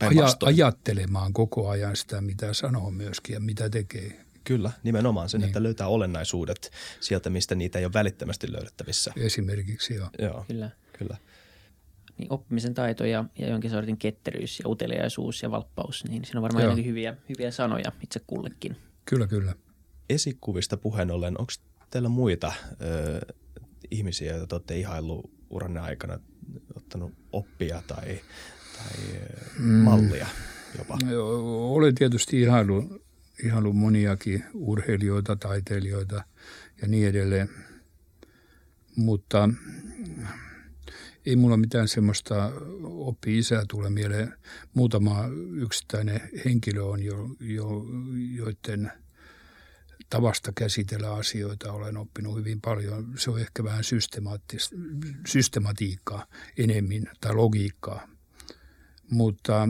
aja, 0.00 0.26
ajattelemaan 0.44 1.32
koko 1.32 1.68
ajan 1.68 1.96
sitä, 1.96 2.20
mitä 2.20 2.52
sanoo 2.54 2.90
myöskin 2.90 3.34
ja 3.34 3.40
mitä 3.40 3.70
tekee. 3.70 4.24
Kyllä, 4.44 4.70
nimenomaan 4.82 5.28
sen, 5.28 5.40
niin. 5.40 5.46
että 5.46 5.62
löytää 5.62 5.88
olennaisuudet 5.88 6.72
sieltä, 7.00 7.30
mistä 7.30 7.54
niitä 7.54 7.78
ei 7.78 7.84
ole 7.84 7.92
välittömästi 7.92 8.52
löydettävissä. 8.52 9.12
Esimerkiksi, 9.16 9.94
joo. 9.94 10.08
joo 10.18 10.44
kyllä. 10.48 10.70
kyllä 10.98 11.16
niin 12.18 12.32
oppimisen 12.32 12.74
taito 12.74 13.04
ja, 13.04 13.24
ja 13.38 13.48
jonkin 13.48 13.70
sortin 13.70 13.98
ketteryys 13.98 14.58
ja 14.58 14.68
uteliaisuus 14.68 15.42
ja 15.42 15.50
valppaus, 15.50 16.04
niin 16.08 16.24
siinä 16.24 16.38
on 16.38 16.42
varmaan 16.42 16.64
jotenkin 16.64 16.86
hyviä, 16.86 17.16
hyviä 17.28 17.50
sanoja 17.50 17.92
itse 18.02 18.20
kullekin. 18.26 18.76
Kyllä, 19.04 19.26
kyllä. 19.26 19.54
Esikuvista 20.10 20.76
puheen 20.76 21.10
ollen, 21.10 21.40
onko 21.40 21.52
teillä 21.90 22.08
muita 22.08 22.52
ö, 22.80 23.34
ihmisiä, 23.90 24.36
joita 24.36 24.56
olette 24.56 24.78
ihaillut 24.78 25.30
uranne 25.50 25.80
aikana, 25.80 26.18
ottanut 26.76 27.12
oppia 27.32 27.82
tai, 27.86 28.20
tai 28.76 29.20
mm. 29.58 29.74
mallia 29.74 30.26
jopa? 30.78 30.98
Olen 31.70 31.94
tietysti 31.94 32.42
ihaillut, 32.42 33.02
ihaillut 33.44 33.76
moniakin 33.76 34.44
urheilijoita, 34.54 35.36
taiteilijoita 35.36 36.24
ja 36.82 36.88
niin 36.88 37.08
edelleen, 37.08 37.48
mutta 38.96 39.48
ei 41.28 41.36
mulla 41.36 41.56
mitään 41.56 41.88
semmoista 41.88 42.52
oppi-isää 42.82 43.64
tule 43.68 43.90
mieleen. 43.90 44.34
Muutama 44.74 45.24
yksittäinen 45.52 46.20
henkilö 46.44 46.82
on 46.82 47.02
jo, 47.02 47.28
jo 47.40 47.84
joiden 48.34 48.92
tavasta 50.10 50.52
käsitellä 50.54 51.14
asioita 51.14 51.72
olen 51.72 51.96
oppinut 51.96 52.36
hyvin 52.38 52.60
paljon. 52.60 53.14
Se 53.16 53.30
on 53.30 53.40
ehkä 53.40 53.64
vähän 53.64 53.84
systematiikkaa 55.26 56.26
enemmän 56.58 57.16
tai 57.20 57.34
logiikkaa. 57.34 58.08
Mutta 59.10 59.68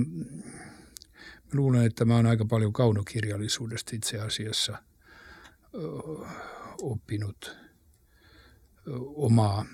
luulen, 1.53 1.87
että 1.87 2.05
mä 2.05 2.15
olen 2.15 2.27
aika 2.27 2.45
paljon 2.45 2.73
kaunokirjallisuudesta 2.73 3.97
itse 3.97 4.21
asiassa 4.21 4.83
oppinut 6.83 7.57
omaa 9.15 9.65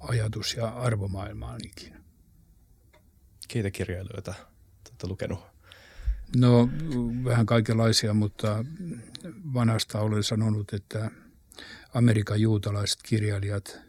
ajatus- 0.00 0.54
ja 0.54 0.68
arvomaailmaanikin. 0.68 1.94
Keitä 3.48 3.70
kirjailijoita 3.70 4.34
olette 4.86 5.06
lukenut? 5.06 5.40
No 6.36 6.68
vähän 7.24 7.46
kaikenlaisia, 7.46 8.14
mutta 8.14 8.64
vanhasta 9.54 10.00
olen 10.00 10.22
sanonut, 10.22 10.72
että 10.72 11.10
Amerikan 11.94 12.40
juutalaiset 12.40 12.98
kirjailijat 13.02 13.80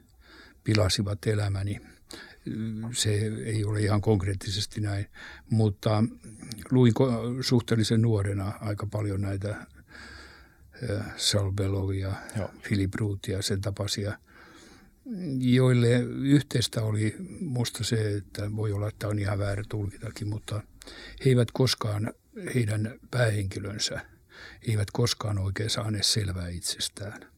pilasivat 0.63 1.27
elämäni. 1.27 1.81
Se 2.93 3.09
ei 3.45 3.65
ole 3.65 3.81
ihan 3.81 4.01
konkreettisesti 4.01 4.81
näin, 4.81 5.05
mutta 5.49 6.03
luin 6.71 6.93
suhteellisen 7.41 8.01
nuorena 8.01 8.53
aika 8.61 8.85
paljon 8.85 9.21
näitä 9.21 9.67
Saul 11.17 11.51
Bellovia, 11.51 12.13
Philip 12.67 12.95
Ruutia, 12.95 13.41
sen 13.41 13.61
tapaisia– 13.61 14.17
joille 15.39 15.99
yhteistä 16.01 16.81
oli 16.81 17.15
musta 17.39 17.83
se, 17.83 18.15
että 18.15 18.55
voi 18.55 18.71
olla, 18.71 18.87
että 18.87 19.07
on 19.07 19.19
ihan 19.19 19.39
väärä 19.39 19.63
tulkitakin, 19.69 20.27
mutta 20.27 20.63
he 21.25 21.29
eivät 21.29 21.51
koskaan, 21.51 22.13
heidän 22.55 22.99
päähenkilönsä, 23.11 24.01
eivät 24.67 24.91
koskaan 24.91 25.37
oikein 25.37 25.69
saaneet 25.69 26.05
selvää 26.05 26.47
itsestään. 26.47 27.31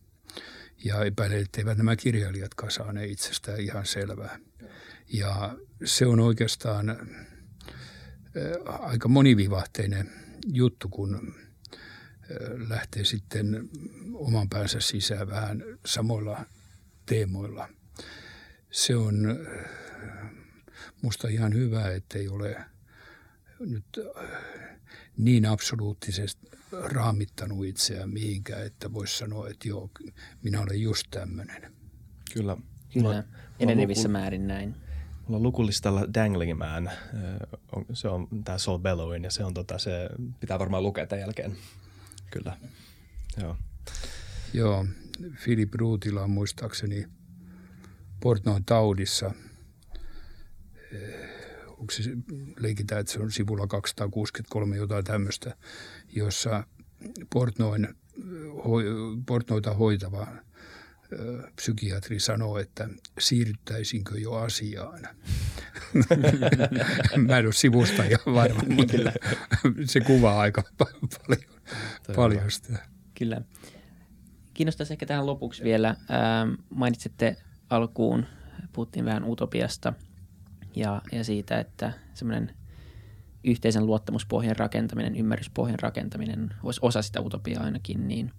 Ja 0.84 1.04
epäilen, 1.04 1.42
että 1.42 1.62
eivät 1.62 1.78
nämä 1.78 1.96
kirjailijatkaan 1.96 2.72
saaneet 2.72 3.12
itsestään 3.12 3.60
ihan 3.60 3.86
selvää. 3.86 4.40
Ja 5.14 5.58
se 5.86 6.06
on 6.06 6.20
oikeastaan 6.20 6.98
aika 8.66 9.08
monivivahteinen 9.08 10.12
juttu, 10.48 10.90
kun 10.90 11.16
äh, 11.16 12.70
lähtee 12.70 13.04
sitten 13.06 13.70
oman 14.14 14.50
päänsä 14.50 14.80
sisään 14.80 15.30
vähän 15.30 15.64
samoilla 15.86 16.46
teemoilla. 17.06 17.70
Se 18.72 18.96
on 18.96 19.38
musta 21.02 21.28
ihan 21.28 21.54
hyvä, 21.54 21.92
ettei 21.92 22.28
ole 22.28 22.66
nyt 23.60 24.00
niin 25.18 25.46
absoluuttisesti 25.46 26.48
raamittanut 26.72 27.66
itseään 27.66 28.10
mihinkään, 28.10 28.66
että 28.66 28.94
voisi 28.94 29.18
sanoa, 29.18 29.50
että 29.50 29.68
joo, 29.68 29.90
minä 30.44 30.62
olen 30.62 30.82
just 30.82 31.08
tämmöinen. 31.12 31.74
Kyllä. 32.34 32.58
Kyllä, 32.94 33.24
enenevissä 33.60 34.08
määrin 34.08 34.48
näin. 34.48 34.76
Mulla 35.28 35.38
on 35.38 35.44
lukulistalla 35.44 36.14
Dangling 36.14 36.58
Man, 36.58 36.92
se 37.94 38.08
on 38.08 38.28
tämä 38.44 38.58
Soul 38.58 38.80
Bellowin 38.80 39.24
ja 39.24 39.32
se 39.32 39.44
on 39.44 39.54
tota, 39.54 39.78
se 39.78 40.10
pitää 40.40 40.60
varmaan 40.60 40.84
lukea 40.84 41.08
tämän 41.08 41.22
jälkeen. 41.22 41.58
Kyllä, 42.32 42.58
joo. 43.42 43.58
Joo, 44.54 44.86
Filip 45.36 45.74
Ruutila 45.74 46.28
muistaakseni 46.28 47.06
Portnoin 48.20 48.66
taudissa. 48.66 49.32
Eh, 50.92 51.14
onko 51.68 51.92
se, 51.92 52.12
leikitään, 52.60 53.02
että 53.02 53.14
se 53.14 53.20
on 53.20 53.32
sivulla 53.32 53.68
263 53.68 54.78
jotain 54.78 55.06
tämmöistä, 55.06 55.58
jossa 56.16 56.64
Portnoin, 57.34 57.88
Portnoita 59.26 59.74
hoitava 59.74 60.28
eh, 60.32 61.54
psykiatri 61.56 62.20
sanoo, 62.20 62.58
että 62.58 62.90
siirryttäisinkö 63.20 64.20
jo 64.20 64.34
asiaan. 64.34 65.08
Mä 67.28 67.38
en 67.38 67.46
ole 67.46 67.54
sivusta 67.54 68.06
ja 68.06 68.18
varma, 68.26 68.64
mutta 68.70 68.98
se 69.86 70.00
kuvaa 70.00 70.40
aika 70.40 70.64
paljon, 70.78 71.10
paljon 72.16 72.52
sitä. 72.52 72.88
Kyllä. 73.18 73.42
Kiinnostaisi 74.54 74.94
ehkä 74.94 75.06
tähän 75.06 75.26
lopuksi 75.26 75.64
vielä. 75.64 75.90
Ähm, 75.90 76.54
mainitsitte 76.70 77.38
alkuun, 77.70 78.26
puhuttiin 78.74 79.06
vähän 79.06 79.24
utopiasta 79.24 79.94
ja, 80.76 81.02
ja 81.12 81.24
siitä, 81.24 81.60
että 81.60 81.94
semmoinen 82.14 82.52
yhteisen 83.44 83.86
luottamuspohjan 83.86 84.56
rakentaminen, 84.56 85.16
ymmärryspohjan 85.16 85.80
rakentaminen 85.80 86.54
olisi 86.64 86.80
osa 86.84 87.02
sitä 87.02 87.22
utopiaa 87.22 87.64
ainakin, 87.64 88.08
niin 88.08 88.32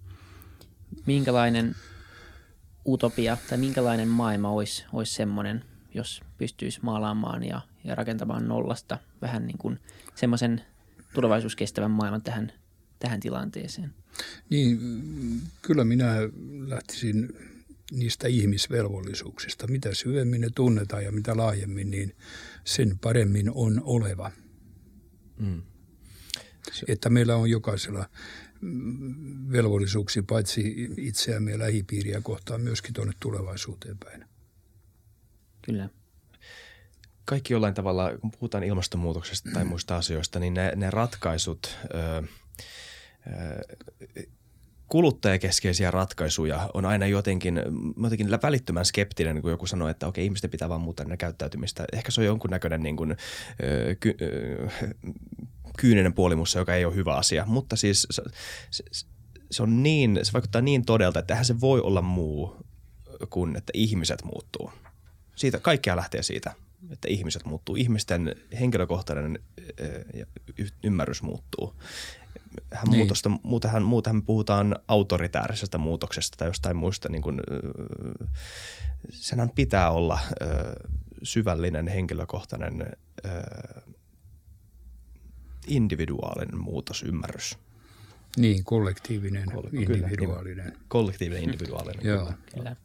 minkälainen 1.06 1.74
utopia 2.86 3.36
tai 3.48 3.58
minkälainen 3.58 4.08
maailma 4.08 4.50
olisi, 4.50 4.84
olisi 4.92 5.14
semmoinen, 5.14 5.64
jos 5.94 6.22
pystyisi 6.38 6.80
maalaamaan 6.82 7.44
ja, 7.44 7.60
ja 7.84 7.94
rakentamaan 7.94 8.48
nollasta 8.48 8.98
vähän 9.22 9.46
niin 9.46 9.58
kuin 9.58 9.80
semmoisen 10.14 10.62
tulevaisuuskestävän 11.14 11.90
maailman 11.90 12.22
tähän, 12.22 12.52
tähän 13.04 13.20
tilanteeseen? 13.20 13.94
Niin, 14.50 14.78
kyllä 15.62 15.84
minä 15.84 16.14
lähtisin 16.66 17.36
niistä 17.92 18.28
ihmisvelvollisuuksista. 18.28 19.66
Mitä 19.66 19.94
syvemmin 19.94 20.40
ne 20.40 20.48
tunnetaan 20.54 21.04
ja 21.04 21.12
mitä 21.12 21.36
laajemmin, 21.36 21.90
niin 21.90 22.16
sen 22.64 22.98
paremmin 22.98 23.50
on 23.54 23.80
oleva. 23.84 24.30
Mm. 25.38 25.62
Että 26.88 27.10
meillä 27.10 27.36
on 27.36 27.50
jokaisella 27.50 28.08
velvollisuuksia 29.52 30.22
paitsi 30.22 30.88
itseämme 30.96 31.50
ja 31.50 31.58
lähipiiriä 31.58 32.20
kohtaan 32.20 32.60
myöskin 32.60 32.94
tuonne 32.94 33.12
tulevaisuuteen 33.20 33.98
päin. 33.98 34.24
Kyllä. 35.62 35.88
Kaikki 37.24 37.52
jollain 37.52 37.74
tavalla, 37.74 38.18
kun 38.18 38.30
puhutaan 38.30 38.64
ilmastonmuutoksesta 38.64 39.50
tai 39.54 39.64
muista 39.74 39.96
asioista, 39.96 40.38
niin 40.38 40.54
ne, 40.54 40.72
ne 40.76 40.90
ratkaisut– 40.90 41.68
kuluttajakeskeisiä 44.88 45.90
ratkaisuja 45.90 46.70
on 46.74 46.84
aina 46.84 47.06
jotenkin, 47.06 47.60
jotenkin 48.02 48.30
välittömän 48.42 48.84
skeptinen, 48.84 49.42
kun 49.42 49.50
joku 49.50 49.66
sanoo, 49.66 49.88
että 49.88 50.06
okei, 50.06 50.24
ihmisten 50.24 50.50
pitää 50.50 50.68
vaan 50.68 50.80
muuttaa 50.80 51.06
ne 51.06 51.16
käyttäytymistä. 51.16 51.84
Ehkä 51.92 52.10
se 52.10 52.20
on 52.20 52.26
jonkunnäköinen 52.26 52.82
niin 52.82 52.96
kuin, 52.96 53.16
ky, 54.00 54.14
kyyninen 55.78 56.12
puolimussa, 56.12 56.58
joka 56.58 56.74
ei 56.74 56.84
ole 56.84 56.94
hyvä 56.94 57.16
asia. 57.16 57.44
Mutta 57.46 57.76
siis 57.76 58.06
se, 58.10 58.22
se, 58.70 58.84
se, 59.50 59.62
on 59.62 59.82
niin, 59.82 60.20
se 60.22 60.32
vaikuttaa 60.32 60.62
niin 60.62 60.84
todelta, 60.84 61.18
että 61.18 61.34
eihän 61.34 61.44
se 61.44 61.60
voi 61.60 61.80
olla 61.80 62.02
muu 62.02 62.56
kuin, 63.30 63.56
että 63.56 63.70
ihmiset 63.74 64.24
muuttuu. 64.24 64.72
Siitä, 65.36 65.58
kaikkea 65.58 65.96
lähtee 65.96 66.22
siitä, 66.22 66.52
että 66.90 67.08
ihmiset 67.08 67.44
muuttuu. 67.44 67.76
Ihmisten 67.76 68.36
henkilökohtainen 68.60 69.38
ymmärrys 70.82 71.22
muuttuu 71.22 71.74
niin. 72.54 72.96
muutosta, 72.98 73.30
muutenhan, 73.42 73.82
muutenhan 73.82 74.22
puhutaan 74.22 74.76
autoritäärisestä 74.88 75.78
muutoksesta 75.78 76.36
tai 76.36 76.48
jostain 76.48 76.76
muista, 76.76 77.08
niin 77.08 77.22
kuin, 77.22 77.40
senhän 79.10 79.50
pitää 79.50 79.90
olla 79.90 80.18
syvällinen, 81.22 81.88
henkilökohtainen, 81.88 82.86
individuaalinen 85.66 86.58
muutosymmärrys. 86.58 87.58
Niin, 88.36 88.64
kollektiivinen, 88.64 89.48
Koll- 89.48 89.68
individuaalinen. 89.72 90.64
Kyllä, 90.64 90.78
kollektiivinen, 90.88 91.44
individuaalinen. 91.44 92.06
Joo. 92.06 92.32
Kyllä. 92.54 92.76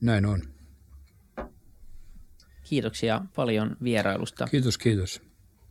Näin 0.00 0.26
on. 0.26 0.42
Kiitoksia 2.62 3.22
paljon 3.34 3.76
vierailusta. 3.82 4.46
Kiitos, 4.46 4.78
kiitos. 4.78 5.22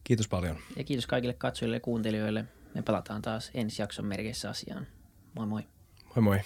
Kiitos 0.04 0.28
paljon. 0.28 0.58
Ja 0.76 0.84
kiitos 0.84 1.08
kaikille 1.08 1.34
katsojille 1.34 1.76
ja 1.76 1.80
kuuntelijoille. 1.80 2.46
Me 2.74 2.82
palataan 2.82 3.22
taas 3.22 3.52
ensi 3.54 3.82
jakson 3.82 4.06
merkeissä 4.06 4.50
asiaan. 4.50 4.88
Moi 5.36 5.46
moi. 5.46 5.64
Moi 6.16 6.24
moi. 6.24 6.40